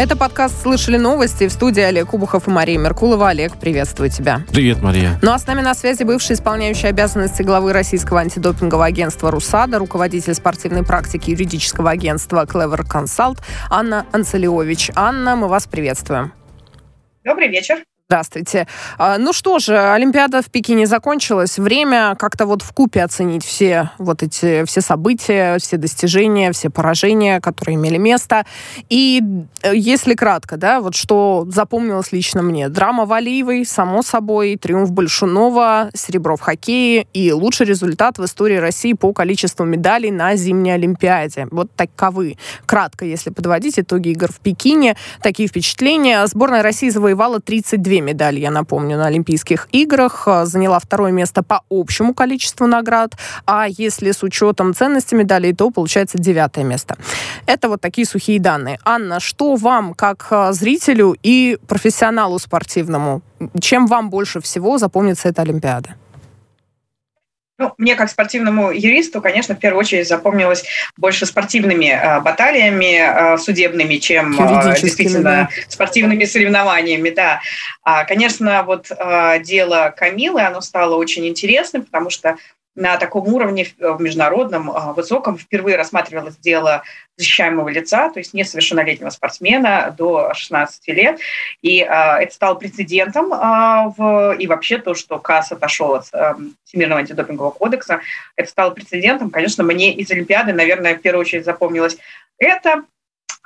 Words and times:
Это 0.00 0.16
подкаст 0.16 0.62
«Слышали 0.62 0.96
новости» 0.96 1.46
в 1.46 1.52
студии 1.52 1.82
Олег 1.82 2.06
Кубухов 2.06 2.48
и 2.48 2.50
Мария 2.50 2.78
Меркулова. 2.78 3.28
Олег, 3.28 3.58
приветствую 3.58 4.08
тебя. 4.08 4.40
Привет, 4.50 4.80
Мария. 4.80 5.18
Ну 5.20 5.30
а 5.30 5.38
с 5.38 5.46
нами 5.46 5.60
на 5.60 5.74
связи 5.74 6.04
бывший 6.04 6.36
исполняющий 6.36 6.86
обязанности 6.86 7.42
главы 7.42 7.74
российского 7.74 8.20
антидопингового 8.20 8.86
агентства 8.86 9.30
«Русада», 9.30 9.78
руководитель 9.78 10.32
спортивной 10.32 10.84
практики 10.84 11.32
юридического 11.32 11.90
агентства 11.90 12.46
«Clever 12.46 12.80
Consult» 12.90 13.40
Анна 13.68 14.06
Анцелиович. 14.12 14.90
Анна, 14.94 15.36
мы 15.36 15.48
вас 15.48 15.66
приветствуем. 15.66 16.32
Добрый 17.22 17.48
вечер. 17.48 17.84
Здравствуйте. 18.10 18.66
А, 18.98 19.18
ну 19.18 19.32
что 19.32 19.60
же, 19.60 19.78
Олимпиада 19.78 20.42
в 20.42 20.50
Пекине 20.50 20.86
закончилась. 20.86 21.60
Время 21.60 22.16
как-то 22.18 22.44
вот 22.44 22.62
в 22.62 22.72
купе 22.72 23.04
оценить 23.04 23.44
все 23.44 23.92
вот 23.98 24.24
эти 24.24 24.64
все 24.64 24.80
события, 24.80 25.58
все 25.58 25.76
достижения, 25.76 26.50
все 26.50 26.70
поражения, 26.70 27.40
которые 27.40 27.76
имели 27.76 27.98
место. 27.98 28.44
И 28.88 29.22
э, 29.62 29.76
если 29.76 30.16
кратко, 30.16 30.56
да, 30.56 30.80
вот 30.80 30.96
что 30.96 31.46
запомнилось 31.48 32.10
лично 32.10 32.42
мне. 32.42 32.68
Драма 32.68 33.06
Валиевой, 33.06 33.64
само 33.64 34.02
собой, 34.02 34.56
триумф 34.56 34.90
Большунова, 34.90 35.90
серебро 35.94 36.34
в 36.34 36.40
хоккее 36.40 37.06
и 37.12 37.30
лучший 37.30 37.66
результат 37.66 38.18
в 38.18 38.24
истории 38.24 38.56
России 38.56 38.94
по 38.94 39.12
количеству 39.12 39.64
медалей 39.64 40.10
на 40.10 40.34
зимней 40.34 40.74
Олимпиаде. 40.74 41.46
Вот 41.52 41.70
таковы. 41.76 42.38
Кратко, 42.66 43.04
если 43.04 43.30
подводить 43.30 43.78
итоги 43.78 44.08
игр 44.08 44.32
в 44.32 44.40
Пекине, 44.40 44.96
такие 45.22 45.48
впечатления. 45.48 46.26
Сборная 46.26 46.64
России 46.64 46.88
завоевала 46.88 47.38
32 47.38 47.99
медали, 48.00 48.40
я 48.40 48.50
напомню, 48.50 48.96
на 48.96 49.06
Олимпийских 49.06 49.68
играх, 49.72 50.24
э, 50.26 50.44
заняла 50.44 50.78
второе 50.78 51.12
место 51.12 51.42
по 51.42 51.62
общему 51.70 52.14
количеству 52.14 52.66
наград, 52.66 53.12
а 53.46 53.66
если 53.68 54.12
с 54.12 54.22
учетом 54.22 54.74
ценности 54.74 55.14
медалей, 55.14 55.52
то 55.52 55.70
получается 55.70 56.18
девятое 56.18 56.64
место. 56.64 56.96
Это 57.46 57.68
вот 57.68 57.80
такие 57.80 58.06
сухие 58.06 58.40
данные. 58.40 58.78
Анна, 58.84 59.20
что 59.20 59.56
вам, 59.56 59.94
как 59.94 60.26
э, 60.30 60.52
зрителю 60.52 61.16
и 61.22 61.58
профессионалу 61.66 62.38
спортивному, 62.38 63.22
чем 63.60 63.86
вам 63.86 64.10
больше 64.10 64.40
всего 64.40 64.78
запомнится 64.78 65.28
эта 65.28 65.42
Олимпиада? 65.42 65.96
Ну, 67.60 67.74
мне 67.76 67.94
как 67.94 68.08
спортивному 68.08 68.70
юристу, 68.70 69.20
конечно, 69.20 69.54
в 69.54 69.58
первую 69.58 69.80
очередь 69.80 70.08
запомнилось 70.08 70.64
больше 70.96 71.26
спортивными 71.26 71.88
э, 71.88 72.20
баталиями 72.20 73.34
э, 73.34 73.36
судебными, 73.36 73.96
чем 73.96 74.34
э, 74.40 74.80
действительно 74.80 75.22
да. 75.22 75.48
спортивными 75.68 76.24
соревнованиями. 76.24 77.10
Да. 77.10 77.42
А, 77.82 78.04
конечно, 78.04 78.62
вот 78.62 78.90
э, 78.90 79.40
дело 79.40 79.92
Камилы, 79.94 80.40
оно 80.40 80.62
стало 80.62 80.96
очень 80.96 81.28
интересным, 81.28 81.82
потому 81.82 82.08
что 82.08 82.36
на 82.80 82.96
таком 82.96 83.28
уровне 83.28 83.66
в 83.78 84.00
международном 84.00 84.70
э, 84.70 84.92
высоком 84.94 85.36
впервые 85.36 85.76
рассматривалось 85.76 86.36
дело 86.38 86.82
защищаемого 87.18 87.68
лица, 87.68 88.08
то 88.08 88.18
есть 88.18 88.32
несовершеннолетнего 88.32 89.10
спортсмена 89.10 89.94
до 89.96 90.32
16 90.32 90.88
лет. 90.88 91.20
И 91.60 91.80
э, 91.80 91.84
это 91.84 92.34
стало 92.34 92.54
прецедентом 92.54 93.32
э, 93.34 93.92
в, 93.96 94.32
и 94.38 94.46
вообще 94.46 94.78
то, 94.78 94.94
что 94.94 95.18
КАС 95.18 95.52
отошел 95.52 95.94
от 95.94 96.06
э, 96.14 96.34
Всемирного 96.64 97.00
антидопингового 97.00 97.50
кодекса, 97.50 98.00
это 98.34 98.48
стало 98.48 98.70
прецедентом. 98.70 99.30
Конечно, 99.30 99.62
мне 99.62 99.92
из 99.92 100.10
Олимпиады, 100.10 100.54
наверное, 100.54 100.96
в 100.96 101.02
первую 101.02 101.20
очередь 101.20 101.44
запомнилось 101.44 101.98
это. 102.38 102.84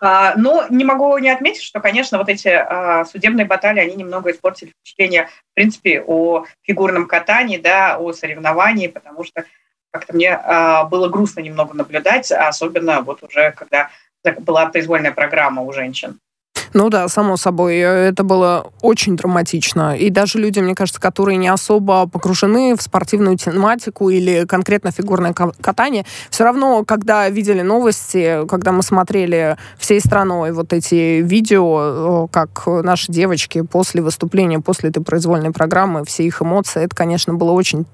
А, 0.06 0.34
но 0.36 0.66
не 0.68 0.84
могу 0.84 1.16
не 1.16 1.30
отметить, 1.30 1.62
что, 1.62 1.80
конечно, 1.80 2.18
вот 2.18 2.28
эти 2.28 2.48
а, 2.48 3.06
судебные 3.06 3.46
баталии, 3.46 3.80
они 3.80 3.94
немного 3.94 4.30
испортили 4.30 4.74
впечатление, 4.78 5.28
в 5.28 5.54
принципе, 5.54 6.04
о 6.06 6.44
фигурном 6.60 7.06
катании, 7.06 7.56
да, 7.56 7.96
о 7.96 8.12
соревновании, 8.12 8.88
потому 8.88 9.24
что 9.24 9.46
как-то 9.90 10.12
мне 10.12 10.34
а, 10.34 10.84
было 10.84 11.08
грустно 11.08 11.40
немного 11.40 11.74
наблюдать, 11.74 12.30
особенно 12.30 13.00
вот 13.00 13.22
уже 13.22 13.52
когда 13.52 13.88
была 14.40 14.66
произвольная 14.66 15.12
программа 15.12 15.62
у 15.62 15.72
женщин. 15.72 16.20
Ну 16.74 16.90
да, 16.90 17.06
само 17.06 17.36
собой, 17.36 17.76
это 17.76 18.24
было 18.24 18.72
очень 18.82 19.16
драматично. 19.16 19.96
И 19.96 20.10
даже 20.10 20.40
люди, 20.40 20.58
мне 20.58 20.74
кажется, 20.74 21.00
которые 21.00 21.36
не 21.36 21.46
особо 21.46 22.08
погружены 22.08 22.74
в 22.76 22.82
спортивную 22.82 23.36
тематику 23.36 24.10
или 24.10 24.44
конкретно 24.44 24.90
фигурное 24.90 25.32
катание, 25.32 26.04
все 26.30 26.42
равно, 26.42 26.84
когда 26.84 27.28
видели 27.28 27.62
новости, 27.62 28.44
когда 28.48 28.72
мы 28.72 28.82
смотрели 28.82 29.56
всей 29.78 30.00
страной 30.00 30.50
вот 30.50 30.72
эти 30.72 31.20
видео, 31.20 32.26
как 32.32 32.66
наши 32.66 33.12
девочки 33.12 33.62
после 33.62 34.02
выступления, 34.02 34.58
после 34.58 34.90
этой 34.90 35.00
произвольной 35.00 35.52
программы, 35.52 36.04
все 36.04 36.24
их 36.24 36.42
эмоции, 36.42 36.82
это, 36.82 36.96
конечно, 36.96 37.34
было 37.34 37.52
очень, 37.52 37.86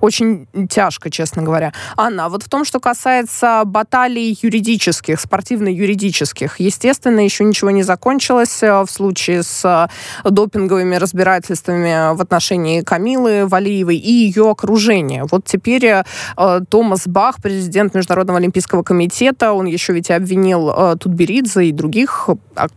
очень 0.00 0.46
тяжко, 0.70 1.10
честно 1.10 1.42
говоря. 1.42 1.72
Анна, 1.96 2.26
а 2.26 2.28
вот 2.28 2.44
в 2.44 2.48
том, 2.48 2.64
что 2.64 2.78
касается 2.78 3.62
баталий 3.66 4.38
юридических, 4.40 5.18
спортивно-юридических, 5.18 6.60
естественно, 6.60 7.18
еще 7.18 7.42
ничего 7.42 7.72
не 7.72 7.82
закончилось 7.82 8.11
закончилось 8.12 8.62
э, 8.62 8.82
в 8.82 8.90
случае 8.90 9.42
с 9.42 9.64
э, 9.64 10.30
допинговыми 10.30 10.96
разбирательствами 10.96 12.14
в 12.14 12.20
отношении 12.20 12.82
Камилы 12.82 13.46
Валиевой 13.46 13.96
и 13.96 14.12
ее 14.12 14.50
окружения. 14.50 15.24
Вот 15.30 15.46
теперь 15.46 15.86
э, 15.86 16.04
Томас 16.68 17.06
Бах, 17.06 17.36
президент 17.42 17.94
Международного 17.94 18.38
олимпийского 18.38 18.82
комитета, 18.82 19.52
он 19.54 19.64
еще 19.64 19.94
ведь 19.94 20.10
обвинил 20.10 20.96
Тутберидзе 20.98 21.64
и 21.64 21.72
других, 21.72 22.28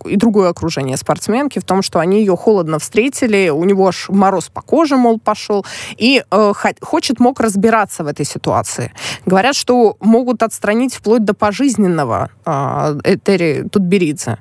и 0.06 0.16
другое 0.16 0.50
окружение 0.50 0.96
спортсменки 0.96 1.60
в 1.60 1.66
том, 1.66 1.82
что 1.82 2.00
они 2.00 2.20
ее 2.20 2.38
холодно 2.38 2.80
встретили, 2.80 3.50
у 3.50 3.66
него 3.66 3.88
аж 3.88 4.08
мороз 4.10 4.50
по 4.54 4.62
коже, 4.62 4.96
мол, 4.96 5.20
пошел, 5.20 5.66
и 5.98 6.24
хочет, 6.82 7.20
мог 7.20 7.42
разбираться 7.42 8.04
в 8.04 8.08
этой 8.08 8.26
ситуации. 8.26 8.94
Говорят, 9.26 9.56
что 9.56 9.98
могут 10.00 10.44
отстранить 10.44 10.96
вплоть 10.96 11.26
до 11.26 11.34
пожизненного 11.34 12.30
Этери 12.46 13.68
Тутберидзе. 13.70 14.38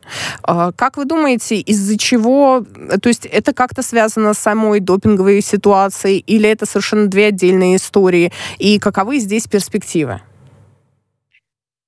Как 0.84 0.99
вы 0.99 1.06
думаете, 1.06 1.61
из-за 1.61 1.97
чего, 1.97 2.62
то 3.00 3.09
есть 3.09 3.25
это 3.25 3.55
как-то 3.55 3.83
связано 3.83 4.34
с 4.34 4.39
самой 4.39 4.81
допинговой 4.81 5.41
ситуацией 5.41 6.19
или 6.19 6.47
это 6.47 6.67
совершенно 6.67 7.06
две 7.06 7.28
отдельные 7.28 7.77
истории? 7.77 8.33
И 8.59 8.78
каковы 8.78 9.19
здесь 9.19 9.47
перспективы? 9.47 10.21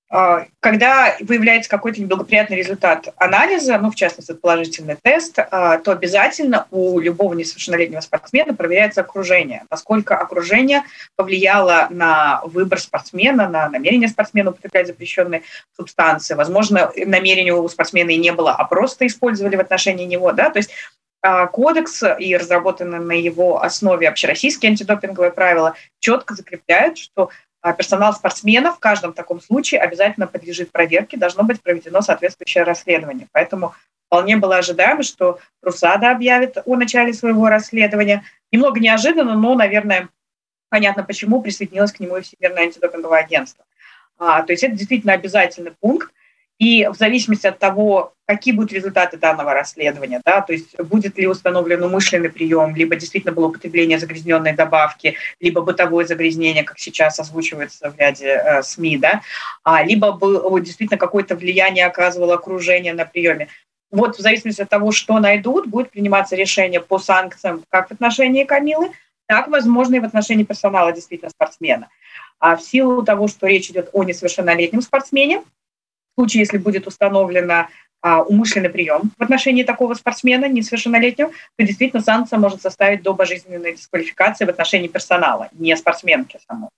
А, 0.08 0.46
когда 0.60 1.16
выявляется 1.20 1.68
какой-то 1.68 2.00
неблагоприятный 2.00 2.56
результат 2.56 3.08
анализа, 3.16 3.76
ну, 3.78 3.90
в 3.90 3.96
частности, 3.96 4.32
положительный 4.32 4.96
тест, 5.02 5.38
а, 5.38 5.78
то 5.78 5.90
обязательно 5.90 6.66
у 6.70 7.00
любого 7.00 7.34
несовершеннолетнего 7.34 8.00
спортсмена 8.00 8.54
проверяется 8.54 9.00
окружение, 9.00 9.64
насколько 9.68 10.16
окружение 10.16 10.84
повлияло 11.16 11.88
на 11.90 12.40
выбор 12.44 12.78
спортсмена, 12.78 13.48
на 13.48 13.68
намерение 13.68 14.08
спортсмена 14.08 14.50
употреблять 14.50 14.86
запрещенные 14.86 15.42
субстанции. 15.74 16.34
Возможно, 16.34 16.92
намерения 16.96 17.54
у 17.54 17.68
спортсмена 17.68 18.10
и 18.10 18.16
не 18.16 18.30
было, 18.30 18.52
а 18.52 18.64
просто 18.64 19.08
использовали 19.08 19.56
в 19.56 19.60
отношении 19.60 20.04
него. 20.04 20.30
Да? 20.30 20.50
То 20.50 20.58
есть 20.58 20.70
а, 21.20 21.48
кодекс 21.48 22.04
и 22.20 22.36
разработанные 22.36 23.00
на 23.00 23.12
его 23.12 23.60
основе 23.60 24.08
общероссийские 24.08 24.70
антидопинговые 24.70 25.32
правила 25.32 25.74
четко 25.98 26.36
закрепляют, 26.36 26.98
что 26.98 27.30
персонал 27.72 28.12
спортсменов 28.12 28.76
в 28.76 28.80
каждом 28.80 29.12
таком 29.12 29.40
случае 29.40 29.80
обязательно 29.80 30.26
подлежит 30.26 30.72
проверке, 30.72 31.16
должно 31.16 31.42
быть 31.42 31.62
проведено 31.62 32.00
соответствующее 32.00 32.64
расследование. 32.64 33.28
Поэтому 33.32 33.74
вполне 34.06 34.36
было 34.36 34.56
ожидаемо, 34.56 35.02
что 35.02 35.38
Русада 35.62 36.10
объявит 36.10 36.58
о 36.64 36.76
начале 36.76 37.12
своего 37.12 37.48
расследования. 37.48 38.24
Немного 38.52 38.80
неожиданно, 38.80 39.34
но, 39.34 39.54
наверное, 39.54 40.08
понятно, 40.68 41.02
почему 41.02 41.42
присоединилось 41.42 41.92
к 41.92 42.00
нему 42.00 42.16
и 42.16 42.22
Всемирное 42.22 42.64
антидопинговое 42.64 43.20
агентство. 43.20 43.64
А, 44.18 44.42
то 44.42 44.52
есть 44.52 44.62
это 44.62 44.74
действительно 44.74 45.12
обязательный 45.12 45.72
пункт. 45.72 46.10
И 46.58 46.86
в 46.86 46.94
зависимости 46.94 47.46
от 47.46 47.58
того, 47.58 48.14
какие 48.26 48.54
будут 48.54 48.72
результаты 48.72 49.18
данного 49.18 49.52
расследования, 49.52 50.22
да, 50.24 50.40
то 50.40 50.52
есть 50.52 50.78
будет 50.80 51.18
ли 51.18 51.26
установлен 51.26 51.82
умышленный 51.82 52.30
прием, 52.30 52.74
либо 52.74 52.96
действительно 52.96 53.34
было 53.34 53.48
употребление 53.48 53.98
загрязненной 53.98 54.54
добавки, 54.54 55.16
либо 55.38 55.60
бытовое 55.60 56.06
загрязнение, 56.06 56.64
как 56.64 56.78
сейчас 56.78 57.20
озвучивается 57.20 57.90
в 57.90 57.98
ряде 57.98 58.28
э, 58.28 58.62
СМИ, 58.62 58.96
да, 58.98 59.20
а, 59.64 59.84
либо 59.84 60.12
было, 60.12 60.58
действительно 60.60 60.98
какое-то 60.98 61.36
влияние 61.36 61.84
оказывало 61.84 62.34
окружение 62.34 62.94
на 62.94 63.04
приеме. 63.04 63.48
Вот 63.90 64.16
в 64.16 64.20
зависимости 64.20 64.62
от 64.62 64.70
того, 64.70 64.92
что 64.92 65.18
найдут, 65.20 65.66
будет 65.66 65.90
приниматься 65.90 66.36
решение 66.36 66.80
по 66.80 66.98
санкциям 66.98 67.62
как 67.68 67.88
в 67.88 67.92
отношении 67.92 68.44
Камилы, 68.44 68.92
так, 69.26 69.48
возможно, 69.48 69.96
и 69.96 70.00
в 70.00 70.04
отношении 70.04 70.44
персонала 70.44 70.92
действительно 70.92 71.30
спортсмена. 71.30 71.88
А 72.38 72.56
в 72.56 72.62
силу 72.62 73.02
того, 73.02 73.28
что 73.28 73.46
речь 73.46 73.70
идет 73.70 73.90
о 73.92 74.04
несовершеннолетнем 74.04 74.82
спортсмене, 74.82 75.42
случае, 76.16 76.40
если 76.40 76.58
будет 76.58 76.86
установлено 76.86 77.68
а, 78.02 78.22
умышленный 78.22 78.70
прием 78.70 79.10
в 79.18 79.22
отношении 79.22 79.62
такого 79.62 79.94
спортсмена 79.94 80.48
несовершеннолетнего, 80.48 81.30
то 81.56 81.66
действительно 81.66 82.02
санкция 82.02 82.38
может 82.38 82.62
составить 82.62 83.02
до 83.02 83.14
пожизненной 83.14 83.74
дисквалификации 83.74 84.44
в 84.44 84.48
отношении 84.48 84.88
персонала, 84.88 85.48
не 85.52 85.76
спортсменки 85.76 86.38
самой. 86.48 86.68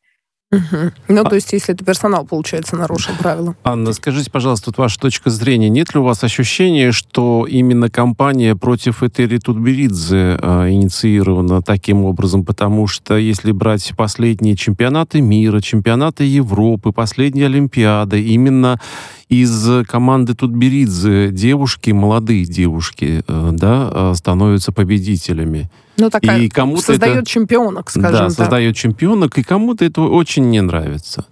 Угу. 0.50 0.92
Ну, 1.08 1.24
то 1.24 1.34
есть, 1.34 1.52
если 1.52 1.74
это 1.74 1.84
персонал, 1.84 2.24
получается, 2.24 2.74
нарушил 2.74 3.14
правила. 3.18 3.54
Анна, 3.64 3.92
скажите, 3.92 4.30
пожалуйста, 4.30 4.70
вот 4.70 4.78
ваша 4.78 4.98
точка 4.98 5.28
зрения. 5.28 5.68
Нет 5.68 5.92
ли 5.92 6.00
у 6.00 6.04
вас 6.04 6.24
ощущения, 6.24 6.90
что 6.90 7.46
именно 7.46 7.90
кампания 7.90 8.56
против 8.56 9.02
Этери 9.02 9.36
Тутберидзе 9.36 10.38
э, 10.40 10.70
инициирована 10.70 11.60
таким 11.60 12.04
образом? 12.04 12.46
Потому 12.46 12.86
что, 12.86 13.18
если 13.18 13.52
брать 13.52 13.92
последние 13.94 14.56
чемпионаты 14.56 15.20
мира, 15.20 15.60
чемпионаты 15.60 16.24
Европы, 16.24 16.92
последние 16.92 17.46
Олимпиады, 17.46 18.22
именно 18.22 18.80
из 19.28 19.86
команды 19.86 20.34
Тутберидзе 20.34 21.30
девушки, 21.30 21.90
молодые 21.90 22.44
девушки, 22.44 23.22
э, 23.26 23.50
да, 23.52 24.14
становятся 24.14 24.72
победителями. 24.72 25.70
Ну, 25.96 26.10
такая 26.10 26.40
и 26.40 26.48
кому-то 26.48 26.82
создает 26.82 27.16
это, 27.18 27.26
чемпионок, 27.26 27.90
скажем 27.90 28.12
да, 28.12 28.28
так. 28.28 28.32
создает 28.32 28.76
чемпионок, 28.76 29.36
и 29.36 29.42
кому-то 29.42 29.84
это 29.84 30.02
очень 30.02 30.48
не 30.48 30.60
нравится. 30.60 31.26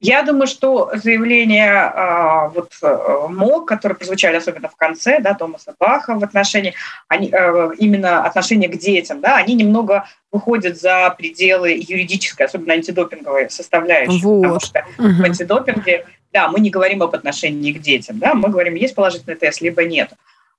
Я 0.00 0.22
думаю, 0.22 0.46
что 0.46 0.92
заявления 0.94 1.72
а, 1.72 2.48
вот 2.50 2.72
э, 2.82 3.26
МОК, 3.28 3.66
которые 3.66 3.96
прозвучали 3.96 4.36
особенно 4.36 4.68
в 4.68 4.76
конце, 4.76 5.18
да, 5.20 5.34
Томаса 5.34 5.74
Баха 5.78 6.14
в 6.14 6.22
отношении, 6.22 6.74
они, 7.08 7.30
э, 7.32 7.70
именно 7.78 8.24
отношения 8.24 8.68
к 8.68 8.78
детям, 8.78 9.20
да, 9.20 9.36
они 9.36 9.54
немного 9.54 10.06
выходят 10.30 10.78
за 10.78 11.12
пределы 11.18 11.70
юридической, 11.70 12.46
особенно 12.46 12.74
антидопинговой 12.74 13.50
составляющей. 13.50 14.22
Вот. 14.22 14.42
Потому 14.42 14.60
что 14.60 14.84
угу. 14.98 15.08
в 15.14 15.24
антидопинге, 15.24 16.06
да, 16.32 16.46
мы 16.46 16.60
не 16.60 16.70
говорим 16.70 17.02
об 17.02 17.16
отношении 17.16 17.72
к 17.72 17.80
детям, 17.80 18.20
да, 18.20 18.34
мы 18.34 18.50
говорим, 18.50 18.76
есть 18.76 18.94
положительный 18.94 19.36
тест, 19.36 19.60
либо 19.60 19.82
нет. 19.82 20.12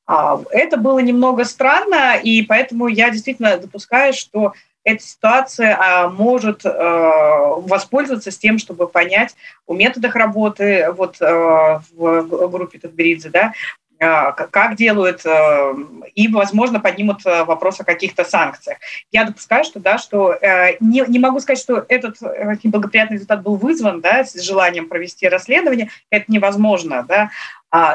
А, 0.06 0.42
это 0.52 0.76
было 0.76 1.00
немного 1.00 1.46
странно, 1.46 2.18
и 2.22 2.42
поэтому 2.42 2.88
я 2.88 3.10
действительно 3.10 3.56
допускаю, 3.58 4.12
что 4.12 4.54
эта 4.84 5.04
ситуация 5.04 5.78
а, 5.80 6.10
может 6.10 6.66
а, 6.66 7.56
воспользоваться 7.58 8.32
с 8.32 8.38
тем, 8.38 8.58
чтобы 8.58 8.88
понять 8.88 9.36
о 9.68 9.76
методах 9.76 10.16
работы 10.16 10.92
вот, 10.92 11.22
а, 11.22 11.82
в 11.92 12.48
группе 12.50 12.80
Татберидзе, 12.80 13.30
да, 13.30 13.54
а, 14.02 14.32
как 14.32 14.78
делают, 14.78 15.26
а, 15.26 15.76
и, 16.16 16.30
возможно, 16.30 16.80
поднимут 16.80 17.20
а, 17.26 17.44
вопрос 17.44 17.82
о 17.82 17.84
каких-то 17.84 18.24
санкциях. 18.24 18.78
Я 19.12 19.26
допускаю, 19.26 19.66
что, 19.66 19.82
да, 19.82 19.98
что 19.98 20.38
не, 20.80 21.04
не 21.06 21.20
могу 21.20 21.42
сказать, 21.42 21.60
что 21.60 21.86
этот 21.90 22.22
неблагоприятный 22.64 23.16
результат 23.16 23.42
был 23.42 23.56
вызван 23.56 24.00
да, 24.00 24.24
с 24.24 24.40
желанием 24.42 24.88
провести 24.88 25.28
расследование, 25.28 25.90
это 26.10 26.32
невозможно, 26.32 27.06
да, 27.08 27.30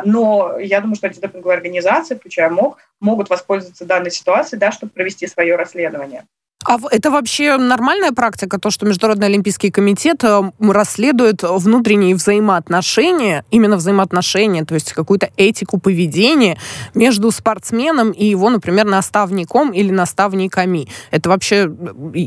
но 0.04 0.58
я 0.58 0.80
думаю, 0.80 0.96
что 0.96 1.06
антидопинговые 1.06 1.56
организации, 1.56 2.16
включая 2.16 2.50
МОК, 2.50 2.78
могут 3.00 3.30
воспользоваться 3.30 3.86
данной 3.86 4.10
ситуацией, 4.10 4.60
да, 4.60 4.72
чтобы 4.72 4.92
провести 4.92 5.26
свое 5.26 5.56
расследование. 5.56 6.26
А 6.66 6.78
это 6.90 7.10
вообще 7.10 7.56
нормальная 7.56 8.12
практика, 8.12 8.58
то, 8.58 8.70
что 8.70 8.86
Международный 8.86 9.26
Олимпийский 9.26 9.70
комитет 9.70 10.24
э, 10.24 10.50
расследует 10.60 11.42
внутренние 11.42 12.14
взаимоотношения, 12.14 13.44
именно 13.50 13.76
взаимоотношения, 13.76 14.64
то 14.64 14.74
есть 14.74 14.92
какую-то 14.92 15.30
этику 15.36 15.78
поведения 15.78 16.58
между 16.94 17.30
спортсменом 17.30 18.12
и 18.12 18.24
его, 18.24 18.48
например, 18.48 18.86
наставником 18.86 19.72
или 19.72 19.90
наставниками. 19.90 20.88
Это 21.10 21.28
вообще 21.28 21.70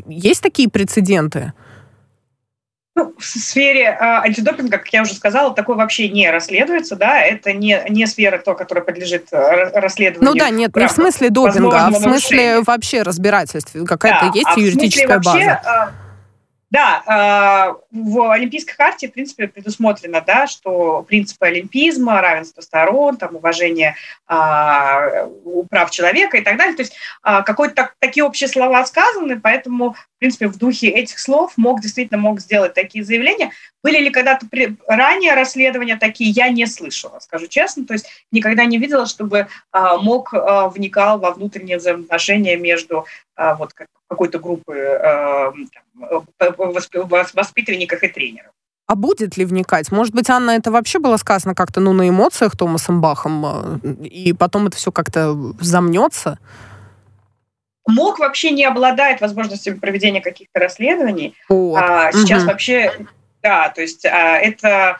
есть 0.07 0.41
такие 0.41 0.69
прецеденты? 0.69 1.53
Ну, 2.97 3.13
в 3.15 3.23
сфере 3.23 3.83
э, 3.83 3.95
антидопинга, 3.99 4.79
как 4.79 4.91
я 4.91 5.03
уже 5.03 5.13
сказала, 5.13 5.53
такое 5.53 5.75
вообще 5.75 6.09
не 6.09 6.31
расследуется, 6.31 6.95
да, 6.95 7.21
это 7.21 7.53
не, 7.53 7.79
не 7.89 8.07
сфера, 8.07 8.39
то, 8.39 8.55
которая 8.55 8.83
подлежит 8.83 9.27
э, 9.31 9.69
расследованию. 9.79 10.33
Ну 10.33 10.35
да, 10.35 10.49
нет, 10.49 10.75
не 10.75 10.87
в 10.87 10.91
смысле 10.91 11.29
допинга, 11.29 11.85
а 11.85 11.89
в 11.91 11.95
смысле 11.95 12.61
вообще 12.61 13.03
разбирательств. 13.03 13.75
Какая-то 13.85 14.25
да, 14.25 14.31
есть 14.33 14.47
а 14.47 14.59
юридическая 14.59 15.19
база? 15.19 15.29
Вообще, 15.29 15.61
э, 15.63 16.06
да, 16.69 17.01
а, 17.05 17.75
в 17.91 18.31
Олимпийской 18.31 18.73
харте, 18.73 19.07
в 19.07 19.13
принципе, 19.13 19.47
предусмотрено, 19.47 20.19
да, 20.19 20.47
что 20.47 21.01
принципы 21.07 21.45
олимпизма, 21.45 22.19
равенство 22.19 22.59
сторон, 22.59 23.15
там, 23.15 23.37
уважение 23.37 23.95
а, 24.27 25.29
прав 25.69 25.89
человека 25.91 26.37
и 26.37 26.41
так 26.41 26.57
далее. 26.57 26.75
То 26.75 26.81
есть 26.81 26.95
а, 27.23 27.41
какой-то 27.41 27.73
так, 27.73 27.95
такие 27.99 28.25
общие 28.25 28.49
слова 28.49 28.85
сказаны, 28.85 29.39
поэтому, 29.39 29.93
в 29.93 30.19
принципе, 30.19 30.47
в 30.47 30.57
духе 30.57 30.89
этих 30.89 31.19
слов 31.19 31.53
мог 31.55 31.79
действительно 31.79 32.19
мог 32.19 32.41
сделать 32.41 32.73
такие 32.73 33.05
заявления. 33.05 33.51
Были 33.81 33.99
ли 33.99 34.09
когда-то 34.09 34.45
при, 34.47 34.75
ранее 34.87 35.35
расследования 35.35 35.95
такие, 35.95 36.31
я 36.31 36.49
не 36.49 36.65
слышала, 36.65 37.19
скажу 37.19 37.47
честно. 37.47 37.85
То 37.85 37.93
есть 37.93 38.07
никогда 38.33 38.65
не 38.65 38.77
видела, 38.77 39.05
чтобы 39.05 39.47
а, 39.71 39.97
МОК 39.97 40.33
а, 40.33 40.67
вникал 40.67 41.17
во 41.19 41.31
внутренние 41.31 41.77
взаимоотношения 41.77 42.57
между 42.57 43.05
вот 43.37 43.71
какой-то 44.07 44.39
группы 44.39 44.77
а, 44.79 45.53
воспитанников 47.33 48.03
и 48.03 48.07
тренеров. 48.07 48.51
А 48.87 48.95
будет 48.95 49.35
ли 49.35 49.43
вникать? 49.43 49.91
Может 49.91 50.15
быть, 50.15 50.29
Анна, 50.29 50.51
это 50.51 50.71
вообще 50.71 50.99
было 50.99 51.17
сказано 51.17 51.53
как-то 51.53 51.81
ну, 51.81 51.91
на 51.91 52.07
эмоциях 52.07 52.55
Томасом 52.55 53.01
Бахом, 53.01 53.79
и 54.01 54.31
потом 54.31 54.67
это 54.67 54.77
все 54.77 54.93
как-то 54.93 55.35
замнется? 55.59 56.39
МОК 57.85 58.19
вообще 58.19 58.51
не 58.51 58.65
обладает 58.65 59.21
возможностью 59.21 59.79
проведения 59.79 60.21
каких-то 60.21 60.59
расследований. 60.59 61.35
Вот. 61.49 61.77
А, 61.77 62.11
сейчас 62.11 62.43
угу. 62.43 62.51
вообще, 62.51 62.93
да, 63.41 63.69
то 63.69 63.81
есть 63.81 64.05
а, 64.05 64.37
это 64.37 64.99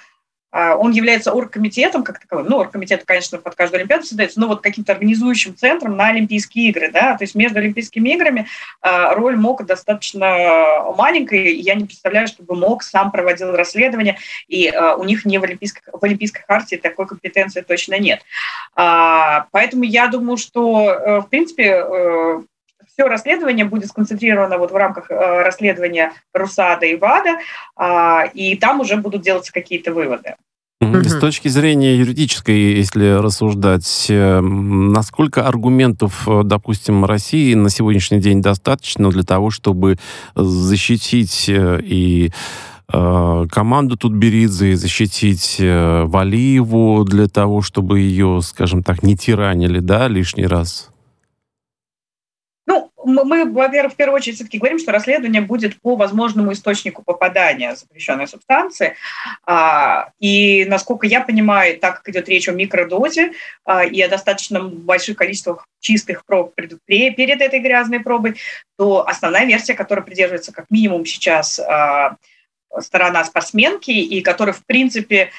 он 0.58 0.92
является 0.92 1.32
оргкомитетом 1.32 2.04
как 2.04 2.20
таковым. 2.20 2.48
Ну, 2.48 2.58
оргкомитет, 2.58 3.04
конечно, 3.06 3.38
под 3.38 3.56
каждую 3.56 3.80
Олимпиаду 3.80 4.04
создается, 4.04 4.40
но 4.40 4.48
вот 4.48 4.62
каким-то 4.62 4.94
организующим 4.94 5.56
центром 5.56 5.96
на 5.96 6.08
Олимпийские 6.08 6.70
игры. 6.70 6.92
Да? 6.92 7.16
То 7.18 7.24
есть 7.24 7.36
между 7.36 7.60
Олимпийскими 7.60 8.10
играми 8.10 8.48
а, 8.82 9.14
роль 9.14 9.36
МОК 9.36 9.66
достаточно 9.66 10.94
маленькая, 10.98 11.44
и 11.44 11.62
я 11.62 11.76
не 11.76 11.86
представляю, 11.86 12.28
чтобы 12.28 12.56
МОК 12.56 12.84
сам 12.84 13.12
проводил 13.12 13.52
расследование, 13.56 14.18
и 14.48 14.68
а, 14.68 14.96
у 14.96 15.04
них 15.04 15.26
не 15.26 15.38
в 15.38 15.44
Олимпийской, 15.44 15.82
в 15.92 16.04
Олимпийской 16.04 16.44
хартии 16.48 16.78
такой 16.78 17.08
компетенции 17.08 17.62
точно 17.62 18.00
нет. 18.00 18.22
Поэтому 18.76 19.84
я 19.84 20.08
думаю, 20.08 20.38
что, 20.38 20.92
э, 20.92 21.20
в 21.22 21.30
принципе, 21.30 21.84
э, 21.84 22.42
все 22.98 23.08
расследование 23.08 23.66
будет 23.66 23.90
сконцентрировано 23.90 24.58
вот 24.58 24.72
в 24.72 24.76
рамках 24.76 25.12
э, 25.12 25.44
расследования 25.44 26.14
РУСАДА 26.34 26.86
и 26.88 26.96
ВАДА, 26.96 27.38
и 28.34 28.56
там 28.56 28.80
уже 28.80 28.98
будут 28.98 29.22
делаться 29.22 29.54
какие-то 29.54 29.94
выводы. 29.94 30.36
С 30.80 31.20
точки 31.20 31.48
зрения 31.48 31.98
юридической, 31.98 32.76
если 32.76 33.20
рассуждать, 33.20 34.06
э, 34.10 34.40
насколько 34.42 35.48
аргументов, 35.48 36.28
э, 36.28 36.42
допустим, 36.44 37.04
России 37.04 37.56
на 37.56 37.72
сегодняшний 37.72 38.20
день 38.20 38.44
достаточно 38.44 39.10
для 39.10 39.24
того, 39.24 39.50
чтобы 39.50 39.98
защитить 40.36 41.50
э, 41.50 41.80
и 41.84 42.32
команду 42.90 43.98
Тутберидзе, 43.98 44.78
защитить 44.78 45.58
Валиеву 45.60 47.04
для 47.04 47.28
того, 47.28 47.62
чтобы 47.62 48.00
ее, 48.00 48.40
скажем 48.42 48.82
так, 48.82 49.04
не 49.04 49.18
тиранили, 49.18 49.80
да, 49.80 50.08
лишний 50.08 50.48
раз? 50.48 50.90
Мы, 53.08 53.50
во-первых, 53.50 53.94
в 53.94 53.96
первую 53.96 54.18
очередь 54.18 54.36
все-таки 54.36 54.58
говорим, 54.58 54.80
что 54.80 54.92
расследование 54.92 55.42
будет 55.42 55.80
по 55.82 55.96
возможному 55.96 56.52
источнику 56.52 57.04
попадания 57.04 57.76
запрещенной 57.76 58.28
субстанции. 58.28 58.96
А, 59.46 60.10
и, 60.20 60.66
насколько 60.66 61.08
я 61.08 61.22
понимаю, 61.22 61.80
так 61.80 61.98
как 61.98 62.10
идет 62.10 62.28
речь 62.28 62.50
о 62.50 62.52
микродозе 62.52 63.32
а, 63.66 63.86
и 63.86 64.02
о 64.02 64.10
достаточно 64.10 64.62
больших 64.62 65.18
количествах 65.18 65.66
чистых 65.80 66.26
проб 66.26 66.54
перед 66.56 67.42
этой 67.42 67.60
грязной 67.60 68.02
пробой, 68.02 68.36
то 68.78 69.08
основная 69.08 69.46
версия, 69.46 69.74
которая 69.74 70.04
придерживается 70.04 70.52
как 70.52 70.66
минимум 70.70 71.06
сейчас 71.06 71.60
а, 71.60 72.18
сторона 72.80 73.24
спортсменки, 73.24 73.92
и 73.92 74.22
которая, 74.22 74.54
в 74.54 74.66
принципе, 74.66 75.32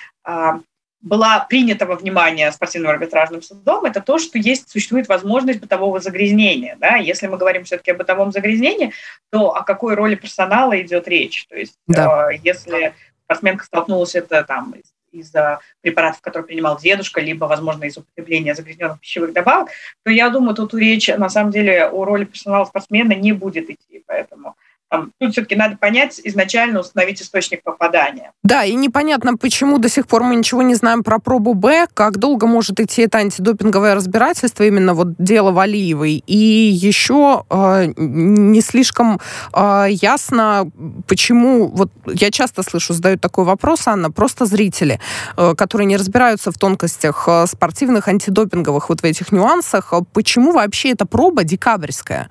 была 1.01 1.41
принята 1.49 1.87
во 1.87 1.95
внимание 1.95 2.51
спортивным 2.51 2.91
арбитражным 2.91 3.41
судом, 3.43 3.85
это 3.85 4.01
то, 4.01 4.19
что 4.19 4.39
есть, 4.39 4.69
существует 4.71 5.09
возможность 5.09 5.61
бытового 5.61 6.01
загрязнения. 6.01 6.77
Да? 6.81 6.97
Если 6.97 7.27
мы 7.29 7.37
говорим 7.37 7.65
все-таки 7.65 7.93
о 7.93 7.95
бытовом 7.95 8.33
загрязнении, 8.33 8.93
то 9.31 9.55
о 9.55 9.63
какой 9.63 9.95
роли 9.95 10.17
персонала 10.17 10.81
идет 10.81 11.07
речь? 11.07 11.47
То 11.49 11.57
есть 11.57 11.79
да. 11.87 12.31
э, 12.31 12.39
если 12.43 12.95
спортсменка 13.25 13.65
столкнулась 13.65 14.15
это 14.15 14.43
там 14.43 14.75
из-за 15.13 15.61
препаратов, 15.81 16.21
которые 16.21 16.47
принимал 16.47 16.79
дедушка, 16.79 17.21
либо, 17.21 17.45
возможно, 17.45 17.85
из 17.85 17.97
употребления 17.97 18.55
загрязненных 18.55 19.01
пищевых 19.01 19.33
добавок, 19.33 19.71
то 20.05 20.11
я 20.11 20.29
думаю, 20.31 20.55
тут 20.55 20.75
речь 20.75 21.09
на 21.09 21.29
самом 21.29 21.51
деле 21.51 21.87
о 21.87 22.05
роли 22.05 22.25
персонала 22.25 22.65
спортсмена 22.65 23.13
не 23.13 23.33
будет 23.33 23.71
идти. 23.71 24.03
Поэтому 24.07 24.57
тут 24.91 25.33
все-таки 25.33 25.55
надо 25.57 25.77
понять, 25.77 26.21
изначально 26.25 26.81
установить 26.81 27.21
источник 27.23 27.63
попадания. 27.63 28.33
Да, 28.43 28.65
и 28.65 28.75
непонятно, 28.75 29.37
почему 29.37 29.79
до 29.79 29.89
сих 29.89 30.07
пор 30.07 30.23
мы 30.23 30.37
ничего 30.37 30.63
не 30.63 30.75
знаем 30.75 31.03
про 31.03 31.19
пробу 31.19 31.55
Б, 31.55 31.87
как 31.93 32.19
долго 32.19 32.47
может 32.47 32.81
идти 32.81 33.03
это 33.03 33.19
антидопинговое 33.19 33.95
разбирательство, 33.95 34.65
именно 34.65 34.95
вот 34.95 35.09
дело 35.19 35.51
Валиевой. 35.53 36.23
И 36.27 36.37
еще 36.37 37.45
э, 37.51 37.93
не 37.97 38.61
слишком 38.61 39.21
э, 39.53 39.87
ясно, 39.91 40.71
почему, 41.07 41.69
вот 41.69 41.91
я 42.07 42.31
часто 42.31 42.63
слышу, 42.63 42.95
задают 42.95 43.21
такой 43.21 43.45
вопрос, 43.45 43.87
Анна, 43.87 44.11
просто 44.11 44.47
зрители, 44.47 45.01
э, 45.37 45.55
которые 45.55 45.87
не 45.87 45.97
разбираются 45.97 46.51
в 46.51 46.59
тонкостях 46.59 47.25
э, 47.29 47.47
спортивных, 47.47 48.09
антидопинговых, 48.09 48.89
вот 48.89 49.01
в 49.01 49.05
этих 49.05 49.33
нюансах, 49.33 49.93
э, 49.93 50.01
почему 50.13 50.53
вообще 50.53 50.91
эта 50.91 51.07
проба 51.07 51.45
декабрьская? 51.45 52.29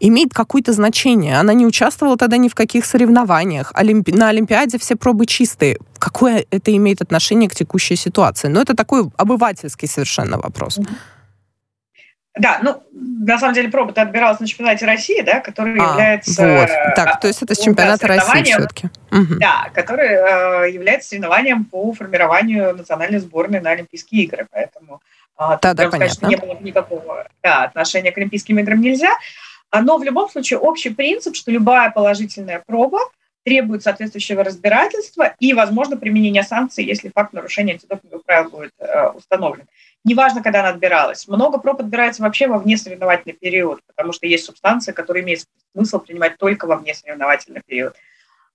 Имеет 0.00 0.32
какое-то 0.32 0.72
значение. 0.72 1.38
Она 1.38 1.52
не 1.54 1.66
участвовала 1.66 2.16
тогда 2.16 2.36
ни 2.36 2.48
в 2.48 2.54
каких 2.54 2.84
соревнованиях. 2.84 3.72
Олимпи... 3.74 4.12
На 4.12 4.28
Олимпиаде 4.28 4.78
все 4.78 4.96
пробы 4.96 5.26
чистые. 5.26 5.78
Какое 5.98 6.44
это 6.50 6.74
имеет 6.76 7.00
отношение 7.02 7.48
к 7.48 7.54
текущей 7.54 7.96
ситуации? 7.96 8.48
Но 8.48 8.60
это 8.60 8.74
такой 8.74 9.10
обывательский 9.16 9.88
совершенно 9.88 10.38
вопрос. 10.38 10.78
Да, 12.38 12.58
ну, 12.62 12.82
на 12.92 13.38
самом 13.38 13.54
деле 13.54 13.70
проба 13.70 13.92
отбиралась 13.96 14.40
на 14.40 14.46
чемпионате 14.46 14.84
России, 14.84 15.22
да, 15.22 15.40
который 15.40 15.78
а, 15.80 15.92
является... 15.92 16.46
Вот. 16.46 16.68
Так, 16.94 17.18
то 17.20 17.28
есть 17.28 17.42
это 17.42 17.54
с 17.54 17.58
чемпионата 17.58 18.06
России 18.06 18.42
все-таки. 18.42 18.88
Угу. 19.10 19.36
Да, 19.40 19.70
который 19.72 20.08
э, 20.08 20.70
является 20.70 21.08
соревнованием 21.08 21.64
по 21.64 21.94
формированию 21.94 22.76
национальной 22.76 23.20
сборной 23.20 23.60
на 23.60 23.70
Олимпийские 23.70 24.24
игры. 24.24 24.46
Поэтому 24.50 25.00
э, 25.38 25.58
да, 25.62 25.72
да, 25.72 25.88
сказать, 25.88 26.12
что 26.12 26.26
не 26.26 26.36
было 26.36 26.58
никакого 26.60 27.26
да, 27.42 27.64
отношения 27.64 28.12
к 28.12 28.18
Олимпийским 28.18 28.58
играм 28.58 28.82
нельзя. 28.82 29.14
Но 29.72 29.98
в 29.98 30.04
любом 30.04 30.28
случае 30.28 30.58
общий 30.58 30.90
принцип, 30.90 31.36
что 31.36 31.50
любая 31.50 31.90
положительная 31.90 32.62
проба 32.66 33.00
требует 33.44 33.84
соответствующего 33.84 34.42
разбирательства 34.42 35.34
и, 35.38 35.54
возможно, 35.54 35.96
применения 35.96 36.42
санкций, 36.42 36.84
если 36.84 37.12
факт 37.14 37.32
нарушения 37.32 37.74
антидопинговых 37.74 38.24
правил 38.24 38.50
будет 38.50 38.72
э, 38.78 39.08
установлен. 39.10 39.66
Неважно, 40.02 40.42
когда 40.42 40.60
она 40.60 40.70
отбиралась. 40.70 41.28
Много 41.28 41.58
проб 41.58 41.80
отбирается 41.80 42.22
вообще 42.22 42.48
во 42.48 42.58
внесоревновательный 42.58 43.34
период, 43.34 43.80
потому 43.86 44.12
что 44.12 44.26
есть 44.26 44.44
субстанции, 44.44 44.90
которые 44.90 45.22
имеют 45.22 45.44
смысл 45.72 46.00
принимать 46.00 46.38
только 46.38 46.66
во 46.66 46.76
внесоревновательный 46.76 47.62
период. 47.64 47.94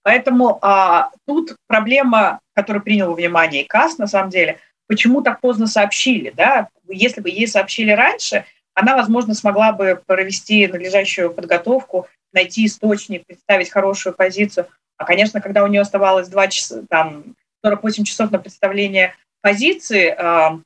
Поэтому 0.04 0.60
а, 0.62 1.12
тут 1.26 1.56
проблема, 1.68 2.40
которую 2.54 2.84
принял 2.84 3.08
во 3.08 3.16
внимание 3.16 3.64
ИКАС, 3.64 3.98
на 3.98 4.08
самом 4.08 4.30
деле, 4.30 4.60
почему 4.88 5.22
так 5.22 5.40
поздно 5.40 5.68
сообщили. 5.68 6.32
Да? 6.36 6.68
Если 6.90 7.22
бы 7.22 7.30
ей 7.30 7.48
сообщили 7.48 7.92
раньше, 7.92 8.46
она, 8.82 8.96
возможно, 8.96 9.34
смогла 9.34 9.72
бы 9.72 10.02
провести 10.06 10.68
надлежащую 10.68 11.32
подготовку, 11.32 12.08
найти 12.34 12.66
источник, 12.66 13.26
представить 13.26 13.70
хорошую 13.70 14.14
позицию. 14.14 14.68
А, 14.98 15.06
конечно, 15.06 15.42
когда 15.42 15.64
у 15.64 15.68
нее 15.68 15.82
оставалось 15.82 16.28
2 16.28 16.48
часа, 16.48 16.84
там, 16.90 17.36
48 17.64 18.04
часов 18.04 18.32
на 18.32 18.40
представление 18.40 19.16
позиции, 19.42 20.16
э, 20.18 20.60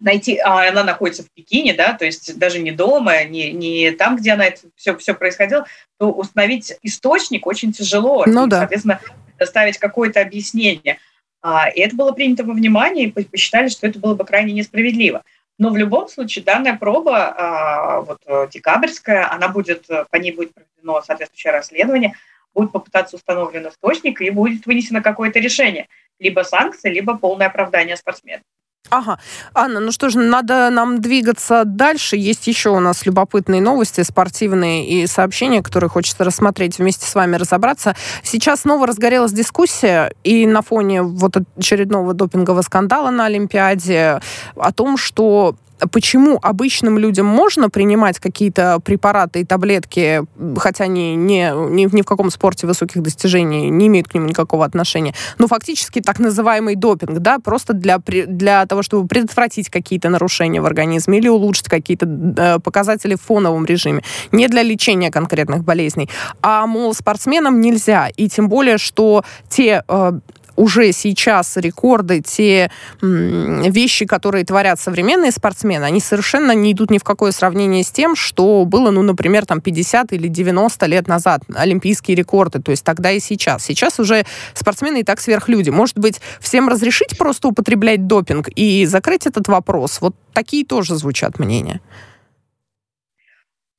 найти, 0.00 0.38
а 0.38 0.68
она 0.68 0.84
находится 0.84 1.22
в 1.22 1.30
Пекине, 1.32 1.74
да, 1.74 1.92
то 1.94 2.04
есть 2.04 2.38
даже 2.38 2.58
не 2.60 2.72
дома, 2.72 3.24
не, 3.24 3.52
не 3.52 3.92
там, 3.92 4.16
где 4.16 4.32
она 4.32 4.46
это 4.46 4.62
все, 4.76 4.96
все 4.96 5.14
происходило, 5.14 5.66
то 5.98 6.10
установить 6.10 6.74
источник 6.82 7.46
очень 7.46 7.72
тяжело. 7.72 8.24
Ну 8.26 8.46
и, 8.46 8.50
да. 8.50 8.58
Соответственно, 8.58 9.00
доставить 9.38 9.78
какое-то 9.78 10.20
объяснение. 10.20 10.98
А, 11.42 11.68
и 11.68 11.80
это 11.80 11.94
было 11.94 12.12
принято 12.12 12.44
во 12.44 12.54
внимание, 12.54 13.06
и 13.06 13.24
посчитали, 13.24 13.68
что 13.68 13.86
это 13.86 13.98
было 13.98 14.14
бы 14.14 14.24
крайне 14.24 14.52
несправедливо. 14.52 15.22
Но 15.58 15.70
в 15.70 15.76
любом 15.76 16.08
случае 16.08 16.44
данная 16.44 16.76
проба, 16.76 17.34
а, 17.36 18.00
вот 18.00 18.22
э, 18.26 18.48
декабрьская, 18.50 19.30
она 19.30 19.48
будет, 19.48 19.86
по 19.86 20.16
ней 20.16 20.32
будет 20.32 20.52
проведено 20.52 21.00
соответствующее 21.02 21.52
расследование, 21.52 22.14
будет 22.54 22.72
попытаться 22.72 23.16
установлен 23.16 23.68
источник 23.68 24.20
и 24.20 24.30
будет 24.30 24.66
вынесено 24.66 25.02
какое-то 25.02 25.38
решение. 25.38 25.88
Либо 26.18 26.40
санкции, 26.42 26.90
либо 26.92 27.16
полное 27.16 27.48
оправдание 27.48 27.96
спортсмена. 27.96 28.42
Ага. 28.90 29.18
Анна, 29.54 29.80
ну 29.80 29.90
что 29.92 30.10
ж, 30.10 30.14
надо 30.14 30.68
нам 30.70 31.00
двигаться 31.00 31.64
дальше. 31.64 32.16
Есть 32.16 32.46
еще 32.46 32.70
у 32.70 32.80
нас 32.80 33.06
любопытные 33.06 33.60
новости, 33.62 34.02
спортивные 34.02 34.86
и 34.86 35.06
сообщения, 35.06 35.62
которые 35.62 35.88
хочется 35.88 36.22
рассмотреть 36.22 36.78
вместе 36.78 37.06
с 37.06 37.14
вами, 37.14 37.36
разобраться. 37.36 37.96
Сейчас 38.22 38.60
снова 38.60 38.86
разгорелась 38.86 39.32
дискуссия, 39.32 40.12
и 40.22 40.46
на 40.46 40.62
фоне 40.62 41.02
вот 41.02 41.36
очередного 41.56 42.12
допингового 42.12 42.62
скандала 42.62 43.10
на 43.10 43.24
Олимпиаде 43.24 44.20
о 44.54 44.72
том, 44.72 44.96
что 44.98 45.56
почему 45.90 46.38
обычным 46.42 46.98
людям 46.98 47.26
можно 47.26 47.70
принимать 47.70 48.18
какие-то 48.18 48.80
препараты 48.80 49.40
и 49.40 49.44
таблетки, 49.44 50.22
хотя 50.56 50.84
они 50.84 51.16
не, 51.16 51.50
ни, 51.70 51.94
ни 51.94 52.02
в 52.02 52.04
каком 52.04 52.30
спорте 52.30 52.66
высоких 52.66 53.02
достижений 53.02 53.70
не 53.70 53.86
имеют 53.86 54.08
к 54.08 54.14
нему 54.14 54.26
никакого 54.26 54.64
отношения, 54.64 55.14
но 55.38 55.48
фактически 55.48 56.00
так 56.00 56.18
называемый 56.18 56.74
допинг, 56.74 57.18
да, 57.18 57.38
просто 57.38 57.72
для, 57.72 57.98
для 57.98 58.66
того, 58.66 58.82
чтобы 58.82 59.06
предотвратить 59.08 59.68
какие-то 59.70 60.08
нарушения 60.08 60.60
в 60.60 60.66
организме 60.66 61.18
или 61.18 61.28
улучшить 61.28 61.68
какие-то 61.68 62.06
э, 62.06 62.58
показатели 62.60 63.14
в 63.14 63.22
фоновом 63.22 63.64
режиме, 63.64 64.02
не 64.32 64.48
для 64.48 64.62
лечения 64.62 65.10
конкретных 65.10 65.64
болезней. 65.64 66.08
А, 66.42 66.66
мол, 66.66 66.94
спортсменам 66.94 67.60
нельзя, 67.60 68.08
и 68.16 68.28
тем 68.28 68.48
более, 68.48 68.78
что 68.78 69.24
те 69.48 69.82
э, 69.86 70.12
уже 70.56 70.92
сейчас 70.92 71.56
рекорды, 71.56 72.20
те 72.20 72.70
вещи, 73.00 74.06
которые 74.06 74.44
творят 74.44 74.80
современные 74.80 75.32
спортсмены, 75.32 75.84
они 75.84 76.00
совершенно 76.00 76.52
не 76.52 76.72
идут 76.72 76.90
ни 76.90 76.98
в 76.98 77.04
какое 77.04 77.32
сравнение 77.32 77.84
с 77.84 77.90
тем, 77.90 78.16
что 78.16 78.64
было, 78.64 78.90
ну, 78.90 79.02
например, 79.02 79.46
там 79.46 79.60
50 79.60 80.12
или 80.12 80.28
90 80.28 80.86
лет 80.86 81.08
назад, 81.08 81.42
олимпийские 81.54 82.16
рекорды, 82.16 82.60
то 82.60 82.70
есть 82.70 82.84
тогда 82.84 83.10
и 83.10 83.20
сейчас. 83.20 83.64
Сейчас 83.64 83.98
уже 83.98 84.24
спортсмены 84.54 85.00
и 85.00 85.04
так 85.04 85.20
сверхлюди. 85.20 85.70
Может 85.70 85.98
быть, 85.98 86.20
всем 86.40 86.68
разрешить 86.68 87.18
просто 87.18 87.48
употреблять 87.48 88.06
допинг 88.06 88.48
и 88.48 88.86
закрыть 88.86 89.26
этот 89.26 89.48
вопрос? 89.48 90.00
Вот 90.00 90.14
такие 90.32 90.64
тоже 90.64 90.96
звучат 90.96 91.38
мнения. 91.38 91.80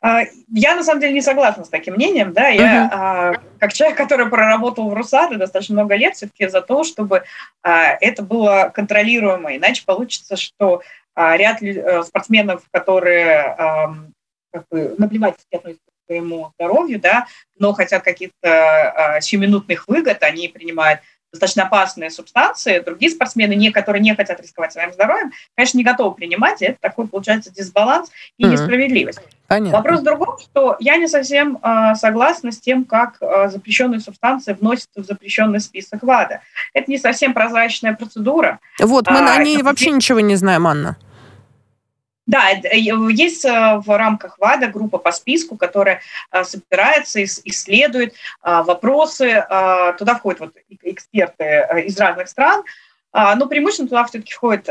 А, 0.05 0.21
я 0.53 0.75
на 0.75 0.83
самом 0.83 1.01
деле 1.01 1.13
не 1.13 1.21
согласна 1.21 1.65
с 1.65 1.69
таким 1.69 1.95
мнением, 1.95 2.31
да, 2.31 2.49
я 2.49 3.33
uh-huh. 3.33 3.41
как 3.57 3.73
человек, 3.73 3.97
который 3.97 4.29
проработал 4.29 4.87
в 4.87 4.93
Русаде 4.93 5.37
достаточно 5.37 5.73
много 5.73 5.95
лет, 5.95 6.13
все-таки 6.13 6.47
за 6.47 6.61
то, 6.61 6.83
чтобы 6.83 7.23
а, 7.63 7.97
это 7.99 8.21
было 8.21 8.71
контролируемо, 8.71 9.55
иначе 9.55 9.83
получится, 9.83 10.35
что 10.35 10.83
ряд 11.15 11.63
э, 11.63 12.03
спортсменов, 12.03 12.61
которые 12.71 13.55
как 14.51 14.65
бы 14.69 14.93
наплевать 14.99 15.37
относятся 15.51 15.81
к 15.87 16.05
своему 16.05 16.51
здоровью, 16.59 16.99
да, 16.99 17.25
но 17.57 17.73
хотят 17.73 18.03
каких-то 18.03 19.17
сиюминутных 19.21 19.87
выгод, 19.87 20.21
они 20.21 20.49
принимают 20.49 20.99
достаточно 21.35 21.63
опасные 21.63 22.09
субстанции, 22.09 22.79
другие 22.79 23.11
спортсмены, 23.11 23.53
не, 23.53 23.71
которые 23.71 24.01
не 24.01 24.15
хотят 24.15 24.41
рисковать 24.41 24.73
своим 24.73 24.93
здоровьем, 24.93 25.31
конечно, 25.55 25.77
не 25.77 25.83
готовы 25.83 26.15
принимать, 26.15 26.61
и 26.61 26.65
это 26.65 26.77
такой, 26.79 27.07
получается, 27.07 27.51
дисбаланс 27.53 28.09
и 28.37 28.43
mm-hmm. 28.43 28.49
несправедливость. 28.49 29.19
Понятно. 29.47 29.77
Вопрос 29.77 29.99
в 29.99 30.03
другом, 30.03 30.37
что 30.39 30.75
я 30.79 30.97
не 30.97 31.07
совсем 31.07 31.59
э, 31.61 31.95
согласна 31.95 32.51
с 32.51 32.59
тем, 32.59 32.83
как 32.83 33.17
э, 33.21 33.49
запрещенные 33.49 33.99
субстанции 33.99 34.53
вносятся 34.53 35.01
в 35.01 35.05
запрещенный 35.05 35.59
список 35.59 36.01
ВАДА. 36.01 36.41
Это 36.73 36.89
не 36.89 36.97
совсем 36.97 37.33
прозрачная 37.33 37.93
процедура. 37.93 38.59
Вот, 38.79 39.07
мы 39.07 39.19
а, 39.19 39.35
о 39.35 39.43
ней 39.43 39.61
вообще 39.61 39.91
ничего 39.91 40.19
не 40.19 40.35
знаем, 40.35 40.65
Анна. 40.65 40.97
Да, 42.27 42.51
э, 42.51 42.77
есть 42.77 43.45
э, 43.45 43.81
в 43.85 43.97
рамках 43.97 44.39
ВАДА 44.39 44.67
группа 44.67 44.97
по 44.97 45.11
списку, 45.11 45.57
которая 45.57 46.01
э, 46.31 46.43
собирается, 46.43 47.23
исследует 47.23 48.13
вопросы. 48.41 49.45
Туда 49.97 50.15
входят 50.15 50.39
вот 50.39 50.55
эксперты 50.81 51.67
из 51.85 51.97
разных 51.99 52.27
стран, 52.27 52.63
но 53.13 53.47
преимущественно 53.47 53.89
туда 53.89 54.05
все-таки 54.05 54.33
входят 54.33 54.69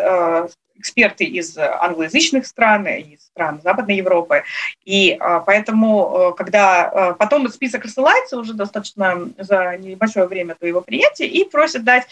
эксперты 0.77 1.25
из 1.25 1.57
англоязычных 1.57 2.47
стран, 2.47 2.87
из 2.87 3.23
стран 3.27 3.61
Западной 3.63 3.97
Европы. 3.97 4.45
И 4.85 5.19
поэтому, 5.47 6.35
когда 6.37 7.15
потом 7.19 7.49
список 7.49 7.85
рассылается 7.85 8.39
уже 8.39 8.55
достаточно 8.55 9.29
за 9.39 9.77
небольшое 9.79 10.27
время 10.27 10.57
до 10.61 10.67
его 10.67 10.81
принятия 10.81 11.27
и 11.27 11.49
просят 11.49 11.85
дать 11.85 12.07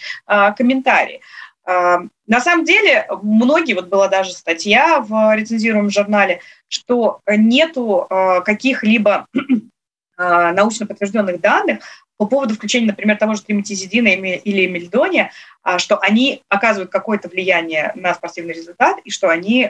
комментарии. 0.56 1.20
На 1.64 2.40
самом 2.40 2.64
деле, 2.64 3.06
многие, 3.22 3.74
вот 3.74 3.88
была 3.88 4.08
даже 4.08 4.32
статья 4.32 5.00
в 5.00 5.36
рецензируемом 5.36 5.90
журнале, 5.90 6.40
что 6.68 7.20
нету 7.28 8.06
а, 8.08 8.40
каких-либо 8.40 9.26
а, 10.16 10.52
научно 10.52 10.86
подтвержденных 10.86 11.40
данных 11.40 11.80
по 12.16 12.26
поводу 12.26 12.54
включения, 12.54 12.86
например, 12.86 13.18
того 13.18 13.34
же 13.34 13.42
триметизидина 13.42 14.08
или 14.08 14.66
мельдония, 14.66 15.32
а, 15.62 15.78
что 15.78 15.98
они 15.98 16.42
оказывают 16.48 16.90
какое-то 16.90 17.28
влияние 17.28 17.92
на 17.96 18.14
спортивный 18.14 18.54
результат 18.54 18.98
и 19.04 19.10
что 19.10 19.28
они 19.28 19.68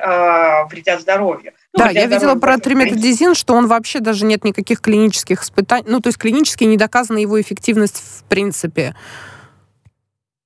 вредят 0.70 1.00
здоровью. 1.00 1.54
Ну, 1.74 1.84
да, 1.84 1.90
я 1.90 2.06
видела 2.06 2.36
про 2.36 2.58
триметадизин, 2.58 3.34
что 3.34 3.54
он 3.54 3.66
вообще 3.66 4.00
даже 4.00 4.24
нет 4.24 4.44
никаких 4.44 4.80
клинических 4.80 5.42
испытаний, 5.42 5.86
ну, 5.88 6.00
то 6.00 6.08
есть 6.08 6.18
клинически 6.18 6.64
не 6.64 6.76
доказана 6.76 7.18
его 7.18 7.40
эффективность 7.40 7.96
в 7.96 8.24
принципе. 8.28 8.94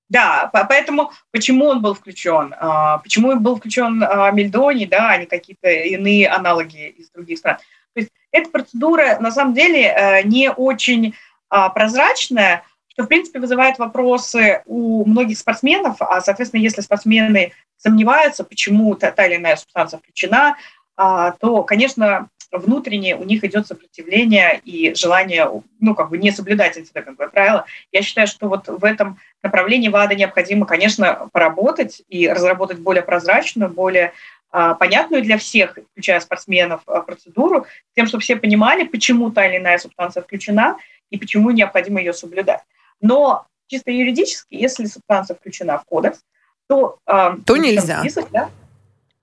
Да, 0.08 0.50
поэтому 0.52 1.10
почему 1.32 1.66
он 1.66 1.82
был 1.82 1.94
включен? 1.94 2.54
А, 2.58 2.98
почему 2.98 3.34
был 3.40 3.56
включен 3.56 4.02
а, 4.04 4.30
Мельдони, 4.30 4.84
да, 4.84 5.10
а 5.10 5.16
не 5.16 5.26
какие-то 5.26 5.68
иные 5.68 6.28
аналоги 6.28 6.88
из 6.90 7.10
других 7.10 7.38
стран? 7.38 7.56
То 7.94 8.00
есть 8.00 8.12
эта 8.30 8.50
процедура 8.50 9.18
на 9.18 9.32
самом 9.32 9.54
деле 9.54 9.82
э, 9.82 10.22
не 10.22 10.50
очень 10.50 11.14
а, 11.48 11.70
прозрачная, 11.70 12.62
что, 12.88 13.02
в 13.02 13.08
принципе, 13.08 13.40
вызывает 13.40 13.78
вопросы 13.78 14.62
у 14.66 15.04
многих 15.04 15.38
спортсменов, 15.38 15.96
а, 16.00 16.20
соответственно, 16.20 16.60
если 16.60 16.82
спортсмены 16.82 17.52
сомневаются, 17.76 18.44
почему 18.44 18.94
та, 18.94 19.10
та 19.10 19.26
или 19.26 19.36
иная 19.36 19.56
субстанция 19.56 19.98
включена, 19.98 20.56
то, 20.96 21.62
конечно, 21.66 22.30
внутренне 22.52 23.16
у 23.16 23.24
них 23.24 23.44
идет 23.44 23.66
сопротивление 23.66 24.60
и 24.64 24.94
желание, 24.94 25.50
ну, 25.80 25.94
как 25.94 26.10
бы 26.10 26.18
не 26.18 26.30
соблюдать 26.30 26.72
эти 26.72 26.80
антидопинговые 26.80 27.30
правила. 27.30 27.66
Я 27.92 28.02
считаю, 28.02 28.26
что 28.26 28.48
вот 28.48 28.68
в 28.68 28.84
этом 28.84 29.18
направлении 29.42 29.88
ВАДА 29.88 30.14
необходимо, 30.14 30.66
конечно, 30.66 31.28
поработать 31.32 32.02
и 32.08 32.28
разработать 32.28 32.78
более 32.78 33.02
прозрачную, 33.02 33.70
более 33.70 34.12
а, 34.50 34.74
понятную 34.74 35.22
для 35.22 35.38
всех, 35.38 35.78
включая 35.92 36.20
спортсменов, 36.20 36.82
а, 36.86 37.02
процедуру, 37.02 37.66
тем, 37.94 38.06
чтобы 38.06 38.22
все 38.22 38.36
понимали, 38.36 38.84
почему 38.84 39.30
та 39.30 39.46
или 39.46 39.58
иная 39.58 39.78
субстанция 39.78 40.22
включена 40.22 40.78
и 41.10 41.18
почему 41.18 41.50
необходимо 41.50 42.00
ее 42.00 42.12
соблюдать. 42.12 42.62
Но 43.00 43.46
чисто 43.66 43.90
юридически, 43.90 44.54
если 44.54 44.86
субстанция 44.86 45.36
включена 45.36 45.78
в 45.78 45.84
кодекс, 45.84 46.20
то... 46.68 46.98
То 47.04 47.56
нельзя. 47.56 48.00
Список, 48.00 48.30
да, 48.30 48.50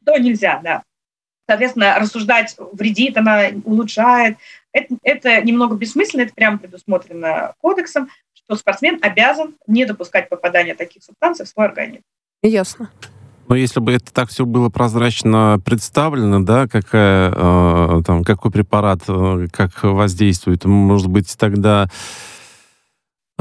то 0.06 0.18
нельзя, 0.18 0.62
да. 0.64 0.84
Соответственно, 1.48 1.98
рассуждать, 2.00 2.56
вредит 2.72 3.18
она, 3.18 3.48
улучшает, 3.66 4.38
это, 4.72 4.96
это 5.04 5.42
немного 5.42 5.76
бессмысленно, 5.76 6.22
это 6.22 6.34
прямо 6.34 6.58
предусмотрено 6.58 7.54
кодексом, 7.60 8.10
что 8.34 8.56
спортсмен 8.56 9.00
обязан 9.02 9.56
не 9.68 9.86
допускать 9.86 10.30
попадания 10.30 10.74
таких 10.74 11.04
субстанций 11.04 11.46
в 11.46 11.50
свой 11.50 11.68
организм. 11.68 12.04
Ясно. 12.42 12.90
Но 13.48 13.56
если 13.56 13.80
бы 13.80 13.92
это 13.92 14.12
так 14.14 14.30
все 14.30 14.46
было 14.46 14.70
прозрачно 14.70 15.60
представлено, 15.64 16.42
да, 16.42 16.68
какая, 16.68 17.32
э, 17.36 18.02
там, 18.06 18.24
какой 18.24 18.52
препарат, 18.52 19.02
э, 19.08 19.48
как 19.52 19.84
воздействует, 19.84 20.64
может 20.66 21.08
быть, 21.08 21.36
тогда 21.38 21.90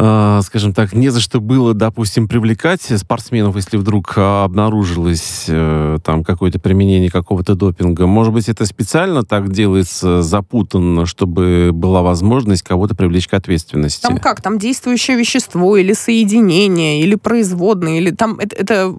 а, 0.04 0.42
скажем 0.42 0.74
так, 0.74 0.94
не 0.94 1.10
за 1.10 1.20
что 1.20 1.40
было, 1.40 1.74
допустим, 1.74 2.26
привлекать 2.26 2.82
спортсменов, 2.82 3.54
если 3.54 3.76
вдруг 3.76 4.18
обнаружилось 4.18 5.44
э, 5.46 5.98
там 6.04 6.24
какое-то 6.24 6.58
применение 6.58 7.08
какого-то 7.08 7.54
допинга. 7.54 8.06
Может 8.06 8.32
быть, 8.32 8.48
это 8.48 8.66
специально 8.66 9.22
так 9.22 9.52
делается 9.52 10.22
запутанно, 10.22 11.06
чтобы 11.06 11.70
была 11.72 12.02
возможность 12.02 12.64
кого-то 12.64 12.96
привлечь 12.96 13.28
к 13.28 13.34
ответственности? 13.34 14.02
Там 14.02 14.18
как? 14.18 14.40
Там 14.40 14.58
действующее 14.58 15.16
вещество 15.16 15.76
или 15.76 15.92
соединение, 15.92 17.00
или 17.00 17.14
производные, 17.14 17.98
или 17.98 18.10
там 18.10 18.40
это, 18.40 18.56
это 18.56 18.92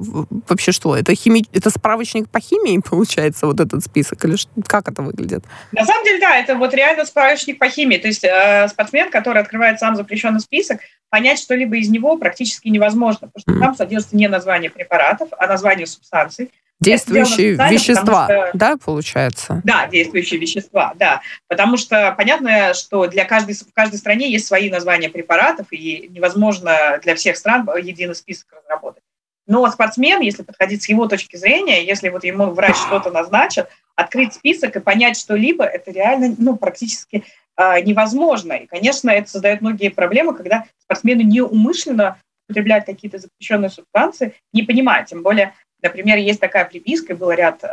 вообще 0.48 0.72
что? 0.72 0.96
Это, 0.96 1.14
хими... 1.16 1.44
это 1.52 1.70
справочник 1.70 2.30
по 2.30 2.40
химии, 2.40 2.82
получается, 2.90 3.46
вот 3.48 3.60
этот 3.60 3.84
список? 3.84 4.24
Или 4.24 4.38
как 4.68 4.88
это 4.88 5.02
выглядит? 5.02 5.44
На 5.74 5.84
самом 5.84 6.06
деле, 6.06 6.22
да, 6.22 6.38
это 6.38 6.56
вот 6.56 6.74
реально 6.74 7.04
справочник 7.04 7.60
по 7.60 7.68
химии. 7.68 7.98
То 7.98 8.08
есть 8.08 8.24
э, 8.24 8.70
спортсмен, 8.70 9.12
который 9.12 9.42
открывает 9.42 9.80
сам 9.80 9.98
запрещенный 9.98 10.40
список, 10.40 10.80
понять 11.14 11.38
что-либо 11.38 11.78
из 11.78 11.90
него 11.90 12.18
практически 12.18 12.70
невозможно, 12.70 13.30
потому 13.32 13.42
что 13.58 13.64
там 13.64 13.76
содержится 13.76 14.16
не 14.16 14.28
название 14.28 14.72
препаратов, 14.72 15.30
а 15.38 15.46
название 15.46 15.86
субстанций. 15.86 16.50
Действующие 16.80 17.52
вещества, 17.52 18.26
что, 18.26 18.50
да, 18.56 18.78
получается? 18.84 19.62
Да, 19.64 19.86
действующие 19.86 20.40
вещества, 20.40 20.94
да. 20.96 21.22
Потому 21.48 21.78
что 21.78 22.16
понятно, 22.18 22.74
что 22.74 23.06
для 23.06 23.26
каждой, 23.26 23.54
в 23.54 23.72
каждой 23.76 23.98
стране 23.98 24.32
есть 24.32 24.48
свои 24.48 24.72
названия 24.72 25.08
препаратов, 25.08 25.68
и 25.70 26.10
невозможно 26.10 27.00
для 27.04 27.14
всех 27.14 27.38
стран 27.38 27.70
единый 27.80 28.16
список 28.16 28.48
разработать. 28.52 29.04
Но 29.46 29.70
спортсмен, 29.70 30.20
если 30.20 30.42
подходить 30.42 30.82
с 30.82 30.90
его 30.90 31.08
точки 31.08 31.36
зрения, 31.36 31.86
если 31.86 32.10
вот 32.10 32.24
ему 32.24 32.48
врач 32.48 32.76
что-то 32.76 33.12
назначит, 33.12 33.68
открыть 33.96 34.34
список 34.34 34.76
и 34.78 34.80
понять 34.80 35.20
что-либо, 35.20 35.64
это 35.64 35.92
реально 35.92 36.34
ну, 36.40 36.56
практически 36.56 37.24
а, 37.56 37.80
невозможно. 37.82 38.54
И, 38.54 38.66
конечно, 38.66 39.12
это 39.12 39.30
создает 39.30 39.62
многие 39.62 39.90
проблемы, 39.90 40.34
когда 40.34 40.66
спортсмены 40.94 41.22
неумышленно 41.22 42.20
употребляют 42.48 42.86
какие-то 42.86 43.18
запрещенные 43.18 43.70
субстанции, 43.70 44.36
не 44.52 44.64
понимая. 44.64 45.06
Тем 45.06 45.24
более, 45.24 45.54
например, 45.82 46.18
есть 46.18 46.40
такая 46.40 46.66
приписка, 46.66 47.16
был 47.16 47.32
ряд 47.32 47.64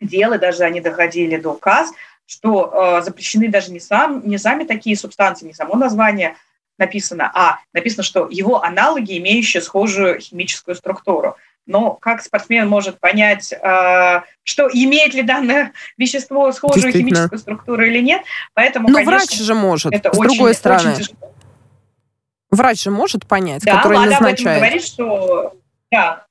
дел, 0.00 0.32
и 0.32 0.38
даже 0.38 0.64
они 0.64 0.80
доходили 0.80 1.36
до 1.36 1.50
указ, 1.50 1.92
что 2.26 2.98
э, 2.98 3.02
запрещены 3.02 3.48
даже 3.48 3.72
не, 3.72 3.80
сам, 3.80 4.26
не 4.26 4.38
сами 4.38 4.64
такие 4.64 4.96
субстанции, 4.96 5.46
не 5.46 5.54
само 5.54 5.76
название 5.76 6.36
написано, 6.78 7.30
а 7.34 7.58
написано, 7.72 8.04
что 8.04 8.28
его 8.30 8.62
аналоги, 8.62 9.18
имеющие 9.18 9.60
схожую 9.60 10.20
химическую 10.20 10.76
структуру 10.76 11.36
но 11.68 11.92
как 11.92 12.22
спортсмен 12.22 12.66
может 12.68 12.98
понять, 12.98 13.52
э, 13.52 14.22
что 14.42 14.68
имеет 14.72 15.14
ли 15.14 15.22
данное 15.22 15.72
вещество 15.98 16.50
схожую 16.50 16.92
химическую 16.92 17.38
структуру 17.38 17.84
или 17.84 18.00
нет. 18.00 18.22
Поэтому, 18.54 18.88
но 18.88 18.94
конечно, 18.94 19.12
врач 19.12 19.38
же 19.38 19.54
может, 19.54 19.92
это 19.92 20.12
с 20.12 20.18
очень, 20.18 20.30
другой 20.30 20.54
стороны. 20.54 20.94
Очень 20.94 21.16
Врач 22.50 22.82
же 22.82 22.90
может 22.90 23.26
понять, 23.26 23.62
да, 23.62 23.76
который 23.76 23.98
ВАДА 23.98 24.10
назначает. 24.10 24.40
об 24.40 24.46
этом 24.46 24.60
говорит, 24.60 24.82
что... 24.84 25.56
Да. 25.90 26.26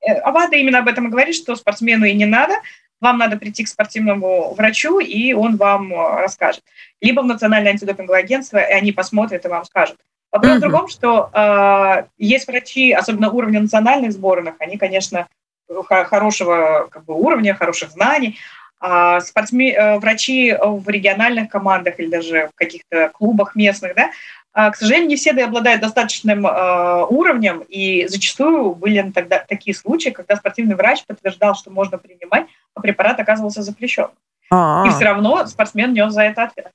Э, 0.00 0.14
а 0.14 0.32
ВАДА 0.32 0.56
именно 0.56 0.78
об 0.78 0.88
этом 0.88 1.10
говорит, 1.10 1.34
что 1.34 1.56
спортсмену 1.56 2.04
и 2.04 2.14
не 2.14 2.26
надо, 2.26 2.54
вам 3.00 3.18
надо 3.18 3.36
прийти 3.36 3.64
к 3.64 3.68
спортивному 3.68 4.54
врачу, 4.54 5.00
и 5.00 5.32
он 5.32 5.56
вам 5.56 5.92
э, 5.92 6.20
расскажет. 6.20 6.62
Либо 7.00 7.20
в 7.20 7.26
Национальное 7.26 7.72
антидопинговое 7.72 8.20
агентство, 8.20 8.58
и 8.58 8.72
они 8.72 8.92
посмотрят 8.92 9.44
и 9.44 9.48
вам 9.48 9.64
скажут. 9.64 9.98
Вопрос 10.32 10.52
mm-hmm. 10.52 10.56
в 10.56 10.60
другом, 10.60 10.88
что 10.88 11.30
э, 11.32 12.04
есть 12.18 12.46
врачи, 12.46 12.92
особенно 12.92 13.30
уровня 13.30 13.60
национальных 13.60 14.12
сборных, 14.12 14.54
они, 14.58 14.76
конечно, 14.76 15.28
хорошего 15.68 16.88
как 16.90 17.04
бы, 17.04 17.14
уровня, 17.14 17.54
хороших 17.54 17.90
знаний, 17.90 18.38
а 18.78 19.20
спортсмен, 19.20 19.74
э, 19.74 19.98
врачи 19.98 20.56
в 20.60 20.88
региональных 20.88 21.48
командах 21.48 21.98
или 21.98 22.08
даже 22.08 22.50
в 22.52 22.56
каких-то 22.56 23.08
клубах 23.10 23.54
местных, 23.54 23.94
да, 23.94 24.10
к 24.56 24.76
сожалению, 24.76 25.08
не 25.10 25.16
все 25.16 25.32
обладают 25.32 25.82
достаточным 25.82 26.46
э, 26.46 27.04
уровнем, 27.10 27.62
и 27.68 28.06
зачастую 28.08 28.74
были 28.74 29.10
тогда 29.14 29.44
такие 29.46 29.74
случаи, 29.74 30.08
когда 30.08 30.36
спортивный 30.36 30.76
врач 30.76 31.04
подтверждал, 31.06 31.54
что 31.54 31.70
можно 31.70 31.98
принимать, 31.98 32.46
а 32.74 32.80
препарат 32.80 33.20
оказывался 33.20 33.62
запрещен. 33.62 34.08
А-а-а. 34.50 34.86
И 34.86 34.90
все 34.90 35.04
равно 35.04 35.46
спортсмен 35.46 35.92
нес 35.92 36.12
за 36.12 36.22
это 36.22 36.44
ответ. 36.44 36.70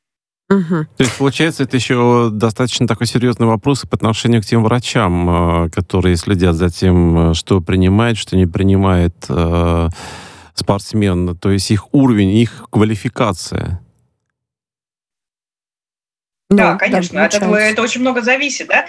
Угу. 0.52 0.86
То 0.98 1.04
есть, 1.04 1.17
получается, 1.17 1.63
это 1.63 1.78
еще 1.78 2.30
достаточно 2.32 2.86
такой 2.86 3.08
серьезный 3.08 3.48
вопрос 3.48 3.84
по 3.89 3.96
отношению 3.96 4.41
к 4.41 4.46
тем 4.46 4.63
врачам, 4.63 5.65
э, 5.65 5.70
которые 5.70 6.17
следят 6.17 6.56
за 6.56 6.70
тем, 6.70 7.32
э, 7.32 7.34
что 7.34 7.62
принимает, 7.62 8.17
что 8.17 8.36
не 8.36 8.46
принимает 8.46 9.15
э, 9.30 9.89
спортсмен. 10.54 11.38
То 11.38 11.52
есть 11.52 11.72
их 11.72 11.94
уровень, 11.94 12.32
их 12.32 12.65
квалификация. 12.70 13.80
Да, 16.52 16.74
да 16.74 16.78
конечно. 16.78 17.16
Да, 17.16 17.26
это, 17.26 17.46
это 17.46 17.82
очень 17.82 18.02
много 18.02 18.22
зависит, 18.22 18.68
да? 18.68 18.86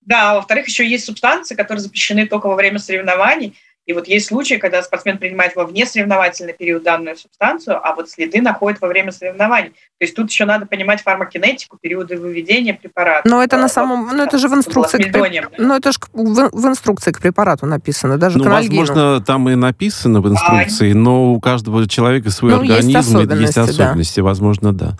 Да, 0.00 0.36
во-вторых, 0.36 0.66
еще 0.66 0.88
есть 0.88 1.04
субстанции, 1.04 1.54
которые 1.54 1.82
запрещены 1.82 2.26
только 2.26 2.46
во 2.46 2.54
время 2.54 2.78
соревнований. 2.78 3.54
И 3.84 3.94
вот 3.94 4.06
есть 4.06 4.26
случаи, 4.26 4.56
когда 4.56 4.82
спортсмен 4.82 5.16
принимает 5.16 5.56
во 5.56 5.64
внесоревновательный 5.64 6.52
период 6.52 6.82
данную 6.82 7.16
субстанцию, 7.16 7.80
а 7.82 7.94
вот 7.94 8.10
следы 8.10 8.42
находят 8.42 8.82
во 8.82 8.88
время 8.88 9.12
соревнований. 9.12 9.70
То 9.70 10.04
есть 10.04 10.14
тут 10.14 10.30
еще 10.30 10.44
надо 10.44 10.66
понимать 10.66 11.02
фармакинетику, 11.02 11.78
периоды 11.80 12.18
выведения 12.18 12.74
препарата. 12.74 13.26
Но 13.26 13.42
это 13.42 13.56
на 13.56 13.68
самом... 13.68 14.14
Ну, 14.14 14.22
это 14.22 14.36
же 14.36 14.48
в 14.48 14.54
инструкции... 14.54 14.98
К, 14.98 15.50
ну, 15.56 15.74
это 15.74 15.92
же 15.92 15.98
в, 16.12 16.50
в 16.52 16.66
инструкции 16.66 17.12
к 17.12 17.20
препарату 17.20 17.64
написано, 17.64 18.18
даже 18.18 18.36
ну, 18.36 18.44
к 18.44 18.48
возможно, 18.48 19.22
там 19.22 19.48
и 19.48 19.54
написано 19.54 20.20
в 20.20 20.28
инструкции, 20.28 20.92
а... 20.92 20.94
но 20.94 21.32
у 21.32 21.40
каждого 21.40 21.88
человека 21.88 22.30
свой 22.30 22.52
ну, 22.52 22.60
организм, 22.60 22.88
есть 22.88 23.08
особенности, 23.08 23.58
есть 23.58 23.70
особенности 23.70 24.20
да. 24.20 24.24
возможно, 24.24 24.72
да. 24.74 24.98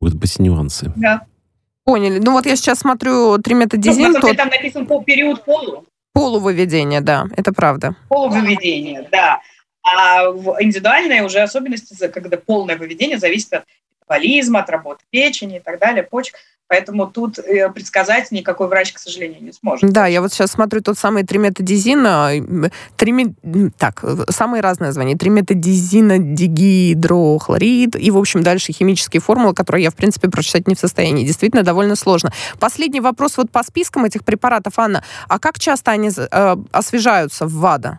Будут 0.00 0.18
быть 0.18 0.38
нюансы. 0.38 0.92
Да. 0.96 1.26
Поняли. 1.84 2.18
Ну 2.18 2.32
вот 2.32 2.46
я 2.46 2.56
сейчас 2.56 2.80
смотрю 2.80 3.38
триметадизин. 3.38 4.12
Ну, 4.12 4.20
тот... 4.20 4.36
там 4.36 4.48
написан 4.48 4.86
по 4.86 5.02
период 5.02 5.44
полу. 5.44 5.84
Полувыведение, 6.12 7.00
да, 7.00 7.26
это 7.36 7.52
правда. 7.52 7.94
Полувыведение, 8.08 9.08
да. 9.12 9.40
А 9.82 10.24
индивидуальные 10.60 11.24
уже 11.24 11.40
особенности, 11.40 12.08
когда 12.08 12.36
полное 12.36 12.76
выведение 12.76 13.18
зависит 13.18 13.52
от 13.52 13.64
метаболизма, 14.00 14.60
от 14.60 14.70
работы 14.70 15.04
печени 15.10 15.56
и 15.56 15.60
так 15.60 15.78
далее, 15.78 16.02
почек. 16.02 16.36
Поэтому 16.70 17.08
тут 17.08 17.40
э, 17.40 17.68
предсказать 17.70 18.30
никакой 18.30 18.68
врач, 18.68 18.92
к 18.92 19.00
сожалению, 19.00 19.42
не 19.42 19.52
сможет. 19.52 19.90
Да, 19.90 20.06
я 20.06 20.20
вот 20.20 20.32
сейчас 20.32 20.52
смотрю 20.52 20.80
тот 20.80 20.96
самый 20.96 21.24
триметадизин, 21.24 22.70
трими... 22.96 23.34
так, 23.76 24.04
самые 24.28 24.60
разные 24.60 24.86
названия. 24.86 25.16
Триметадизина, 25.16 26.18
дигидрохлорид 26.18 27.96
и, 27.96 28.10
в 28.12 28.16
общем, 28.16 28.44
дальше 28.44 28.72
химические 28.72 29.20
формулы, 29.20 29.52
которые 29.52 29.82
я, 29.82 29.90
в 29.90 29.96
принципе, 29.96 30.28
прочитать 30.28 30.68
не 30.68 30.76
в 30.76 30.78
состоянии. 30.78 31.26
Действительно, 31.26 31.64
довольно 31.64 31.96
сложно. 31.96 32.32
Последний 32.60 33.00
вопрос 33.00 33.36
вот 33.36 33.50
по 33.50 33.64
спискам 33.64 34.04
этих 34.04 34.24
препаратов, 34.24 34.78
Анна. 34.78 35.02
А 35.26 35.40
как 35.40 35.58
часто 35.58 35.90
они 35.90 36.12
э, 36.16 36.56
освежаются 36.70 37.46
в 37.46 37.54
ВАДА? 37.54 37.98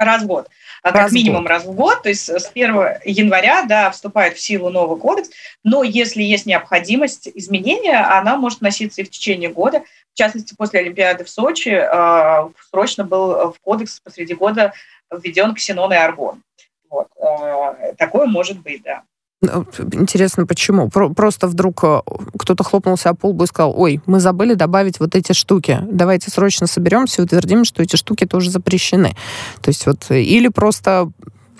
Раз 0.00 0.22
в 0.22 0.26
год. 0.26 0.48
А 0.82 0.92
как 0.92 1.12
минимум 1.12 1.46
раз 1.46 1.64
в 1.64 1.72
год, 1.72 2.02
то 2.02 2.08
есть 2.08 2.26
с 2.26 2.50
1 2.50 2.74
января 3.04 3.64
да, 3.64 3.90
вступает 3.90 4.34
в 4.34 4.40
силу 4.40 4.70
новый 4.70 4.98
кодекс, 4.98 5.28
но 5.62 5.82
если 5.82 6.22
есть 6.22 6.46
необходимость 6.46 7.28
изменения, 7.34 7.98
она 7.98 8.38
может 8.38 8.62
носиться 8.62 9.02
и 9.02 9.04
в 9.04 9.10
течение 9.10 9.50
года. 9.50 9.82
В 10.14 10.16
частности, 10.16 10.54
после 10.56 10.80
Олимпиады 10.80 11.24
в 11.24 11.28
Сочи 11.28 11.68
э, 11.68 12.48
срочно 12.70 13.04
был 13.04 13.52
в 13.52 13.60
кодекс 13.60 14.00
посреди 14.00 14.32
года 14.32 14.72
введен 15.10 15.54
ксенон 15.54 15.92
и 15.92 15.96
аргон. 15.96 16.42
Вот. 16.88 17.08
Э, 17.18 17.92
такое 17.98 18.26
может 18.26 18.58
быть, 18.60 18.82
да. 18.82 19.02
Ну, 19.42 19.66
интересно, 19.92 20.44
почему? 20.44 20.90
Просто 20.90 21.48
вдруг 21.48 21.82
э, 21.82 22.00
кто-то 22.38 22.62
хлопнулся 22.62 23.08
о 23.08 23.14
полбу 23.14 23.44
и 23.44 23.46
сказал, 23.46 23.72
ой, 23.74 24.02
мы 24.04 24.20
забыли 24.20 24.52
добавить 24.52 25.00
вот 25.00 25.16
эти 25.16 25.32
штуки. 25.32 25.78
Давайте 25.90 26.30
срочно 26.30 26.66
соберемся 26.66 27.22
и 27.22 27.24
утвердим, 27.24 27.64
что 27.64 27.82
эти 27.82 27.96
штуки 27.96 28.26
тоже 28.26 28.50
запрещены. 28.50 29.16
То 29.62 29.70
есть 29.70 29.86
вот, 29.86 30.10
э, 30.10 30.20
или 30.20 30.48
просто 30.48 31.10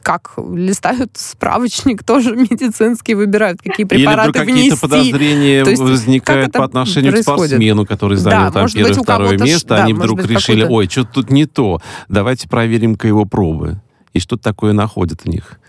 как 0.02 0.34
листают 0.36 1.12
справочник, 1.14 2.04
тоже 2.04 2.36
медицинский, 2.36 3.14
выбирают, 3.14 3.62
какие 3.62 3.86
препараты 3.86 4.40
Или 4.40 4.46
какие-то 4.46 4.76
подозрения 4.76 5.64
То 5.64 5.70
есть, 5.70 5.82
возникают 5.82 6.52
по 6.52 6.64
отношению 6.64 7.12
происходит? 7.12 7.40
к 7.40 7.46
спортсмену, 7.46 7.86
который 7.86 8.18
занял 8.18 8.52
да, 8.52 8.60
там 8.60 8.68
первое, 8.68 8.92
второе 8.92 9.38
место, 9.38 9.68
да, 9.68 9.84
они 9.84 9.94
вдруг 9.94 10.18
быть, 10.18 10.30
решили, 10.30 10.64
ой, 10.64 10.86
что-то 10.86 11.12
тут 11.14 11.30
не 11.30 11.46
то, 11.46 11.80
давайте 12.10 12.46
проверим-ка 12.46 13.08
его 13.08 13.24
пробы. 13.24 13.80
И 14.12 14.18
что-то 14.18 14.42
такое 14.42 14.74
находят 14.74 15.22
в 15.22 15.26
них. 15.26 15.60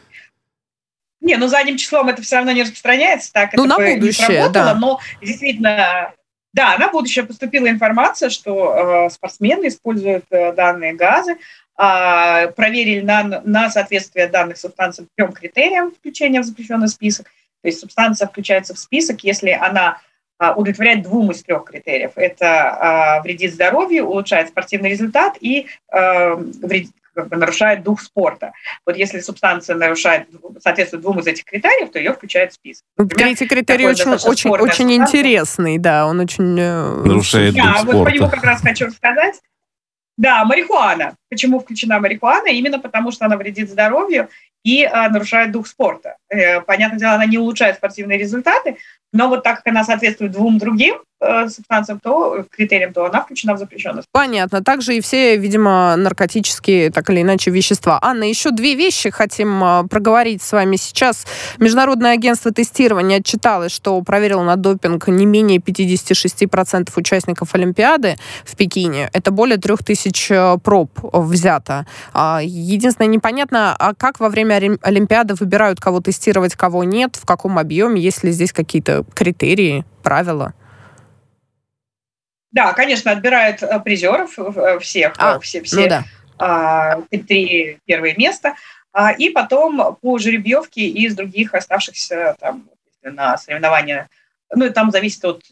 Не, 1.21 1.37
ну 1.37 1.47
задним 1.47 1.77
числом 1.77 2.09
это 2.09 2.21
все 2.21 2.37
равно 2.37 2.51
не 2.51 2.63
распространяется, 2.63 3.31
так 3.31 3.53
ну, 3.53 3.65
это 3.65 3.77
на 3.77 3.77
будущее, 3.77 4.01
не 4.01 4.11
сработало, 4.11 4.65
да. 4.65 4.75
но 4.75 4.99
действительно 5.21 6.13
Да, 6.53 6.77
на 6.77 6.89
будущее 6.89 7.25
поступила 7.25 7.69
информация, 7.69 8.29
что 8.29 9.05
э, 9.05 9.09
спортсмены 9.09 9.67
используют 9.67 10.25
э, 10.31 10.51
данные 10.53 10.93
газы, 10.93 11.37
э, 11.77 12.47
проверили 12.55 13.01
на, 13.01 13.41
на 13.45 13.69
соответствие 13.69 14.27
данных 14.27 14.57
субстанций 14.57 15.07
трем 15.15 15.31
критериям 15.31 15.91
включения 15.91 16.41
в 16.41 16.43
запрещенный 16.43 16.89
список. 16.89 17.27
То 17.61 17.67
есть 17.67 17.79
субстанция 17.79 18.27
включается 18.27 18.73
в 18.73 18.79
список, 18.79 19.23
если 19.23 19.51
она 19.51 20.01
э, 20.39 20.51
удовлетворяет 20.51 21.03
двум 21.03 21.31
из 21.31 21.41
трех 21.43 21.63
критериев. 21.65 22.11
Это 22.15 23.19
э, 23.19 23.21
вредит 23.21 23.53
здоровью, 23.53 24.07
улучшает 24.07 24.49
спортивный 24.49 24.89
результат 24.89 25.37
и 25.39 25.67
э, 25.93 26.33
вредит, 26.35 26.91
как 27.13 27.27
бы 27.27 27.37
нарушает 27.37 27.83
дух 27.83 28.01
спорта. 28.01 28.53
Вот 28.85 28.97
если 28.97 29.19
субстанция 29.19 29.75
нарушает, 29.75 30.27
соответствует 30.59 31.03
двум 31.03 31.19
из 31.19 31.27
этих 31.27 31.45
критериев, 31.45 31.91
то 31.91 31.99
ее 31.99 32.13
включают 32.13 32.51
в 32.51 32.55
список. 32.55 32.85
Например, 32.97 33.27
Третий 33.27 33.47
критерий 33.47 33.87
очень, 33.87 34.11
очень, 34.11 34.49
очень 34.49 34.93
интересный, 34.93 35.77
да, 35.77 36.07
он 36.07 36.19
очень... 36.19 36.57
Э, 36.59 37.03
нарушает 37.03 37.55
да, 37.55 37.61
дух 37.61 37.71
спорта. 37.81 37.97
вот 37.97 38.05
по 38.05 38.09
нему 38.09 38.29
как 38.29 38.43
раз 38.43 38.61
хочу 38.61 38.85
рассказать. 38.85 39.35
Да, 40.21 40.45
марихуана. 40.45 41.15
Почему 41.31 41.59
включена 41.59 41.99
марихуана? 41.99 42.49
Именно 42.49 42.77
потому, 42.77 43.11
что 43.11 43.25
она 43.25 43.37
вредит 43.37 43.71
здоровью 43.71 44.29
и 44.63 44.83
э, 44.83 45.09
нарушает 45.09 45.51
дух 45.51 45.65
спорта. 45.65 46.17
Э, 46.29 46.61
понятное 46.61 46.99
дело, 46.99 47.13
она 47.13 47.25
не 47.25 47.39
улучшает 47.39 47.77
спортивные 47.77 48.19
результаты, 48.19 48.77
но 49.13 49.27
вот 49.27 49.43
так 49.43 49.57
как 49.57 49.67
она 49.67 49.83
соответствует 49.83 50.31
двум 50.31 50.57
другим 50.57 50.95
э, 51.19 51.49
субстанциям, 51.49 51.99
то 51.99 52.45
критериям, 52.49 52.93
то 52.93 53.05
она 53.05 53.21
включена 53.21 53.55
в 53.55 53.57
запрещенность. 53.57 54.07
Понятно. 54.11 54.63
Также 54.63 54.95
и 54.95 55.01
все, 55.01 55.35
видимо, 55.35 55.95
наркотические, 55.97 56.91
так 56.91 57.09
или 57.09 57.21
иначе, 57.21 57.51
вещества. 57.51 57.99
Анна, 58.01 58.23
еще 58.23 58.51
две 58.51 58.75
вещи 58.75 59.09
хотим 59.09 59.61
э, 59.63 59.83
проговорить 59.89 60.41
с 60.41 60.53
вами 60.53 60.77
сейчас. 60.77 61.25
Международное 61.57 62.13
агентство 62.13 62.51
тестирования 62.51 63.17
отчиталось, 63.17 63.73
что 63.73 64.01
проверило 64.01 64.43
на 64.43 64.55
допинг 64.55 65.09
не 65.09 65.25
менее 65.25 65.59
56% 65.59 66.89
участников 66.95 67.53
Олимпиады 67.53 68.15
в 68.45 68.55
Пекине. 68.55 69.09
Это 69.11 69.31
более 69.31 69.57
3000 69.57 70.10
э, 70.31 70.57
проб 70.63 70.91
взято. 71.01 71.85
А, 72.13 72.39
единственное, 72.43 73.09
непонятно, 73.09 73.75
а 73.77 73.93
как 73.93 74.19
во 74.19 74.29
время 74.29 74.55
Олимпиады 74.81 75.35
выбирают, 75.35 75.79
кого 75.79 76.01
тестировать, 76.01 76.55
кого 76.55 76.83
нет, 76.83 77.15
в 77.15 77.25
каком 77.25 77.57
объеме, 77.57 78.01
есть 78.01 78.23
ли 78.23 78.31
здесь 78.31 78.53
какие-то 78.53 79.05
критерии, 79.13 79.85
правила? 80.03 80.53
Да, 82.51 82.73
конечно, 82.73 83.11
отбирают 83.11 83.63
э, 83.63 83.79
призеров 83.79 84.37
э, 84.37 84.79
всех, 84.79 85.13
а, 85.17 85.39
все, 85.39 85.61
все 85.63 85.75
ну 85.81 85.87
да. 85.87 86.03
а, 86.37 87.01
три 87.09 87.79
первые 87.85 88.15
места, 88.15 88.55
а, 88.91 89.11
и 89.11 89.29
потом 89.29 89.97
по 90.01 90.17
жеребьевке 90.17 90.87
из 90.87 91.15
других 91.15 91.53
оставшихся 91.53 92.35
там 92.39 92.69
на 93.03 93.37
соревнования, 93.37 94.09
ну 94.53 94.65
и 94.65 94.69
там 94.69 94.91
зависит 94.91 95.23
от 95.23 95.43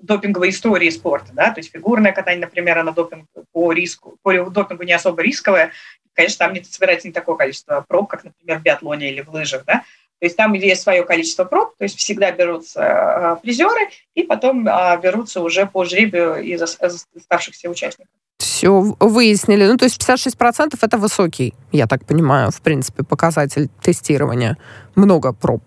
допинговой 0.00 0.50
истории 0.50 0.90
спорта, 0.90 1.32
да, 1.32 1.50
то 1.50 1.60
есть 1.60 1.72
фигурное 1.72 2.12
катание, 2.12 2.46
например, 2.46 2.78
оно 2.78 2.92
допинг 2.92 3.26
по 3.52 3.72
риску, 3.72 4.16
по 4.22 4.32
допингу 4.50 4.82
не 4.82 4.92
особо 4.92 5.22
рисковое, 5.22 5.72
конечно, 6.14 6.46
там 6.46 6.54
не 6.54 6.62
собирается 6.62 7.08
не 7.08 7.12
такое 7.12 7.36
количество 7.36 7.84
проб, 7.86 8.08
как, 8.08 8.24
например, 8.24 8.58
в 8.58 8.62
биатлоне 8.62 9.10
или 9.10 9.22
в 9.22 9.30
лыжах, 9.30 9.64
да, 9.66 9.84
то 10.18 10.24
есть 10.24 10.36
там 10.36 10.54
есть 10.54 10.82
свое 10.82 11.04
количество 11.04 11.44
проб, 11.44 11.76
то 11.76 11.84
есть 11.84 11.98
всегда 11.98 12.30
берутся 12.30 12.80
э, 12.80 13.36
призеры, 13.42 13.90
и 14.14 14.22
потом 14.22 14.66
э, 14.66 15.00
берутся 15.02 15.42
уже 15.42 15.66
по 15.66 15.84
жребию 15.84 16.42
из 16.42 16.62
оставшихся 16.62 17.68
участников. 17.68 18.10
Все, 18.38 18.70
выяснили. 18.98 19.66
Ну, 19.66 19.76
то 19.76 19.84
есть 19.84 20.02
56% 20.02 20.78
это 20.80 20.96
высокий, 20.96 21.54
я 21.70 21.86
так 21.86 22.06
понимаю, 22.06 22.50
в 22.50 22.62
принципе, 22.62 23.02
показатель 23.02 23.68
тестирования. 23.82 24.56
Много 24.94 25.34
проб 25.34 25.62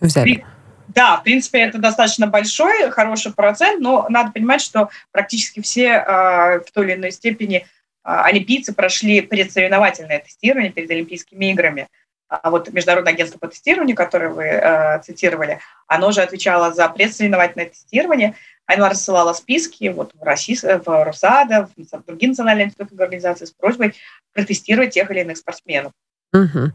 взяли. 0.00 0.44
Да, 0.94 1.16
в 1.16 1.22
принципе, 1.22 1.60
это 1.60 1.78
достаточно 1.78 2.26
большой, 2.26 2.90
хороший 2.90 3.32
процент, 3.32 3.80
но 3.80 4.06
надо 4.08 4.32
понимать, 4.32 4.60
что 4.60 4.90
практически 5.10 5.60
все 5.60 5.86
э, 5.86 6.60
в 6.60 6.70
той 6.72 6.86
или 6.86 6.94
иной 6.94 7.12
степени 7.12 7.58
э, 7.58 7.62
олимпийцы 8.02 8.74
прошли 8.74 9.20
предсоревновательное 9.20 10.18
тестирование 10.18 10.72
перед 10.72 10.90
Олимпийскими 10.90 11.50
играми. 11.50 11.88
А 12.28 12.50
вот 12.50 12.72
Международное 12.72 13.12
агентство 13.12 13.38
по 13.38 13.48
тестированию, 13.48 13.96
которое 13.96 14.28
вы 14.28 14.44
э, 14.44 15.02
цитировали, 15.02 15.60
оно 15.86 16.12
же 16.12 16.22
отвечало 16.22 16.72
за 16.72 16.88
предсоревновательное 16.88 17.66
тестирование. 17.66 18.34
Оно 18.66 18.88
рассылало 18.88 19.32
списки 19.32 19.88
вот, 19.88 20.12
в, 20.14 20.22
России, 20.22 20.56
в 20.62 21.04
Росада, 21.04 21.68
в 21.76 22.06
другие 22.06 22.30
национальные 22.30 22.72
организации 22.98 23.44
с 23.44 23.50
просьбой 23.50 23.94
протестировать 24.32 24.94
тех 24.94 25.10
или 25.10 25.20
иных 25.20 25.36
спортсменов. 25.36 25.92
Угу. 26.32 26.72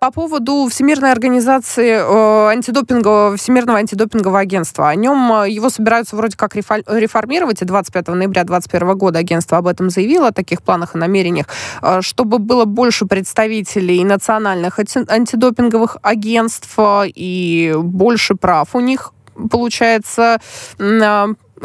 По 0.00 0.10
поводу 0.10 0.66
Всемирной 0.68 1.12
организации 1.12 1.92
э, 1.92 2.48
антидопингового, 2.50 3.36
Всемирного 3.36 3.78
антидопингового 3.78 4.40
агентства. 4.40 4.88
О 4.88 4.94
нем 4.96 5.32
э, 5.32 5.50
его 5.50 5.70
собираются 5.70 6.16
вроде 6.16 6.36
как 6.36 6.56
реформировать, 6.56 7.62
и 7.62 7.64
25 7.64 8.08
ноября 8.08 8.42
2021 8.42 8.98
года 8.98 9.20
агентство 9.20 9.58
об 9.58 9.68
этом 9.68 9.88
заявило, 9.90 10.28
о 10.28 10.32
таких 10.32 10.62
планах 10.62 10.96
и 10.96 10.98
намерениях, 10.98 11.46
э, 11.80 12.00
чтобы 12.00 12.40
было 12.40 12.64
больше 12.64 13.06
представителей 13.06 14.02
национальных 14.02 14.80
антидопинговых 14.80 15.98
агентств 16.02 16.76
и 17.04 17.72
больше 17.78 18.34
прав 18.34 18.74
у 18.74 18.80
них 18.80 19.12
получается, 19.48 20.40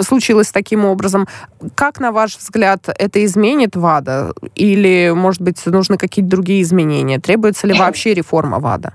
случилось 0.02 0.52
таким 0.52 0.86
образом. 0.86 1.28
Как, 1.76 2.00
на 2.00 2.12
ваш 2.12 2.38
взгляд, 2.38 2.88
это 2.88 3.24
изменит 3.26 3.76
ВАДА? 3.76 4.34
Или, 4.56 5.12
может 5.16 5.42
быть, 5.42 5.66
нужны 5.66 5.98
какие-то 5.98 6.30
другие 6.30 6.62
изменения? 6.62 7.20
Требуется 7.20 7.68
ли 7.68 7.74
вообще 7.74 8.14
реформа 8.14 8.60
ВАДА? 8.60 8.94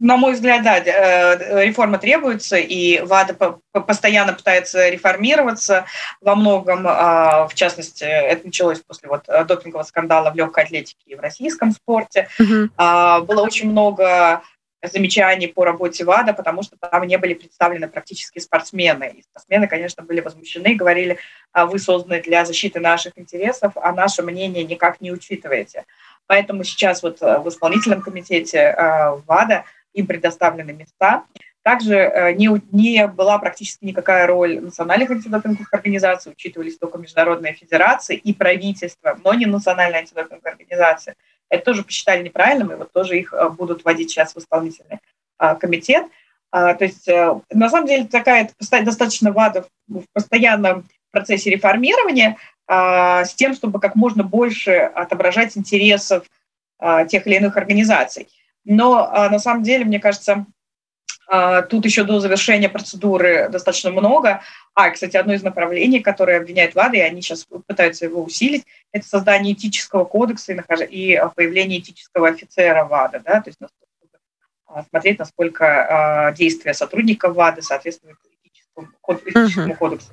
На 0.00 0.16
мой 0.16 0.34
взгляд, 0.34 0.62
да, 0.62 0.78
э, 0.78 1.64
реформа 1.64 1.98
требуется, 1.98 2.56
и 2.56 3.00
ВАДА 3.00 3.58
постоянно 3.72 4.32
пытается 4.32 4.88
реформироваться 4.90 5.86
во 6.20 6.36
многом. 6.36 6.86
А, 6.86 7.48
в 7.48 7.54
частности, 7.54 8.04
это 8.04 8.46
началось 8.46 8.78
после 8.78 9.08
вот 9.08 9.24
допингового 9.26 9.82
скандала 9.82 10.30
в 10.30 10.36
легкой 10.36 10.64
атлетике 10.64 11.02
и 11.06 11.16
в 11.16 11.20
российском 11.20 11.72
спорте. 11.72 12.28
Угу. 12.38 12.70
Было 12.76 13.42
очень 13.42 13.70
много 13.70 14.42
замечаний 14.82 15.48
по 15.48 15.64
работе 15.64 16.04
ВАДА, 16.04 16.32
потому 16.32 16.62
что 16.62 16.76
там 16.76 17.04
не 17.04 17.18
были 17.18 17.34
представлены 17.34 17.88
практически 17.88 18.38
спортсмены. 18.38 19.14
И 19.16 19.22
спортсмены, 19.22 19.66
конечно, 19.66 20.04
были 20.04 20.20
возмущены, 20.20 20.74
говорили, 20.74 21.18
«А 21.52 21.66
вы 21.66 21.78
созданы 21.78 22.22
для 22.22 22.44
защиты 22.44 22.80
наших 22.80 23.18
интересов, 23.18 23.72
а 23.76 23.92
наше 23.92 24.22
мнение 24.22 24.64
никак 24.64 25.00
не 25.00 25.10
учитываете. 25.10 25.84
Поэтому 26.26 26.62
сейчас 26.62 27.02
вот 27.02 27.22
э, 27.22 27.38
в 27.38 27.48
исполнительном 27.48 28.02
комитете 28.02 28.58
э, 28.58 29.16
ВАДА 29.26 29.64
им 29.94 30.06
предоставлены 30.06 30.72
места. 30.72 31.24
Также 31.62 31.96
э, 31.96 32.32
не, 32.34 32.48
не 32.70 33.06
была 33.06 33.38
практически 33.38 33.84
никакая 33.84 34.26
роль 34.26 34.60
национальных 34.60 35.10
антидопинговых 35.10 35.72
организаций, 35.72 36.32
учитывались 36.32 36.78
только 36.78 36.98
международные 36.98 37.54
федерации 37.54 38.16
и 38.16 38.32
правительство, 38.32 39.18
но 39.24 39.34
не 39.34 39.46
национальная 39.46 40.00
антидопинговая 40.00 40.52
организация. 40.52 41.16
Это 41.50 41.64
тоже 41.64 41.82
посчитали 41.82 42.22
неправильным, 42.22 42.72
и 42.72 42.76
вот 42.76 42.92
тоже 42.92 43.18
их 43.18 43.32
э, 43.32 43.48
будут 43.48 43.84
вводить 43.84 44.10
сейчас 44.10 44.34
в 44.34 44.38
исполнительный 44.38 44.98
а, 45.38 45.54
комитет. 45.54 46.06
А, 46.50 46.74
то 46.74 46.84
есть, 46.84 47.08
э, 47.08 47.40
на 47.50 47.70
самом 47.70 47.86
деле, 47.86 48.04
такая 48.04 48.50
достаточно 48.58 49.32
ВАДА 49.32 49.66
в 49.86 50.04
постоянном 50.12 50.88
процессе 51.10 51.50
реформирования 51.50 52.36
а, 52.66 53.24
с 53.24 53.34
тем, 53.34 53.54
чтобы 53.54 53.80
как 53.80 53.94
можно 53.94 54.22
больше 54.22 54.72
отображать 54.72 55.56
интересов 55.56 56.24
тех 57.08 57.26
или 57.26 57.34
иных 57.34 57.56
организаций. 57.56 58.28
Но 58.64 59.10
на 59.12 59.40
самом 59.40 59.64
деле, 59.64 59.84
мне 59.84 59.98
кажется, 59.98 60.46
тут 61.68 61.84
еще 61.84 62.04
до 62.04 62.20
завершения 62.20 62.68
процедуры 62.68 63.48
достаточно 63.50 63.90
много. 63.90 64.40
А, 64.74 64.90
кстати, 64.90 65.16
одно 65.16 65.34
из 65.34 65.42
направлений, 65.42 66.00
которое 66.00 66.40
обвиняет 66.40 66.74
ВАДА, 66.74 66.96
и 66.96 67.00
они 67.00 67.20
сейчас 67.20 67.46
пытаются 67.66 68.06
его 68.06 68.22
усилить, 68.22 68.64
это 68.92 69.06
создание 69.06 69.52
этического 69.52 70.04
кодекса 70.04 70.54
и 70.54 71.20
появление 71.34 71.80
этического 71.80 72.28
офицера 72.28 72.84
ВАДА. 72.84 73.20
Да? 73.20 73.40
То 73.42 73.50
есть 73.50 73.58
а, 74.66 74.84
смотреть, 74.84 75.18
насколько 75.18 75.66
а, 75.66 76.32
действия 76.32 76.74
сотрудников 76.74 77.34
ВАДА 77.34 77.62
соответствуют 77.62 78.18
этическому 78.44 78.88
кодексу. 79.76 80.12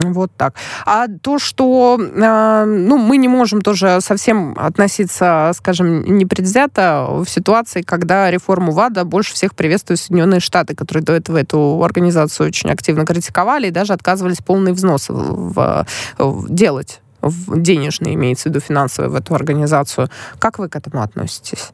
Вот 0.00 0.32
так. 0.36 0.54
А 0.84 1.06
то, 1.06 1.38
что 1.38 1.98
э, 2.00 2.64
ну, 2.64 2.98
мы 2.98 3.16
не 3.16 3.28
можем 3.28 3.62
тоже 3.62 4.00
совсем 4.00 4.54
относиться, 4.58 5.52
скажем, 5.54 6.02
непредвзято 6.18 7.22
в 7.24 7.26
ситуации, 7.28 7.82
когда 7.82 8.28
реформу 8.30 8.72
ВАДА 8.72 9.04
больше 9.04 9.34
всех 9.34 9.54
приветствуют 9.54 10.00
Соединенные 10.00 10.40
Штаты, 10.40 10.74
которые 10.74 11.04
до 11.04 11.12
этого 11.12 11.38
эту 11.38 11.82
организацию 11.84 12.48
очень 12.48 12.70
активно 12.70 13.06
критиковали 13.06 13.68
и 13.68 13.70
даже 13.70 13.92
отказывались 13.92 14.38
полные 14.38 14.74
взносы 14.74 15.12
в, 15.12 15.86
в, 16.18 16.48
делать, 16.48 17.00
в 17.20 17.60
денежные, 17.60 18.14
имеется 18.14 18.48
в 18.48 18.52
виду 18.52 18.60
финансовые, 18.60 19.10
в 19.10 19.14
эту 19.14 19.34
организацию. 19.34 20.10
Как 20.40 20.58
вы 20.58 20.68
к 20.68 20.74
этому 20.74 21.02
относитесь? 21.02 21.72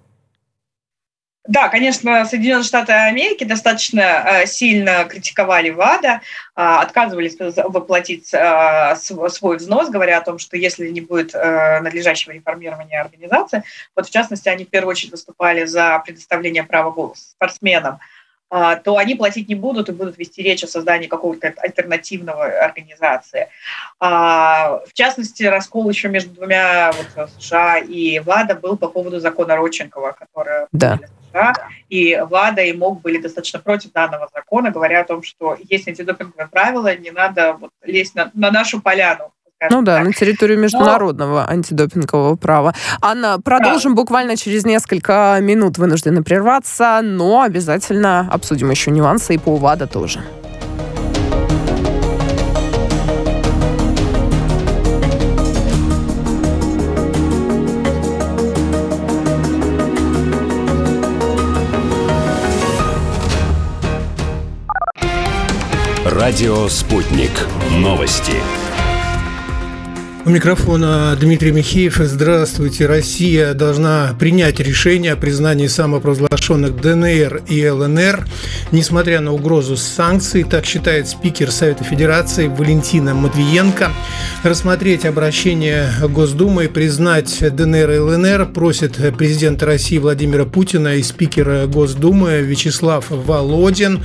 Да, 1.48 1.68
конечно, 1.68 2.26
Соединенные 2.26 2.64
Штаты 2.64 2.92
Америки 2.92 3.44
достаточно 3.44 4.00
э, 4.02 4.46
сильно 4.46 5.04
критиковали 5.04 5.70
ВАДА, 5.70 6.08
э, 6.08 6.20
отказывались 6.54 7.36
воплотить 7.38 8.28
э, 8.34 8.94
свой 8.96 9.56
взнос, 9.56 9.88
говоря 9.88 10.18
о 10.18 10.20
том, 10.20 10.38
что 10.38 10.58
если 10.58 10.88
не 10.88 11.00
будет 11.00 11.32
надлежащего 11.32 12.32
реформирования 12.32 13.00
организации, 13.00 13.64
вот 13.96 14.06
в 14.06 14.10
частности, 14.10 14.50
они 14.50 14.66
в 14.66 14.68
первую 14.68 14.90
очередь 14.90 15.12
выступали 15.12 15.64
за 15.64 16.02
предоставление 16.04 16.62
права 16.62 16.90
голоса 16.90 17.22
спортсменам, 17.30 17.94
а, 17.94 17.98
то 18.50 18.96
они 18.96 19.14
платить 19.14 19.48
не 19.48 19.54
будут 19.54 19.88
и 19.88 19.92
будут 19.92 20.18
вести 20.18 20.42
речь 20.42 20.64
о 20.64 20.66
создании 20.66 21.06
какого-то 21.06 21.54
альтернативного 21.56 22.44
организации. 22.44 23.48
А, 24.00 24.80
в 24.86 24.92
частности, 24.92 25.44
раскол 25.44 25.88
еще 25.88 26.08
между 26.08 26.34
двумя 26.34 26.92
вот, 26.92 27.30
США 27.38 27.78
и 27.78 28.18
ВАДА 28.18 28.56
был 28.56 28.76
по 28.76 28.88
поводу 28.88 29.20
закона 29.20 29.54
Родченкова, 29.56 30.12
который 30.18 30.66
да. 30.72 30.98
США, 31.30 31.54
и 31.88 32.16
ВАДА 32.16 32.62
и 32.62 32.72
МОК 32.72 33.00
были 33.02 33.18
достаточно 33.18 33.60
против 33.60 33.92
данного 33.92 34.28
закона, 34.34 34.70
говоря 34.70 35.00
о 35.00 35.04
том, 35.04 35.22
что 35.22 35.56
есть 35.68 35.86
антидопинговые 35.86 36.48
правила, 36.48 36.96
не 36.96 37.12
надо 37.12 37.52
вот, 37.52 37.70
лезть 37.84 38.16
на, 38.16 38.30
на 38.34 38.50
нашу 38.50 38.80
поляну 38.80 39.32
ну 39.68 39.82
да, 39.82 39.98
так. 39.98 40.06
на 40.06 40.12
территорию 40.12 40.58
международного 40.58 41.44
Но... 41.46 41.52
антидопингового 41.52 42.36
права. 42.36 42.74
Анна, 43.02 43.38
продолжим 43.40 43.94
да. 43.94 44.02
буквально 44.02 44.36
через 44.36 44.64
несколько 44.64 45.38
минут. 45.42 45.76
Вынуждены 45.76 46.22
прерваться, 46.22 47.00
но 47.02 47.42
обязательно 47.42 48.28
обсудим 48.30 48.70
еще 48.70 48.90
нюансы 48.90 49.34
и 49.34 49.38
по 49.38 49.50
УВАДа 49.50 49.86
тоже. 49.86 50.20
Радио 66.04 66.68
«Спутник». 66.68 67.30
Новости. 67.70 68.34
У 70.26 70.28
микрофона 70.28 71.16
Дмитрий 71.18 71.50
Михеев. 71.50 71.96
Здравствуйте. 71.96 72.84
Россия 72.84 73.54
должна 73.54 74.14
принять 74.18 74.60
решение 74.60 75.14
о 75.14 75.16
признании 75.16 75.66
самопровозглашенных 75.66 76.78
ДНР 76.78 77.42
и 77.48 77.66
ЛНР, 77.66 78.26
несмотря 78.70 79.20
на 79.20 79.32
угрозу 79.32 79.78
санкций, 79.78 80.44
так 80.44 80.66
считает 80.66 81.08
спикер 81.08 81.50
Совета 81.50 81.84
Федерации 81.84 82.48
Валентина 82.48 83.14
Матвиенко. 83.14 83.92
Рассмотреть 84.42 85.06
обращение 85.06 85.88
Госдумы 86.10 86.66
и 86.66 86.68
признать 86.68 87.38
ДНР 87.40 87.90
и 87.90 87.98
ЛНР 87.98 88.46
просит 88.52 88.98
президента 89.16 89.64
России 89.64 89.96
Владимира 89.96 90.44
Путина 90.44 90.96
и 90.96 91.02
спикера 91.02 91.66
Госдумы 91.66 92.42
Вячеслав 92.42 93.06
Володин. 93.08 94.04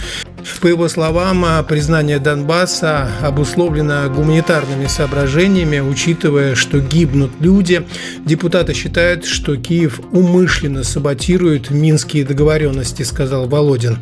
По 0.61 0.67
его 0.67 0.87
словам, 0.87 1.45
признание 1.67 2.19
Донбасса 2.19 3.09
обусловлено 3.21 4.09
гуманитарными 4.09 4.87
соображениями, 4.87 5.79
учитывая, 5.79 6.55
что 6.55 6.79
гибнут 6.79 7.31
люди. 7.39 7.85
Депутаты 8.25 8.73
считают, 8.73 9.25
что 9.25 9.57
Киев 9.57 9.99
умышленно 10.11 10.83
саботирует 10.83 11.69
минские 11.69 12.25
договоренности, 12.25 13.03
сказал 13.03 13.47
Володин. 13.47 13.99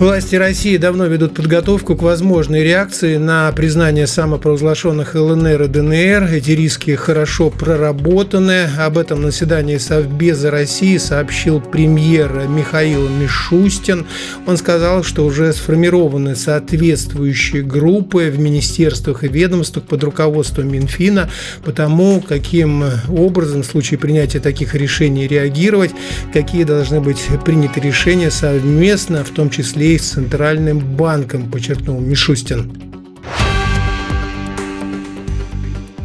Власти 0.00 0.34
России 0.34 0.76
давно 0.76 1.06
ведут 1.06 1.34
подготовку 1.34 1.94
к 1.94 2.02
возможной 2.02 2.64
реакции 2.64 3.16
на 3.16 3.50
признание 3.52 4.08
самопровозглашенных 4.08 5.14
ЛНР 5.14 5.62
и 5.62 5.68
ДНР. 5.68 6.24
Эти 6.32 6.50
риски 6.50 6.96
хорошо 6.96 7.48
проработаны. 7.48 8.68
Об 8.76 8.98
этом 8.98 9.22
на 9.22 9.30
заседании 9.30 9.76
Совбеза 9.76 10.50
России 10.50 10.96
сообщил 10.96 11.60
премьер 11.60 12.48
Михаил 12.48 13.08
Мишустин. 13.08 14.04
Он 14.48 14.56
сказал, 14.56 15.04
что 15.04 15.24
уже 15.24 15.52
сформированы 15.52 16.34
соответствующие 16.34 17.62
группы 17.62 18.32
в 18.34 18.38
министерствах 18.40 19.22
и 19.22 19.28
ведомствах 19.28 19.84
под 19.84 20.02
руководством 20.02 20.72
Минфина 20.72 21.30
по 21.64 21.70
тому, 21.70 22.20
каким 22.20 22.84
образом 23.08 23.62
в 23.62 23.66
случае 23.66 24.00
принятия 24.00 24.40
таких 24.40 24.74
решений 24.74 25.28
реагировать, 25.28 25.92
какие 26.32 26.64
должны 26.64 27.00
быть 27.00 27.22
приняты 27.44 27.78
решения 27.78 28.32
совместно, 28.32 29.22
в 29.22 29.30
том 29.30 29.50
числе 29.50 29.83
рублей 29.84 29.98
с 29.98 30.12
Центральным 30.12 30.78
банком, 30.78 31.50
подчеркнул 31.50 32.00
Мишустин. 32.00 32.72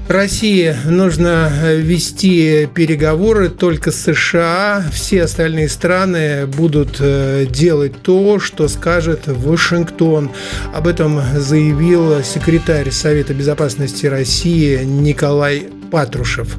России 0.09 0.75
нужно 0.85 1.51
вести 1.77 2.67
переговоры 2.73 3.47
только 3.49 3.91
с 3.91 4.11
США. 4.11 4.83
Все 4.91 5.23
остальные 5.23 5.69
страны 5.69 6.47
будут 6.47 6.97
э, 6.99 7.45
делать 7.47 8.01
то, 8.01 8.39
что 8.39 8.67
скажет 8.67 9.27
Вашингтон. 9.27 10.31
Об 10.73 10.87
этом 10.87 11.21
заявил 11.35 12.23
секретарь 12.23 12.89
Совета 12.89 13.35
безопасности 13.35 14.07
России 14.07 14.83
Николай 14.83 15.67
Патрушев. 15.91 16.57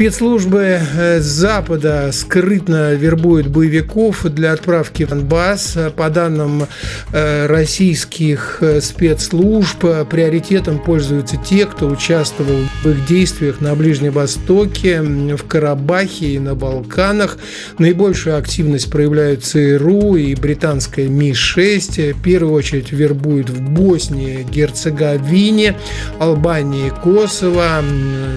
Спецслужбы 0.00 0.80
э, 0.80 1.20
Запада 1.20 2.08
скрытно 2.10 2.94
вербуют 2.94 3.48
боевиков 3.48 4.24
для 4.24 4.52
отправки 4.52 5.04
в 5.04 5.10
Донбасс. 5.10 5.76
По 5.94 6.08
данным 6.08 6.66
э, 7.12 7.44
российских 7.44 8.62
э, 8.62 8.80
спецслужб, 8.80 9.84
приоритетом 10.08 10.82
пользуются 10.82 11.36
те, 11.36 11.66
кто 11.66 11.86
участвовал 11.86 12.60
в 12.82 12.88
их 12.88 13.04
действиях 13.04 13.60
на 13.60 13.74
Ближнем 13.74 14.12
Востоке, 14.12 15.02
в 15.02 15.46
Карабахе 15.46 16.28
и 16.28 16.38
на 16.38 16.54
Балканах. 16.54 17.36
Наибольшую 17.76 18.38
активность 18.38 18.90
проявляют 18.90 19.44
ЦРУ 19.44 20.16
и 20.16 20.34
британская 20.34 21.08
Ми-6. 21.08 22.14
В 22.14 22.22
первую 22.22 22.54
очередь 22.54 22.90
вербуют 22.90 23.50
в 23.50 23.60
Боснии, 23.60 24.46
Герцеговине, 24.50 25.76
Албании, 26.18 26.90
Косово. 27.02 27.84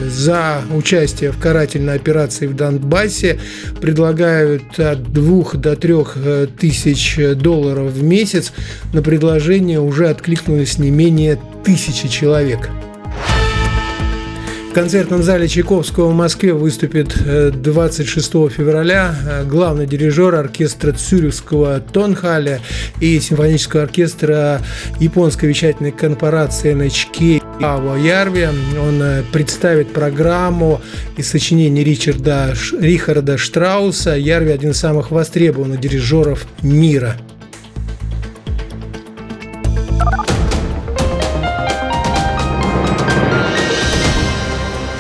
За 0.10 0.62
участие 0.74 1.32
в 1.32 1.38
карательной 1.54 1.94
операции 1.94 2.48
в 2.48 2.56
Донбассе 2.56 3.38
предлагают 3.80 4.80
от 4.80 5.14
2 5.14 5.52
до 5.54 5.76
3 5.76 5.94
э, 6.16 6.48
тысяч 6.60 7.20
долларов 7.36 7.92
в 7.92 8.02
месяц. 8.02 8.52
На 8.92 9.04
предложение 9.04 9.80
уже 9.80 10.10
откликнулось 10.10 10.80
не 10.80 10.90
менее 10.90 11.38
тысячи 11.64 12.08
человек. 12.08 12.72
В 14.74 14.76
концертном 14.76 15.22
зале 15.22 15.48
Чайковского 15.48 16.10
в 16.10 16.16
Москве 16.16 16.52
выступит 16.52 17.16
26 17.62 18.34
э, 18.34 18.50
февраля 18.50 19.14
э, 19.24 19.46
главный 19.46 19.86
дирижер 19.86 20.34
оркестра 20.34 20.94
Цюрихского 20.94 21.80
Тонхаля 21.80 22.60
и 23.00 23.20
симфонического 23.20 23.84
оркестра 23.84 24.64
японской 25.00 25.46
вещательной 25.46 25.92
корпорации 25.92 26.74
NHK 26.74 27.44
Аво 27.62 27.98
Ярви. 27.98 28.48
Он 28.48 29.00
э, 29.00 29.22
представит 29.32 29.94
программу 29.94 30.82
из 31.18 31.30
сочинений 31.30 31.84
Ричарда, 31.84 32.56
Рихарда 32.80 33.38
Штрауса. 33.38 34.18
Ярви– 34.18 34.52
один 34.54 34.72
из 34.72 34.80
самых 34.80 35.12
востребованных 35.12 35.80
дирижеров 35.82 36.48
мира– 36.64 37.16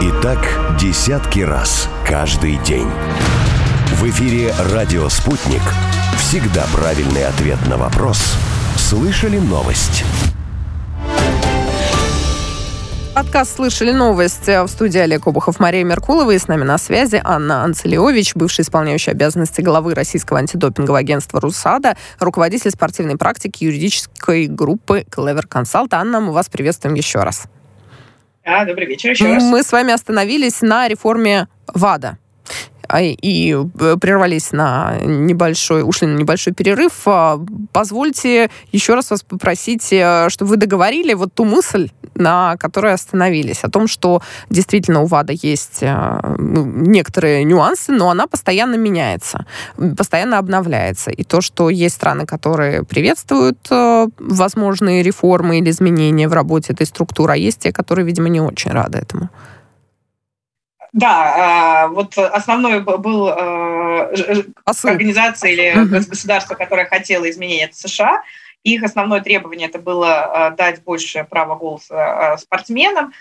И 0.00 0.10
так 0.22 0.38
десятки 0.80 1.40
раз 1.40 1.86
каждый 2.08 2.56
день. 2.64 2.88
В 3.96 4.08
эфире 4.08 4.54
«Радио 4.72 5.10
Спутник». 5.10 5.60
Всегда 6.16 6.64
правильный 6.74 7.26
ответ 7.26 7.58
на 7.68 7.76
вопрос. 7.76 8.18
Слышали 8.78 9.36
новость? 9.36 10.04
Подкаст 13.14 13.56
«Слышали 13.56 13.92
новость» 13.92 14.46
в 14.46 14.68
студии 14.68 15.00
Олег 15.00 15.26
Обухов, 15.26 15.60
Мария 15.60 15.84
Меркулова 15.84 16.30
и 16.30 16.38
с 16.38 16.48
нами 16.48 16.64
на 16.64 16.78
связи 16.78 17.20
Анна 17.22 17.62
Анцелиович, 17.64 18.36
бывший 18.36 18.62
исполняющий 18.62 19.10
обязанности 19.10 19.60
главы 19.60 19.94
российского 19.94 20.38
антидопингового 20.38 21.00
агентства 21.00 21.42
«Русада», 21.42 21.98
руководитель 22.18 22.70
спортивной 22.70 23.18
практики 23.18 23.64
юридической 23.64 24.46
группы 24.46 25.04
«Клевер 25.10 25.46
Консалт». 25.46 25.92
Анна, 25.92 26.20
мы 26.20 26.32
вас 26.32 26.48
приветствуем 26.48 26.94
еще 26.94 27.18
раз. 27.18 27.48
Да, 28.50 28.64
добрый 28.64 28.86
вечер 28.88 29.10
еще 29.10 29.34
раз. 29.34 29.44
Мы 29.44 29.62
с 29.62 29.70
вами 29.70 29.92
остановились 29.92 30.60
на 30.60 30.88
реформе 30.88 31.46
ВАДА. 31.72 32.18
А, 32.92 33.00
и 33.02 33.54
э, 33.54 33.96
прервались 34.00 34.50
на 34.50 34.98
небольшой, 35.00 35.82
ушли 35.82 36.08
на 36.08 36.18
небольшой 36.18 36.52
перерыв. 36.52 36.92
А, 37.06 37.38
позвольте 37.72 38.50
еще 38.72 38.94
раз 38.94 39.10
вас 39.10 39.22
попросить, 39.22 39.92
э, 39.92 40.28
чтобы 40.28 40.50
вы 40.50 40.56
договорили 40.56 41.14
вот 41.14 41.32
ту 41.32 41.44
мысль, 41.44 41.90
на 42.16 42.56
которой 42.56 42.92
остановились, 42.92 43.62
о 43.62 43.70
том, 43.70 43.86
что 43.86 44.22
действительно 44.48 45.02
у 45.02 45.06
ВАДА 45.06 45.34
есть 45.34 45.78
э, 45.82 46.20
ну, 46.38 46.64
некоторые 46.64 47.44
нюансы, 47.44 47.92
но 47.92 48.10
она 48.10 48.26
постоянно 48.26 48.74
меняется, 48.74 49.46
постоянно 49.96 50.38
обновляется. 50.38 51.12
И 51.12 51.22
то, 51.22 51.40
что 51.40 51.70
есть 51.70 51.94
страны, 51.94 52.26
которые 52.26 52.82
приветствуют 52.82 53.68
возможные 54.18 55.02
реформы 55.02 55.58
или 55.58 55.70
изменения 55.70 56.28
в 56.28 56.32
работе 56.32 56.72
этой 56.72 56.86
структуры, 56.86 57.34
а 57.34 57.36
есть 57.36 57.60
те, 57.60 57.72
которые, 57.72 58.04
видимо, 58.04 58.28
не 58.28 58.40
очень 58.40 58.72
рады 58.72 58.98
этому. 58.98 59.30
Да, 60.92 61.84
а, 61.84 61.88
вот 61.88 62.18
основной 62.18 62.80
был 62.80 63.28
э, 63.28 64.44
организация 64.82 65.50
или 65.52 65.84
государство, 66.08 66.54
которое 66.54 66.86
хотело 66.86 67.30
изменения, 67.30 67.64
это 67.64 67.76
США. 67.76 68.22
Их 68.62 68.82
основное 68.82 69.20
требование 69.20 69.68
это 69.68 69.78
было 69.78 70.50
э, 70.52 70.56
дать 70.56 70.82
больше 70.82 71.24
права 71.24 71.54
голоса 71.54 72.34
э, 72.34 72.38
спортсменам. 72.38 73.12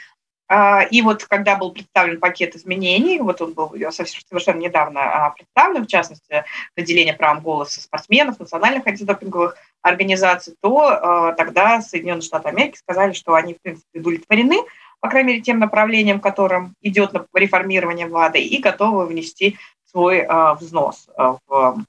А, 0.52 0.82
и 0.82 1.04
вот 1.04 1.26
когда 1.26 1.56
был 1.56 1.72
представлен 1.72 2.20
пакет 2.20 2.56
изменений, 2.56 3.20
вот 3.20 3.40
он 3.40 3.54
был 3.54 3.72
совершенно 3.92 4.60
недавно 4.60 5.02
а, 5.02 5.30
представлен, 5.30 5.84
в 5.84 5.88
частности, 5.88 6.44
наделение 6.76 7.14
правом 7.14 7.44
голоса 7.44 7.82
спортсменов, 7.82 8.40
национальных 8.40 8.88
антидопинговых 8.88 9.56
организаций, 9.84 10.56
то 10.62 11.34
тогда 11.38 11.82
Соединенные 11.82 12.24
Штаты 12.24 12.50
Америки 12.50 12.78
сказали, 12.78 13.14
что 13.14 13.36
они, 13.36 13.54
в 13.54 13.62
принципе, 13.62 14.00
удовлетворены 14.00 14.58
по 15.00 15.10
крайней 15.10 15.34
мере, 15.34 15.42
тем 15.42 15.60
направлением, 15.60 16.20
которым 16.20 16.76
идет 16.82 17.14
реформирование 17.34 18.08
ВАДы, 18.08 18.40
и 18.40 18.62
готовы 18.62 19.06
внести 19.06 19.58
свой 19.86 20.20
э, 20.20 20.54
взнос 20.60 21.08
э, 21.18 21.36
в, 21.48 21.84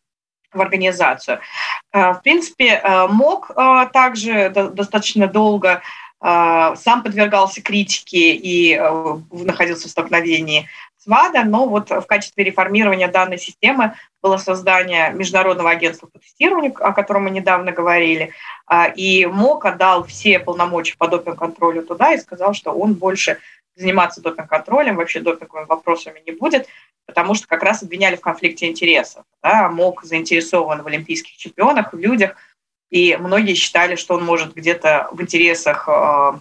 в 0.52 0.60
организацию. 0.60 1.40
Э, 1.92 2.12
в 2.12 2.22
принципе, 2.22 2.82
МОК 3.10 3.52
также 3.92 4.50
достаточно 4.50 5.26
долго 5.26 5.82
сам 6.22 7.02
подвергался 7.02 7.62
критике 7.62 8.34
и 8.34 8.78
находился 9.30 9.88
в 9.88 9.90
столкновении 9.90 10.68
с 10.98 11.06
ВАДА, 11.06 11.44
но 11.44 11.66
вот 11.66 11.88
в 11.88 12.02
качестве 12.02 12.44
реформирования 12.44 13.08
данной 13.08 13.38
системы 13.38 13.94
было 14.22 14.36
создание 14.36 15.12
Международного 15.12 15.70
агентства 15.70 16.06
по 16.06 16.18
тестированию, 16.18 16.74
о 16.78 16.92
котором 16.92 17.24
мы 17.24 17.30
недавно 17.30 17.72
говорили, 17.72 18.32
а, 18.66 18.86
и 18.86 19.26
МОК 19.26 19.66
отдал 19.66 20.04
все 20.04 20.38
полномочия 20.38 20.96
по 20.98 21.08
допинг-контролю 21.08 21.82
туда 21.82 22.12
и 22.12 22.18
сказал, 22.18 22.54
что 22.54 22.72
он 22.72 22.94
больше 22.94 23.38
заниматься 23.76 24.20
допинг-контролем, 24.20 24.96
вообще 24.96 25.20
допинговыми 25.20 25.66
вопросами 25.66 26.22
не 26.26 26.32
будет, 26.32 26.68
потому 27.06 27.34
что 27.34 27.46
как 27.46 27.62
раз 27.62 27.82
обвиняли 27.82 28.16
в 28.16 28.20
конфликте 28.20 28.68
интересов. 28.68 29.24
Да? 29.42 29.68
МОК 29.68 30.04
заинтересован 30.04 30.82
в 30.82 30.86
олимпийских 30.86 31.36
чемпионах, 31.36 31.92
в 31.92 31.98
людях, 31.98 32.36
и 32.90 33.16
многие 33.16 33.54
считали, 33.54 33.96
что 33.96 34.14
он 34.14 34.24
может 34.24 34.54
где-то 34.54 35.08
в 35.12 35.22
интересах 35.22 35.88
э, 35.88 36.32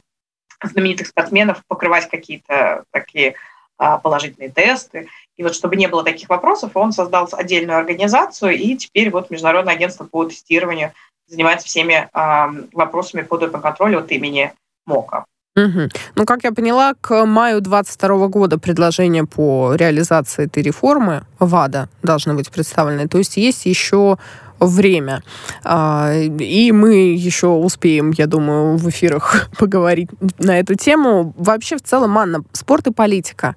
знаменитых 0.63 1.07
спортсменов 1.07 1.63
покрывать 1.67 2.09
какие-то 2.09 2.85
такие 2.91 3.35
э, 3.79 3.97
положительные 4.03 4.49
тесты. 4.49 5.07
И 5.39 5.43
вот 5.43 5.55
чтобы 5.55 5.77
не 5.77 5.87
было 5.87 6.03
таких 6.03 6.27
вопросов, 6.27 6.71
он 6.73 6.91
создал 6.91 7.29
отдельную 7.31 7.79
организацию, 7.79 8.57
и 8.57 8.75
теперь 8.75 9.09
вот 9.09 9.29
Международное 9.29 9.73
агентство 9.73 10.03
по 10.03 10.25
тестированию 10.25 10.91
занимается 11.27 11.65
всеми 11.65 12.09
э, 12.13 12.67
вопросами 12.73 13.21
по 13.21 13.37
допинг-контролю 13.37 13.99
от 13.99 14.11
имени 14.11 14.51
МОКа. 14.85 15.23
Угу. 15.55 15.89
Ну, 16.15 16.25
как 16.25 16.43
я 16.43 16.51
поняла, 16.51 16.93
к 16.99 17.25
маю 17.25 17.61
2022 17.61 18.27
года 18.27 18.59
предложение 18.59 19.25
по 19.25 19.75
реализации 19.75 20.45
этой 20.45 20.61
реформы 20.61 21.23
ВАДА 21.39 21.87
должны 22.03 22.33
быть 22.33 22.51
представлены. 22.51 23.07
То 23.07 23.17
есть 23.17 23.37
есть 23.37 23.65
еще 23.65 24.17
время. 24.59 25.23
А, 25.63 26.13
и 26.13 26.71
мы 26.71 27.13
еще 27.13 27.47
успеем, 27.47 28.11
я 28.11 28.27
думаю, 28.27 28.77
в 28.77 28.89
эфирах 28.89 29.49
поговорить 29.57 30.09
на 30.39 30.59
эту 30.59 30.75
тему. 30.75 31.33
Вообще, 31.37 31.77
в 31.77 31.81
целом, 31.81 32.17
Анна, 32.17 32.43
спорт 32.53 32.87
и 32.87 32.91
политика. 32.91 33.55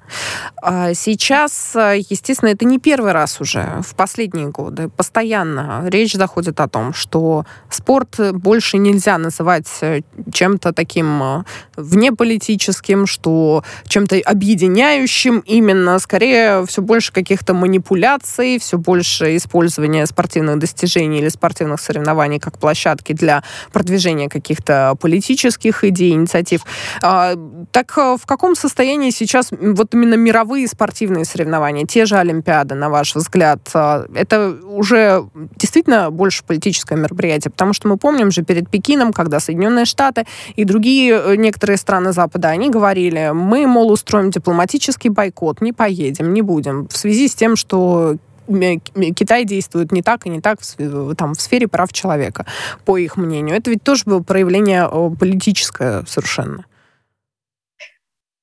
А, 0.63 0.95
сейчас, 0.95 1.75
естественно, 1.75 2.51
это 2.51 2.65
не 2.65 2.79
первый 2.79 3.13
раз 3.13 3.41
уже, 3.41 3.81
в 3.83 3.95
последние 3.95 4.49
годы. 4.49 4.89
Постоянно 4.89 5.85
речь 5.89 6.15
заходит 6.15 6.61
о 6.61 6.69
том, 6.69 6.93
что 6.93 7.45
спорт 7.69 8.19
больше 8.33 8.79
нельзя 8.79 9.19
называть 9.19 9.69
э, 9.81 10.03
чем-то 10.33 10.73
таким 10.73 11.23
э, 11.23 11.45
внеполитическим, 11.77 13.07
что 13.07 13.65
чем-то 13.87 14.21
объединяющим 14.25 15.41
именно. 15.41 15.99
Скорее, 15.99 16.65
все 16.67 16.83
больше 16.83 17.13
каких-то 17.13 17.55
манипуляций, 17.55 18.59
все 18.59 18.79
больше 18.79 19.37
использования 19.37 20.07
спортивных 20.07 20.59
достижений 20.59 20.92
движений 20.93 21.19
или 21.19 21.29
спортивных 21.29 21.81
соревнований 21.81 22.39
как 22.39 22.59
площадки 22.59 23.13
для 23.13 23.43
продвижения 23.73 24.29
каких-то 24.29 24.95
политических 25.01 25.85
идей, 25.85 26.13
инициатив. 26.13 26.63
А, 27.03 27.35
так 27.71 27.93
э, 27.97 28.17
в 28.21 28.27
каком 28.27 28.55
состоянии 28.55 29.11
сейчас 29.11 29.51
вот 29.51 29.95
именно 29.95 30.15
мировые 30.15 30.69
спортивные 30.69 31.25
соревнования, 31.25 31.87
те 31.87 32.07
же 32.07 32.17
Олимпиады, 32.17 32.75
на 32.75 32.91
ваш 32.91 33.15
взгляд, 33.15 33.61
а, 33.75 34.07
это 34.15 34.57
уже 34.65 35.25
действительно 35.57 36.11
больше 36.11 36.45
политическое 36.45 36.97
мероприятие? 36.97 37.51
Потому 37.51 37.73
что 37.73 37.89
мы 37.89 37.97
помним 37.97 38.31
же 38.31 38.43
перед 38.43 38.69
Пекином, 38.69 39.13
когда 39.13 39.41
Соединенные 39.41 39.85
Штаты 39.85 40.27
и 40.57 40.65
другие 40.65 41.15
э, 41.15 41.37
некоторые 41.37 41.77
страны 41.77 42.13
Запада, 42.13 42.49
они 42.49 42.71
говорили, 42.71 43.31
мы, 43.33 43.67
мол, 43.67 43.91
устроим 43.91 44.31
дипломатический 44.31 45.09
бойкот, 45.09 45.61
не 45.61 45.73
поедем, 45.73 46.33
не 46.33 46.43
будем, 46.43 46.87
в 46.89 46.97
связи 46.97 47.29
с 47.29 47.35
тем, 47.35 47.57
что 47.57 48.17
Китай 48.47 49.45
действует 49.45 49.93
не 49.93 50.03
так 50.03 50.27
и 50.27 50.31
не 50.31 50.41
так 50.41 50.61
в, 50.61 51.15
там, 51.15 51.35
в 51.35 51.41
сфере 51.41 51.69
прав 51.69 51.93
человека, 51.93 52.47
по 52.85 52.99
их 52.99 53.17
мнению. 53.17 53.57
Это 53.57 53.71
ведь 53.71 53.83
тоже 53.83 54.05
было 54.07 54.23
проявление 54.23 54.89
политическое 55.19 56.05
совершенно. 56.07 56.65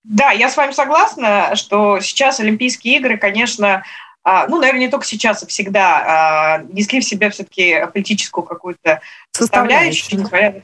Да, 0.03 0.31
я 0.31 0.49
с 0.49 0.57
вами 0.57 0.71
согласна, 0.71 1.55
что 1.55 1.99
сейчас 1.99 2.39
Олимпийские 2.39 2.97
игры, 2.97 3.17
конечно, 3.17 3.83
а, 4.23 4.47
ну, 4.47 4.59
наверное, 4.59 4.81
не 4.81 4.87
только 4.89 5.05
сейчас, 5.05 5.43
а 5.43 5.47
всегда 5.47 6.57
а, 6.57 6.63
несли 6.69 6.99
в 6.99 7.05
себе 7.05 7.29
все-таки 7.29 7.85
политическую 7.93 8.43
какую-то 8.43 9.01
составляющую, 9.31 10.19
несмотря 10.19 10.63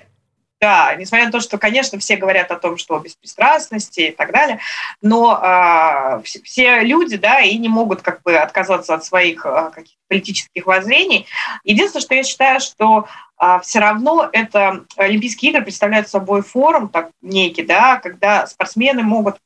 да, 0.66 0.96
несмотря 0.96 1.28
на 1.28 1.32
то, 1.32 1.42
что, 1.42 1.60
конечно, 1.60 2.00
все 2.00 2.16
говорят 2.16 2.50
о 2.50 2.56
том, 2.56 2.78
что 2.78 2.98
беспристрастности 2.98 4.00
и 4.00 4.12
так 4.12 4.32
далее, 4.32 4.58
но 5.00 5.40
э, 5.40 6.22
все, 6.24 6.42
все 6.42 6.80
люди, 6.80 7.18
да, 7.18 7.40
и 7.42 7.56
не 7.60 7.70
могут 7.70 8.02
как 8.02 8.24
бы 8.24 8.36
отказаться 8.36 8.96
от 8.96 9.06
своих 9.06 9.46
э, 9.46 9.70
каких-то 9.72 10.02
политических 10.10 10.66
воззрений. 10.66 11.28
Единственное, 11.64 12.02
что 12.02 12.16
я 12.16 12.24
считаю, 12.24 12.60
что 12.62 13.06
э, 13.40 13.60
все 13.62 13.78
равно 13.78 14.28
это 14.34 14.86
Олимпийские 14.98 15.52
игры 15.52 15.62
представляют 15.62 16.10
собой 16.10 16.42
форум 16.42 16.90
так 16.90 17.12
некий, 17.22 17.62
да, 17.62 17.98
когда 17.98 18.48
спортсмены 18.48 19.04
могут 19.04 19.38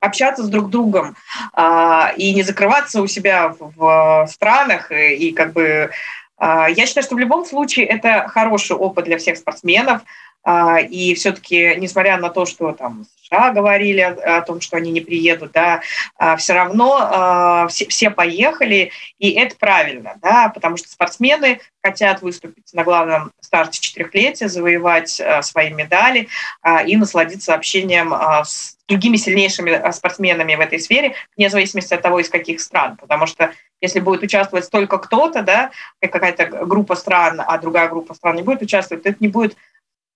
общаться 0.00 0.42
с 0.42 0.48
друг 0.48 0.70
другом 0.70 1.14
э, 1.56 2.16
и 2.16 2.34
не 2.34 2.42
закрываться 2.42 3.00
у 3.00 3.06
себя 3.06 3.54
в, 3.56 3.72
в 3.76 4.26
странах 4.28 4.90
и, 4.90 5.14
и 5.14 5.32
как 5.32 5.52
бы 5.52 5.92
я 6.36 6.84
считаю, 6.86 7.04
что 7.04 7.14
в 7.14 7.20
любом 7.20 7.44
случае 7.46 7.86
это 7.86 8.26
хороший 8.26 8.76
опыт 8.76 9.04
для 9.04 9.18
всех 9.18 9.38
спортсменов. 9.38 10.02
А, 10.44 10.78
и 10.78 11.14
все-таки, 11.14 11.74
несмотря 11.76 12.18
на 12.18 12.28
то, 12.28 12.44
что 12.44 12.72
там 12.72 13.06
США 13.22 13.50
говорили 13.50 14.00
о, 14.00 14.42
том, 14.42 14.60
что 14.60 14.76
они 14.76 14.90
не 14.90 15.00
приедут, 15.00 15.52
да, 15.52 15.80
а, 16.18 16.36
все 16.36 16.52
равно 16.52 16.98
а, 17.00 17.66
все, 17.68 17.86
все 17.88 18.10
поехали, 18.10 18.92
и 19.18 19.30
это 19.30 19.56
правильно, 19.56 20.16
да, 20.20 20.50
потому 20.50 20.76
что 20.76 20.88
спортсмены 20.90 21.60
хотят 21.82 22.20
выступить 22.20 22.74
на 22.74 22.84
главном 22.84 23.32
старте 23.40 23.80
четырехлетия, 23.80 24.48
завоевать 24.48 25.20
свои 25.42 25.70
медали 25.70 26.28
и 26.86 26.96
насладиться 26.96 27.54
общением 27.54 28.12
с 28.12 28.76
другими 28.88 29.16
сильнейшими 29.16 29.90
спортсменами 29.92 30.54
в 30.54 30.60
этой 30.60 30.80
сфере, 30.80 31.14
вне 31.36 31.50
зависимости 31.50 31.92
от 31.92 32.00
того, 32.00 32.20
из 32.20 32.30
каких 32.30 32.60
стран. 32.60 32.96
Потому 32.96 33.26
что 33.26 33.52
если 33.82 34.00
будет 34.00 34.22
участвовать 34.22 34.70
только 34.70 34.96
кто-то, 34.98 35.42
да, 35.42 35.70
какая-то 36.00 36.46
группа 36.64 36.94
стран, 36.96 37.42
а 37.46 37.58
другая 37.58 37.88
группа 37.88 38.14
стран 38.14 38.36
не 38.36 38.42
будет 38.42 38.62
участвовать, 38.62 39.02
то 39.02 39.10
это 39.10 39.18
не 39.20 39.28
будет 39.28 39.56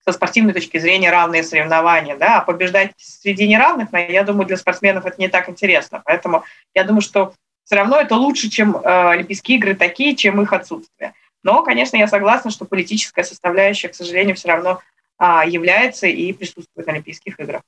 со 0.04 0.12
спортивной 0.12 0.54
точки 0.54 0.78
зрения 0.78 1.10
равные 1.10 1.42
соревнования, 1.42 2.16
да, 2.16 2.38
а 2.38 2.40
побеждать 2.40 2.92
среди 2.96 3.46
неравных, 3.46 3.88
я 3.92 4.22
думаю, 4.22 4.46
для 4.46 4.56
спортсменов 4.56 5.04
это 5.06 5.20
не 5.20 5.28
так 5.28 5.48
интересно. 5.48 6.02
Поэтому 6.04 6.44
я 6.74 6.84
думаю, 6.84 7.02
что 7.02 7.34
все 7.64 7.76
равно 7.76 8.00
это 8.00 8.14
лучше, 8.16 8.48
чем 8.48 8.76
э, 8.76 9.10
Олимпийские 9.10 9.58
игры 9.58 9.74
такие, 9.74 10.16
чем 10.16 10.40
их 10.40 10.52
отсутствие. 10.52 11.12
Но, 11.42 11.62
конечно, 11.62 11.96
я 11.96 12.08
согласна, 12.08 12.50
что 12.50 12.64
политическая 12.64 13.24
составляющая, 13.24 13.88
к 13.88 13.94
сожалению, 13.94 14.36
все 14.36 14.48
равно 14.48 14.80
а, 15.18 15.44
является 15.44 16.06
и 16.06 16.32
присутствует 16.32 16.86
на 16.86 16.94
Олимпийских 16.94 17.38
играх. 17.38 17.62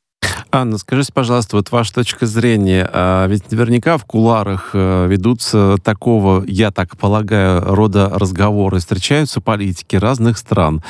Анна, 0.52 0.78
скажите, 0.78 1.12
пожалуйста, 1.12 1.56
вот 1.56 1.70
ваша 1.70 1.94
точка 1.94 2.26
зрения, 2.26 2.88
а 2.92 3.26
ведь 3.26 3.50
наверняка 3.52 3.98
в 3.98 4.04
куларах 4.04 4.70
э, 4.72 5.06
ведутся 5.08 5.76
такого, 5.84 6.44
я 6.46 6.72
так 6.72 6.96
полагаю, 6.96 7.62
рода 7.62 8.08
разговоры, 8.08 8.78
встречаются 8.78 9.40
политики 9.40 9.96
разных 9.96 10.38
стран. 10.38 10.82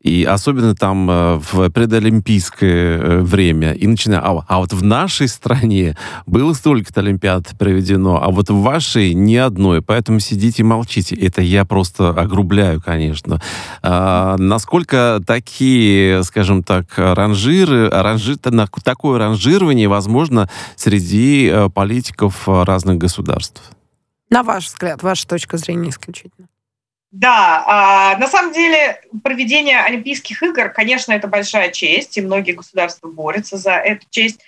И 0.00 0.24
особенно 0.24 0.74
там 0.74 1.10
э, 1.10 1.40
в 1.40 1.68
предолимпийское 1.70 2.98
э, 2.98 3.20
время, 3.22 3.72
и 3.72 3.86
начиная, 3.86 4.20
а, 4.20 4.44
а 4.46 4.58
вот 4.58 4.72
в 4.72 4.84
нашей 4.84 5.26
стране 5.26 5.96
было 6.26 6.52
столько-то 6.52 7.00
Олимпиад 7.00 7.58
проведено, 7.58 8.22
а 8.22 8.30
вот 8.30 8.50
в 8.50 8.60
вашей 8.60 9.14
ни 9.14 9.34
одной, 9.34 9.82
поэтому 9.82 10.20
сидите 10.20 10.62
и 10.62 10.64
молчите. 10.64 11.16
Это 11.16 11.42
я 11.42 11.64
просто 11.64 12.10
огрубляю, 12.10 12.80
конечно. 12.80 13.40
А, 13.82 14.36
насколько 14.38 15.20
такие, 15.26 16.22
скажем 16.22 16.62
так, 16.62 16.86
ранжиры, 16.96 17.90
ранжи, 17.90 18.36
такое 18.36 19.18
ранжирование 19.18 19.88
возможно 19.88 20.48
среди 20.76 21.50
э, 21.52 21.68
политиков 21.68 22.46
разных 22.46 22.98
государств? 22.98 23.62
На 24.30 24.42
ваш 24.42 24.66
взгляд, 24.66 25.02
ваша 25.02 25.26
точка 25.26 25.56
зрения 25.56 25.90
исключительно. 25.90 26.48
Да, 27.12 27.64
а, 27.66 28.18
на 28.18 28.26
самом 28.26 28.52
деле 28.52 29.00
проведение 29.22 29.80
Олимпийских 29.80 30.42
игр, 30.42 30.68
конечно, 30.68 31.12
это 31.12 31.28
большая 31.28 31.70
честь, 31.70 32.18
и 32.18 32.22
многие 32.22 32.52
государства 32.52 33.08
борются 33.08 33.56
за 33.56 33.74
эту 33.74 34.06
честь, 34.10 34.40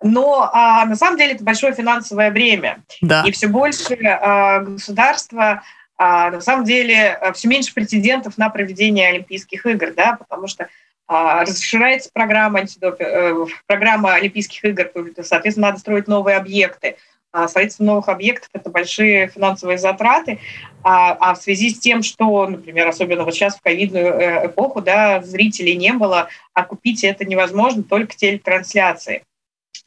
но 0.00 0.48
а, 0.52 0.84
на 0.86 0.96
самом 0.96 1.18
деле 1.18 1.34
это 1.34 1.44
большое 1.44 1.74
финансовое 1.74 2.30
бремя. 2.30 2.78
Да. 3.00 3.24
И 3.26 3.32
все 3.32 3.48
больше 3.48 3.96
а, 4.04 4.60
государства 4.60 5.62
на 5.96 6.40
самом 6.40 6.64
деле 6.64 7.20
все 7.34 7.46
меньше 7.46 7.72
претендентов 7.72 8.36
на 8.36 8.48
проведение 8.48 9.10
Олимпийских 9.10 9.64
игр, 9.64 9.92
да, 9.94 10.16
потому 10.18 10.48
что 10.48 10.68
расширяется 11.06 12.10
программа, 12.12 12.62
э, 12.62 13.34
программа 13.68 14.14
Олимпийских 14.14 14.64
игр, 14.64 14.90
соответственно, 15.22 15.68
надо 15.68 15.78
строить 15.78 16.08
новые 16.08 16.36
объекты. 16.36 16.96
А 17.34 17.48
строительство 17.48 17.82
новых 17.82 18.08
объектов– 18.08 18.48
это 18.52 18.70
большие 18.70 19.26
финансовые 19.26 19.76
затраты, 19.76 20.38
а, 20.84 21.14
а 21.14 21.34
в 21.34 21.42
связи 21.42 21.70
с 21.70 21.80
тем, 21.80 22.04
что, 22.04 22.46
например, 22.46 22.86
особенно 22.86 23.24
вот 23.24 23.34
сейчас 23.34 23.56
в 23.56 23.60
ковидную 23.60 24.06
э, 24.06 24.46
эпоху, 24.46 24.80
да, 24.80 25.20
зрителей 25.20 25.74
не 25.74 25.92
было, 25.94 26.28
а 26.52 26.62
купить 26.62 27.02
это 27.02 27.24
невозможно, 27.24 27.82
только 27.82 28.14
телетрансляции. 28.14 29.24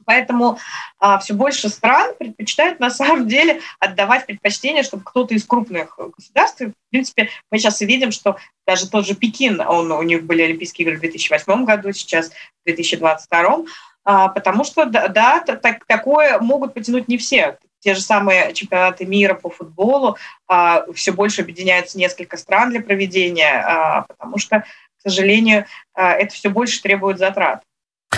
Поэтому 0.03 0.59
а, 0.99 1.19
все 1.19 1.33
больше 1.33 1.69
стран 1.69 2.15
предпочитают 2.19 2.81
на 2.81 2.89
самом 2.89 3.29
деле 3.29 3.61
отдавать 3.79 4.25
предпочтение, 4.25 4.83
чтобы 4.83 5.03
кто-то 5.05 5.33
из 5.33 5.45
крупных 5.45 5.97
государств, 6.17 6.59
в 6.59 6.89
принципе, 6.91 7.29
мы 7.49 7.59
сейчас 7.59 7.81
и 7.81 7.85
видим, 7.85 8.11
что 8.11 8.35
даже 8.65 8.89
тот 8.89 9.07
же 9.07 9.15
Пекин, 9.15 9.61
он, 9.61 9.89
у 9.93 10.03
них 10.03 10.25
были 10.25 10.41
Олимпийские 10.41 10.85
игры 10.85 10.97
в 10.97 10.99
2008 10.99 11.63
году, 11.63 11.93
сейчас 11.93 12.29
в 12.29 12.65
2022, 12.65 13.39
а, 13.49 13.65
потому 14.07 14.63
что, 14.63 14.85
да, 14.85 15.41
так, 15.41 15.85
такое 15.85 16.39
могут 16.39 16.73
потянуть 16.73 17.09
не 17.09 17.17
все. 17.17 17.57
Те 17.79 17.93
же 17.93 18.01
самые 18.01 18.53
чемпионаты 18.53 19.05
мира 19.05 19.33
по 19.33 19.49
футболу 19.49 20.17
а, 20.47 20.85
все 20.93 21.11
больше 21.11 21.41
объединяются 21.41 21.97
несколько 21.97 22.37
стран 22.37 22.69
для 22.69 22.81
проведения, 22.81 23.61
а, 23.61 24.01
потому 24.03 24.37
что, 24.37 24.61
к 24.61 25.01
сожалению, 25.09 25.65
это 25.93 26.33
все 26.33 26.49
больше 26.49 26.81
требует 26.81 27.19
затрат. 27.19 27.63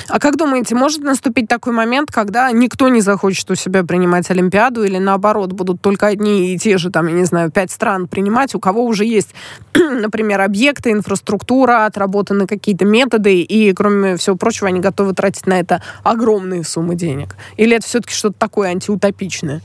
А 0.08 0.20
как 0.20 0.38
думаете, 0.38 0.76
может 0.76 1.02
наступить 1.02 1.48
такой 1.48 1.74
момент, 1.74 2.12
когда 2.12 2.52
никто 2.52 2.90
не 2.90 3.02
захочет 3.02 3.50
у 3.52 3.56
себя 3.56 3.84
принимать 3.84 4.30
Олимпиаду, 4.30 4.84
или 4.84 4.98
наоборот, 4.98 5.52
будут 5.52 5.82
только 5.82 6.08
одни 6.08 6.54
и 6.54 6.58
те 6.58 6.78
же, 6.78 6.90
там, 6.90 7.08
я 7.08 7.14
не 7.14 7.26
знаю, 7.26 7.52
пять 7.52 7.72
стран 7.72 8.08
принимать, 8.08 8.56
у 8.56 8.60
кого 8.60 8.86
уже 8.86 9.06
есть, 9.06 9.34
например, 9.74 10.42
объекты, 10.42 10.92
инфраструктура, 10.92 11.86
отработаны 11.86 12.48
какие-то 12.48 12.86
методы, 12.86 13.42
и, 13.42 13.74
кроме 13.74 14.18
всего 14.18 14.36
прочего, 14.36 14.68
они 14.68 14.80
готовы 14.80 15.14
тратить 15.14 15.48
на 15.48 15.60
это 15.60 15.82
огромные 16.04 16.64
суммы 16.64 16.96
денег? 16.96 17.36
Или 17.58 17.76
это 17.76 17.86
все-таки 17.86 18.14
что-то 18.14 18.36
такое 18.38 18.70
антиутопичное? 18.70 19.62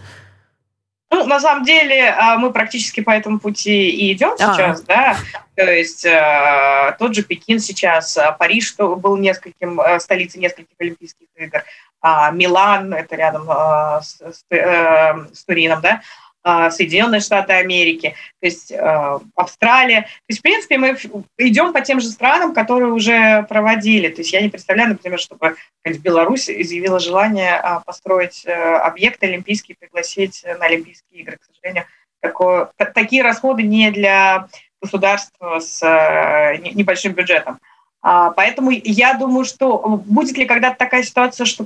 Ну, 1.14 1.26
на 1.26 1.38
самом 1.38 1.64
деле, 1.64 2.10
а, 2.10 2.38
мы 2.38 2.52
практически 2.52 3.00
по 3.00 3.10
этому 3.10 3.38
пути 3.38 3.88
и 3.88 4.12
идем 4.12 4.32
а. 4.32 4.36
сейчас, 4.36 4.82
да. 4.82 5.16
То 5.54 5.70
есть 5.70 6.04
э, 6.04 6.96
тот 6.98 7.14
же 7.14 7.22
Пекин 7.22 7.60
сейчас, 7.60 8.16
а, 8.18 8.32
Париж 8.32 8.66
что 8.66 8.96
был 8.96 9.16
нескольким, 9.16 9.80
э, 9.80 10.00
столицей 10.00 10.40
нескольких 10.40 10.74
Олимпийских 10.80 11.28
игр, 11.36 11.62
а 12.00 12.32
Милан, 12.32 12.92
это 12.92 13.14
рядом 13.14 13.48
э, 13.48 14.00
с, 14.02 14.20
с, 14.20 14.44
э, 14.50 15.14
с 15.32 15.44
Турином, 15.44 15.80
да, 15.80 16.02
Соединенные 16.44 17.22
Штаты 17.22 17.54
Америки, 17.54 18.14
то 18.40 18.46
есть 18.46 18.70
а, 18.70 19.20
Австралия. 19.34 20.02
То 20.02 20.08
есть, 20.28 20.40
в 20.40 20.42
принципе, 20.42 20.76
мы 20.76 20.96
идем 21.38 21.72
по 21.72 21.80
тем 21.80 22.00
же 22.00 22.08
странам, 22.08 22.52
которые 22.52 22.92
уже 22.92 23.44
проводили. 23.48 24.08
То 24.08 24.20
есть 24.20 24.32
я 24.32 24.42
не 24.42 24.50
представляю, 24.50 24.90
например, 24.90 25.18
чтобы 25.18 25.56
Беларусь 25.84 26.50
изъявила 26.50 27.00
желание 27.00 27.54
а, 27.54 27.80
построить 27.80 28.44
э, 28.44 28.52
объект 28.52 29.22
олимпийский, 29.22 29.74
пригласить 29.78 30.44
на 30.44 30.66
Олимпийские 30.66 31.22
игры. 31.22 31.38
К 31.38 31.44
сожалению, 31.44 31.86
такое, 32.20 32.68
такие 32.94 33.22
расходы 33.22 33.62
не 33.62 33.90
для 33.90 34.48
государства 34.82 35.60
с 35.60 35.82
э, 35.82 36.58
небольшим 36.74 37.12
бюджетом. 37.12 37.58
Поэтому 38.02 38.70
я 38.70 39.14
думаю, 39.14 39.46
что 39.46 39.78
будет 40.04 40.36
ли 40.36 40.44
когда-то 40.44 40.76
такая 40.76 41.02
ситуация, 41.02 41.46
что 41.46 41.64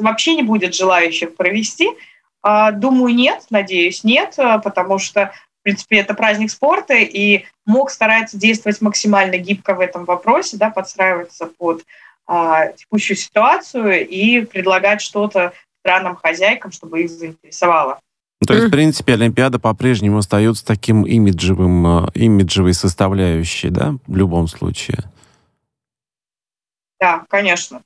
вообще 0.00 0.34
не 0.34 0.42
будет 0.42 0.74
желающих 0.74 1.36
провести– 1.36 1.88
а, 1.98 2.14
думаю, 2.70 3.14
нет, 3.14 3.44
надеюсь, 3.50 4.04
нет, 4.04 4.34
а, 4.38 4.58
потому 4.58 4.98
что, 4.98 5.32
в 5.60 5.62
принципе, 5.64 5.98
это 5.98 6.14
праздник 6.14 6.50
спорта, 6.50 6.94
и 6.94 7.44
МОК 7.64 7.90
старается 7.90 8.36
действовать 8.36 8.80
максимально 8.80 9.36
гибко 9.38 9.74
в 9.74 9.80
этом 9.80 10.04
вопросе, 10.04 10.56
да, 10.56 10.70
подстраиваться 10.70 11.46
под 11.46 11.84
а, 12.26 12.68
текущую 12.68 13.16
ситуацию 13.16 14.06
и 14.06 14.42
предлагать 14.42 15.00
что-то 15.00 15.52
странам-хозяйкам, 15.80 16.70
чтобы 16.70 17.02
их 17.02 17.10
заинтересовало. 17.10 17.98
То 18.46 18.54
есть, 18.54 18.66
в 18.66 18.70
принципе, 18.70 19.14
Олимпиада 19.14 19.58
по-прежнему 19.58 20.18
остается 20.18 20.64
таким 20.64 21.04
имиджевым, 21.04 22.08
имиджевой 22.10 22.74
составляющей, 22.74 23.70
да, 23.70 23.96
в 24.06 24.14
любом 24.14 24.46
случае? 24.46 24.98
Да, 27.00 27.24
конечно. 27.28 27.82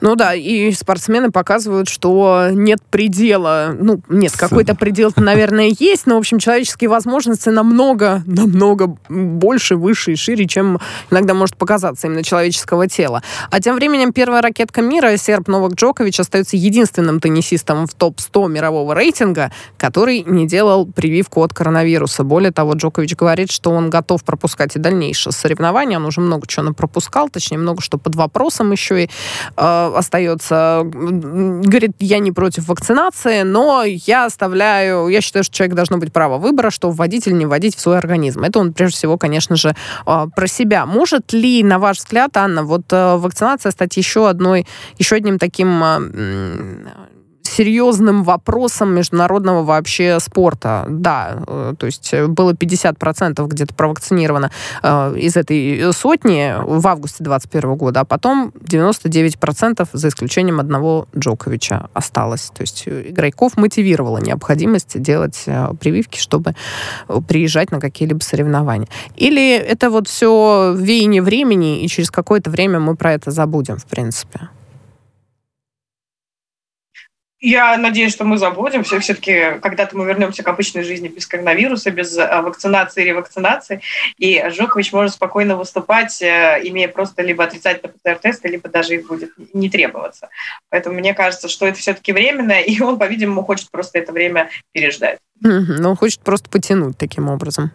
Ну 0.00 0.16
да, 0.16 0.34
и 0.34 0.72
спортсмены 0.72 1.30
показывают, 1.30 1.88
что 1.88 2.48
нет 2.50 2.80
предела. 2.90 3.72
Ну, 3.78 4.00
нет, 4.08 4.32
какой-то 4.36 4.74
предел, 4.74 5.12
наверное, 5.14 5.72
есть, 5.78 6.06
но, 6.06 6.16
в 6.16 6.18
общем, 6.18 6.40
человеческие 6.40 6.90
возможности 6.90 7.50
намного, 7.50 8.24
намного 8.26 8.96
больше, 9.08 9.76
выше 9.76 10.12
и 10.12 10.16
шире, 10.16 10.48
чем 10.48 10.80
иногда 11.12 11.34
может 11.34 11.56
показаться 11.56 12.08
именно 12.08 12.24
человеческого 12.24 12.88
тела. 12.88 13.22
А 13.50 13.60
тем 13.60 13.76
временем 13.76 14.12
первая 14.12 14.42
ракетка 14.42 14.82
мира, 14.82 15.16
серб 15.16 15.46
Новак 15.46 15.74
Джокович, 15.74 16.18
остается 16.18 16.56
единственным 16.56 17.20
теннисистом 17.20 17.86
в 17.86 17.94
топ-100 17.94 18.48
мирового 18.48 18.94
рейтинга, 18.94 19.52
который 19.78 20.24
не 20.26 20.48
делал 20.48 20.84
прививку 20.84 21.44
от 21.44 21.54
коронавируса. 21.54 22.24
Более 22.24 22.50
того, 22.50 22.72
Джокович 22.72 23.14
говорит, 23.14 23.52
что 23.52 23.70
он 23.70 23.88
готов 23.88 24.24
пропускать 24.24 24.74
и 24.74 24.80
дальнейшие 24.80 25.32
соревнования. 25.32 25.98
Он 25.98 26.06
уже 26.06 26.20
много 26.20 26.48
чего 26.48 26.72
пропускал, 26.72 27.28
точнее, 27.28 27.58
много 27.58 27.80
что 27.82 27.98
под 27.98 28.16
вопросом 28.16 28.72
еще 28.72 29.04
и 29.04 29.10
э, 29.56 29.92
остается. 29.96 30.82
Говорит, 30.84 31.92
я 31.98 32.18
не 32.18 32.32
против 32.32 32.68
вакцинации, 32.68 33.42
но 33.42 33.84
я 33.84 34.26
оставляю, 34.26 35.08
я 35.08 35.20
считаю, 35.20 35.44
что 35.44 35.54
человек 35.54 35.76
должно 35.76 35.98
быть 35.98 36.12
право 36.12 36.38
выбора, 36.38 36.70
что 36.70 36.90
вводить 36.90 37.26
или 37.26 37.34
не 37.34 37.46
вводить 37.46 37.76
в 37.76 37.80
свой 37.80 37.98
организм. 37.98 38.42
Это 38.42 38.58
он, 38.58 38.72
прежде 38.72 38.96
всего, 38.96 39.18
конечно 39.18 39.56
же, 39.56 39.74
э, 40.06 40.26
про 40.34 40.46
себя. 40.46 40.86
Может 40.86 41.32
ли, 41.32 41.62
на 41.62 41.78
ваш 41.78 41.98
взгляд, 41.98 42.36
Анна, 42.36 42.62
вот 42.62 42.92
э, 42.92 43.16
вакцинация 43.16 43.72
стать 43.72 43.96
еще 43.96 44.28
одной, 44.28 44.66
еще 44.98 45.16
одним 45.16 45.38
таким 45.38 45.82
серьезным 47.52 48.22
вопросом 48.24 48.94
международного 48.94 49.62
вообще 49.62 50.18
спорта. 50.20 50.86
Да, 50.88 51.42
э, 51.46 51.74
то 51.78 51.86
есть 51.86 52.12
э, 52.12 52.26
было 52.26 52.52
50% 52.52 53.46
где-то 53.46 53.74
провакцинировано 53.74 54.50
э, 54.82 55.14
из 55.18 55.36
этой 55.36 55.92
сотни 55.92 56.54
в 56.58 56.86
августе 56.86 57.22
2021 57.24 57.76
года, 57.76 58.00
а 58.00 58.04
потом 58.04 58.52
99% 58.60 59.88
за 59.92 60.08
исключением 60.08 60.60
одного 60.60 61.08
Джоковича 61.16 61.88
осталось. 61.92 62.50
То 62.54 62.62
есть 62.62 62.84
игроков 62.86 63.56
мотивировала 63.56 64.18
необходимость 64.18 65.00
делать 65.00 65.44
прививки, 65.80 66.18
чтобы 66.18 66.54
приезжать 67.28 67.70
на 67.70 67.80
какие-либо 67.80 68.22
соревнования. 68.22 68.88
Или 69.16 69.56
это 69.56 69.90
вот 69.90 70.08
все 70.08 70.74
веяние 70.76 71.22
времени, 71.22 71.82
и 71.82 71.88
через 71.88 72.10
какое-то 72.10 72.50
время 72.50 72.80
мы 72.80 72.96
про 72.96 73.12
это 73.12 73.30
забудем, 73.30 73.76
в 73.76 73.86
принципе? 73.86 74.48
Я 77.44 77.76
надеюсь, 77.76 78.12
что 78.12 78.24
мы 78.24 78.38
забудем. 78.38 78.84
Все-таки 78.84 79.58
когда-то 79.60 79.96
мы 79.96 80.06
вернемся 80.06 80.44
к 80.44 80.48
обычной 80.48 80.84
жизни 80.84 81.08
без 81.08 81.26
коронавируса, 81.26 81.90
без 81.90 82.16
э, 82.16 82.40
вакцинации 82.40 83.02
и 83.02 83.06
ревакцинации. 83.06 83.80
И 84.16 84.40
Жокович 84.50 84.92
может 84.92 85.14
спокойно 85.14 85.56
выступать, 85.56 86.22
э, 86.22 86.60
имея 86.62 86.86
просто 86.86 87.22
либо 87.22 87.42
отрицательный 87.42 87.92
ПЦР-тест, 87.92 88.44
либо 88.44 88.68
даже 88.68 88.94
их 88.94 89.08
будет 89.08 89.32
не 89.54 89.68
требоваться. 89.68 90.28
Поэтому 90.70 90.94
мне 90.94 91.14
кажется, 91.14 91.48
что 91.48 91.66
это 91.66 91.80
все-таки 91.80 92.12
временно, 92.12 92.52
и 92.60 92.80
он, 92.80 92.96
по-видимому, 92.96 93.42
хочет 93.42 93.72
просто 93.72 93.98
это 93.98 94.12
время 94.12 94.48
переждать. 94.70 95.18
Но 95.40 95.90
он 95.90 95.96
хочет 95.96 96.20
просто 96.20 96.48
потянуть 96.48 96.96
таким 96.96 97.28
образом. 97.28 97.72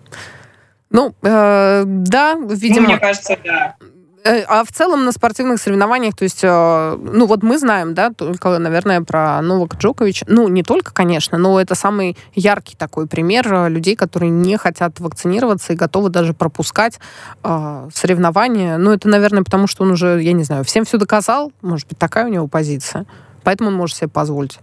Ну, 0.90 1.14
э, 1.22 1.84
да, 1.86 2.38
видимо... 2.40 2.84
Ну, 2.84 2.88
мне 2.88 3.00
кажется, 3.00 3.38
да 3.44 3.76
а 4.24 4.64
в 4.64 4.72
целом 4.72 5.06
на 5.06 5.12
спортивных 5.12 5.60
соревнованиях, 5.62 6.16
то 6.16 6.24
есть, 6.24 6.44
э, 6.44 6.98
ну 7.00 7.26
вот 7.26 7.44
мы 7.44 7.58
знаем, 7.58 7.94
да, 7.94 8.12
только, 8.12 8.58
наверное, 8.58 9.02
про 9.02 9.42
Новака 9.42 9.78
Джоковича. 9.78 10.26
Ну, 10.28 10.48
не 10.48 10.64
только, 10.64 10.94
конечно, 10.94 11.38
но 11.38 11.60
это 11.60 11.76
самый 11.76 12.18
яркий 12.34 12.76
такой 12.76 13.08
пример 13.08 13.52
э, 13.52 13.70
людей, 13.70 13.96
которые 13.96 14.30
не 14.30 14.58
хотят 14.58 15.00
вакцинироваться 15.00 15.74
и 15.74 15.76
готовы 15.76 16.10
даже 16.10 16.34
пропускать 16.34 17.00
э, 17.44 17.90
соревнования. 17.94 18.78
Ну, 18.78 18.92
это, 18.92 19.08
наверное, 19.08 19.44
потому 19.44 19.68
что 19.68 19.84
он 19.84 19.92
уже, 19.92 20.22
я 20.22 20.34
не 20.34 20.44
знаю, 20.44 20.64
всем 20.64 20.86
все 20.86 20.98
доказал. 20.98 21.52
Может 21.62 21.88
быть, 21.88 21.98
такая 21.98 22.26
у 22.26 22.30
него 22.30 22.48
позиция. 22.48 23.06
Поэтому 23.44 23.70
он 23.70 23.76
может 23.76 23.96
себе 23.96 24.10
позволить. 24.10 24.60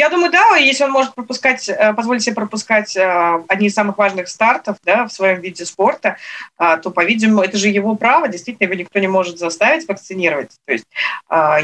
Я 0.00 0.08
думаю, 0.08 0.32
да, 0.32 0.56
если 0.56 0.84
он 0.84 0.92
может 0.92 1.14
пропускать, 1.14 1.68
э, 1.68 1.92
позволить 1.92 2.22
себе 2.22 2.34
пропускать 2.34 2.96
э, 2.96 3.42
одни 3.48 3.66
из 3.66 3.74
самых 3.74 3.98
важных 3.98 4.28
стартов 4.28 4.78
да, 4.82 5.06
в 5.06 5.12
своем 5.12 5.42
виде 5.42 5.66
спорта, 5.66 6.16
э, 6.58 6.78
то, 6.82 6.90
по-видимому, 6.90 7.42
это 7.42 7.58
же 7.58 7.68
его 7.68 7.94
право, 7.96 8.26
действительно, 8.26 8.64
его 8.64 8.80
никто 8.80 8.98
не 8.98 9.08
может 9.08 9.38
заставить 9.38 9.86
вакцинировать. 9.86 10.52
То 10.64 10.72
есть, 10.72 10.86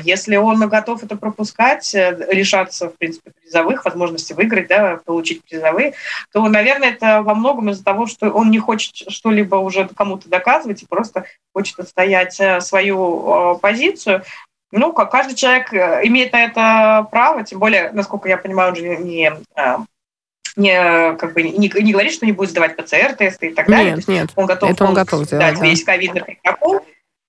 если 0.03 0.37
он 0.37 0.69
готов 0.69 1.03
это 1.03 1.17
пропускать, 1.17 1.95
лишаться, 1.95 2.91
в 2.91 2.99
принципе, 2.99 3.33
призовых, 3.41 3.87
возможности 3.87 4.35
выиграть, 4.35 4.69
да, 4.69 5.01
получить 5.07 5.43
призовые, 5.43 5.95
то, 6.31 6.47
наверное, 6.47 6.91
это 6.91 7.23
во 7.23 7.35
многом 7.35 7.71
из-за 7.71 7.85
того, 7.85 8.07
что 8.07 8.29
он 8.31 8.51
не 8.51 8.59
хочет 8.59 8.95
что-либо 9.11 9.57
уже 9.57 9.89
кому-то 9.89 10.29
доказывать 10.29 10.83
и 10.83 10.87
просто 10.87 11.25
хочет 11.55 11.79
отстоять 11.79 12.39
свою 12.63 13.59
позицию. 13.63 14.25
Ну, 14.77 14.93
как 14.93 15.11
каждый 15.11 15.35
человек 15.35 15.73
э, 15.73 16.03
имеет 16.05 16.33
на 16.35 16.45
это 16.45 17.09
право, 17.11 17.43
тем 17.43 17.59
более, 17.59 17.91
насколько 17.93 18.29
я 18.29 18.37
понимаю, 18.37 18.71
он 18.71 18.77
же 18.77 18.97
не, 18.99 19.33
э, 19.57 19.77
не, 20.55 21.17
как 21.17 21.33
бы, 21.33 21.43
не, 21.43 21.69
не 21.69 21.93
говорит, 21.93 22.13
что 22.13 22.27
не 22.27 22.33
будет 22.33 22.51
сдавать 22.51 22.77
ПЦР-тесты 22.77 23.49
и 23.49 23.55
так 23.55 23.69
далее. 23.69 23.95
Нет, 23.97 24.09
нет, 24.09 24.31
он 24.37 24.45
готов, 24.45 24.71
это 24.71 24.85
он 24.85 24.93
готов 24.93 25.25
сделать, 25.25 25.59
да. 25.59 25.65
весь 25.65 25.83
ковидный 25.83 26.23
протокол. 26.23 26.81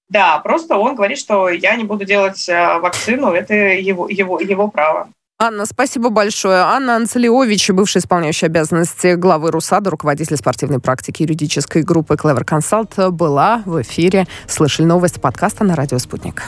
Да, 0.09 0.39
просто 0.39 0.75
он 0.75 0.95
говорит, 0.95 1.17
что 1.17 1.47
я 1.47 1.75
не 1.77 1.85
буду 1.85 2.03
делать 2.03 2.47
э, 2.49 2.79
вакцину, 2.79 3.31
это 3.31 3.53
его, 3.53 4.09
его, 4.09 4.41
его 4.41 4.67
право. 4.67 5.07
Анна, 5.39 5.65
спасибо 5.65 6.09
большое. 6.09 6.57
Анна 6.57 6.97
Анцелиович, 6.97 7.69
бывший 7.69 7.99
исполняющий 7.99 8.47
обязанности 8.47 9.13
главы 9.13 9.51
РУСАДА, 9.51 9.89
руководитель 9.91 10.35
спортивной 10.35 10.79
практики 10.79 11.21
юридической 11.21 11.83
группы 11.83 12.15
Clever 12.15 12.43
Consult, 12.43 13.11
была 13.11 13.63
в 13.65 13.81
эфире. 13.83 14.25
Слышали 14.47 14.85
новости 14.85 15.19
подкаста 15.19 15.63
на 15.63 15.75
радио 15.75 15.99
«Спутник». 15.99 16.43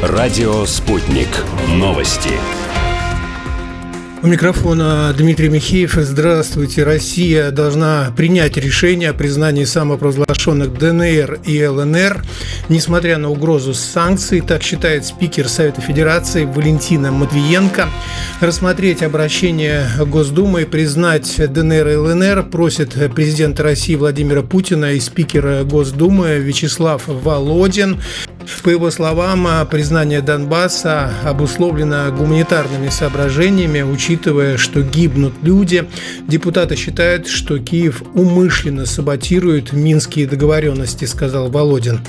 Радио 0.00 0.64
«Спутник». 0.64 1.26
Новости. 1.70 2.30
У 4.22 4.28
микрофона 4.28 5.12
Дмитрий 5.16 5.48
Михеев. 5.48 5.94
Здравствуйте. 5.94 6.84
Россия 6.84 7.50
должна 7.50 8.12
принять 8.16 8.56
решение 8.56 9.10
о 9.10 9.14
признании 9.14 9.64
самопровозглашенных 9.64 10.72
ДНР 10.78 11.40
и 11.44 11.66
ЛНР, 11.66 12.24
несмотря 12.68 13.18
на 13.18 13.30
угрозу 13.30 13.74
санкций, 13.74 14.40
так 14.40 14.62
считает 14.62 15.04
спикер 15.04 15.48
Совета 15.48 15.80
Федерации 15.80 16.44
Валентина 16.44 17.10
Матвиенко. 17.10 17.88
Рассмотреть 18.40 19.02
обращение 19.02 19.88
Госдумы 20.06 20.62
и 20.62 20.64
признать 20.64 21.52
ДНР 21.52 21.88
и 21.88 21.96
ЛНР 21.96 22.44
просит 22.50 22.94
президента 23.14 23.64
России 23.64 23.96
Владимира 23.96 24.42
Путина 24.42 24.92
и 24.92 25.00
спикера 25.00 25.64
Госдумы 25.64 26.38
Вячеслав 26.38 27.02
Володин. 27.06 28.00
По 28.62 28.70
его 28.70 28.90
словам, 28.90 29.46
признание 29.70 30.20
Донбасса 30.20 31.12
обусловлено 31.24 32.10
гуманитарными 32.12 32.88
соображениями, 32.88 33.82
учитывая, 33.82 34.56
что 34.56 34.82
гибнут 34.82 35.34
люди. 35.42 35.88
Депутаты 36.26 36.76
считают, 36.76 37.28
что 37.28 37.58
Киев 37.58 38.02
умышленно 38.14 38.86
саботирует 38.86 39.72
минские 39.72 40.26
договоренности, 40.26 41.04
сказал 41.04 41.48
Володин. 41.50 42.00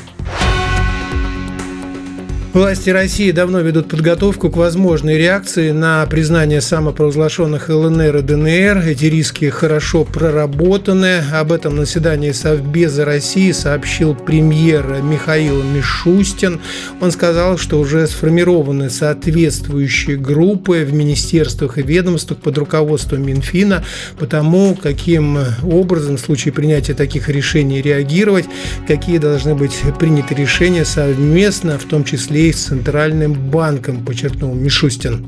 Власти 2.51 2.89
России 2.89 3.29
давно 3.29 3.59
ведут 3.59 3.89
подготовку 3.89 4.49
к 4.49 4.57
возможной 4.57 5.19
реакции 5.19 5.69
на 5.69 6.03
признание 6.07 6.61
самопровозглашенных 6.61 7.69
ЛНР 7.69 8.17
и 8.17 8.21
ДНР. 8.23 8.77
Эти 8.87 9.05
риски 9.05 9.49
хорошо 9.49 10.03
проработаны. 10.03 11.21
Об 11.31 11.51
этом 11.51 11.75
на 11.75 11.85
заседании 11.85 12.31
Совбеза 12.31 13.05
России 13.05 13.51
сообщил 13.51 14.15
премьер 14.15 14.99
Михаил 15.03 15.61
Мишустин. 15.61 16.59
Он 16.99 17.11
сказал, 17.11 17.59
что 17.59 17.79
уже 17.79 18.07
сформированы 18.07 18.89
соответствующие 18.89 20.17
группы 20.17 20.83
в 20.83 20.91
министерствах 20.91 21.77
и 21.77 21.83
ведомствах 21.83 22.39
под 22.39 22.57
руководством 22.57 23.27
Минфина 23.27 23.85
по 24.17 24.25
тому, 24.25 24.73
каким 24.73 25.37
образом 25.61 26.17
в 26.17 26.19
случае 26.19 26.51
принятия 26.51 26.95
таких 26.95 27.29
решений 27.29 27.79
реагировать, 27.79 28.45
какие 28.87 29.19
должны 29.19 29.53
быть 29.53 29.77
приняты 29.99 30.33
решения 30.33 30.83
совместно, 30.83 31.77
в 31.77 31.83
том 31.83 32.03
числе 32.03 32.38
рублей 32.39 32.53
с 32.53 32.65
Центральным 32.65 33.33
банком, 33.33 34.05
подчеркнул 34.05 34.53
Мишустин. 34.53 35.25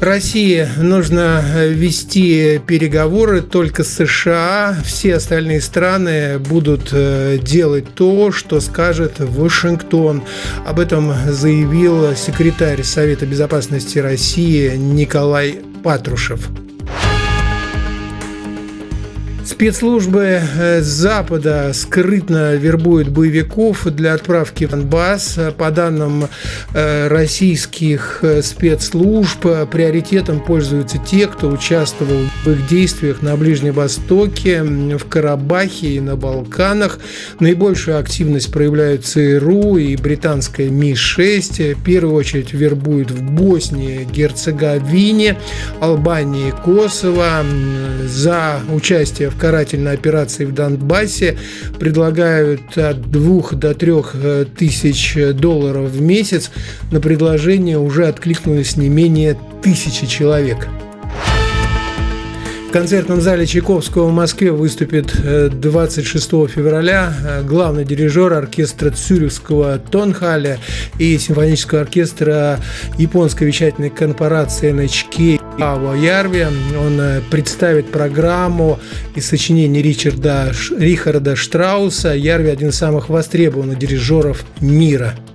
России 0.00 0.66
нужно 0.78 1.42
вести 1.68 2.60
переговоры 2.66 3.40
только 3.40 3.84
с 3.84 4.04
США. 4.04 4.76
Все 4.84 5.14
остальные 5.14 5.60
страны 5.60 6.38
будут 6.40 6.88
э, 6.92 7.38
делать 7.40 7.94
то, 7.94 8.32
что 8.32 8.60
скажет 8.60 9.20
Вашингтон. 9.20 10.22
Об 10.66 10.80
этом 10.80 11.12
заявил 11.28 12.16
секретарь 12.16 12.82
Совета 12.82 13.26
безопасности 13.26 14.00
России 14.00 14.76
Николай 14.76 15.60
Патрушев. 15.84 16.50
Спецслужбы 19.52 20.40
э, 20.40 20.80
Запада 20.80 21.72
скрытно 21.74 22.54
вербуют 22.54 23.08
боевиков 23.10 23.84
для 23.84 24.14
отправки 24.14 24.64
в 24.64 24.70
Донбасс. 24.70 25.38
По 25.58 25.70
данным 25.70 26.26
э, 26.72 27.08
российских 27.08 28.20
э, 28.22 28.40
спецслужб, 28.40 29.46
приоритетом 29.70 30.42
пользуются 30.42 30.96
те, 30.96 31.26
кто 31.26 31.48
участвовал 31.48 32.22
в 32.46 32.50
их 32.50 32.66
действиях 32.66 33.20
на 33.20 33.36
Ближнем 33.36 33.74
Востоке, 33.74 34.62
в 34.62 35.04
Карабахе 35.06 35.88
и 35.88 36.00
на 36.00 36.16
Балканах. 36.16 36.98
Наибольшую 37.38 37.98
активность 37.98 38.50
проявляют 38.50 39.04
ЦРУ 39.04 39.76
и 39.76 39.96
британская 39.96 40.70
Ми-6. 40.70 41.74
В 41.74 41.84
первую 41.84 42.14
очередь 42.14 42.54
вербуют 42.54 43.10
в 43.10 43.22
Боснии, 43.22 44.08
Герцеговине, 44.10 45.38
Албании 45.78 46.54
Косово. 46.64 47.44
За 48.06 48.60
участие 48.72 49.28
в 49.28 49.41
карательной 49.42 49.94
операции 49.94 50.44
в 50.44 50.54
Донбассе 50.54 51.36
предлагают 51.80 52.78
от 52.78 53.10
2 53.10 53.42
до 53.54 53.74
3 53.74 53.92
э, 54.14 54.44
тысяч 54.56 55.18
долларов 55.34 55.90
в 55.90 56.00
месяц. 56.00 56.52
На 56.92 57.00
предложение 57.00 57.76
уже 57.76 58.06
откликнулось 58.06 58.76
не 58.76 58.88
менее 58.88 59.36
тысячи 59.60 60.06
человек. 60.06 60.68
Концертном 62.72 63.20
зале 63.20 63.46
Чайковского 63.46 64.06
в 64.06 64.12
Москве 64.14 64.50
выступит 64.50 65.14
26 65.60 66.32
э, 66.32 66.46
февраля 66.46 67.12
э, 67.22 67.42
главный 67.42 67.84
дирижер 67.84 68.32
оркестра 68.32 68.90
Цюрихского 68.90 69.78
Тонхаля 69.78 70.58
и 70.98 71.18
симфонического 71.18 71.82
оркестра 71.82 72.58
японской 72.96 73.44
вещательной 73.44 73.90
корпорации 73.90 74.72
NHK 74.72 75.42
Аво 75.60 75.92
Ярви. 75.92 76.46
Он 76.74 76.98
э, 76.98 77.20
представит 77.30 77.90
программу 77.90 78.80
из 79.14 79.26
сочинений 79.26 79.82
Ричарда, 79.82 80.50
Рихарда 80.74 81.36
Штрауса. 81.36 82.14
Ярви– 82.14 82.48
один 82.50 82.70
из 82.70 82.76
самых 82.76 83.10
востребованных 83.10 83.78
дирижеров 83.78 84.44
мира– 84.62 85.14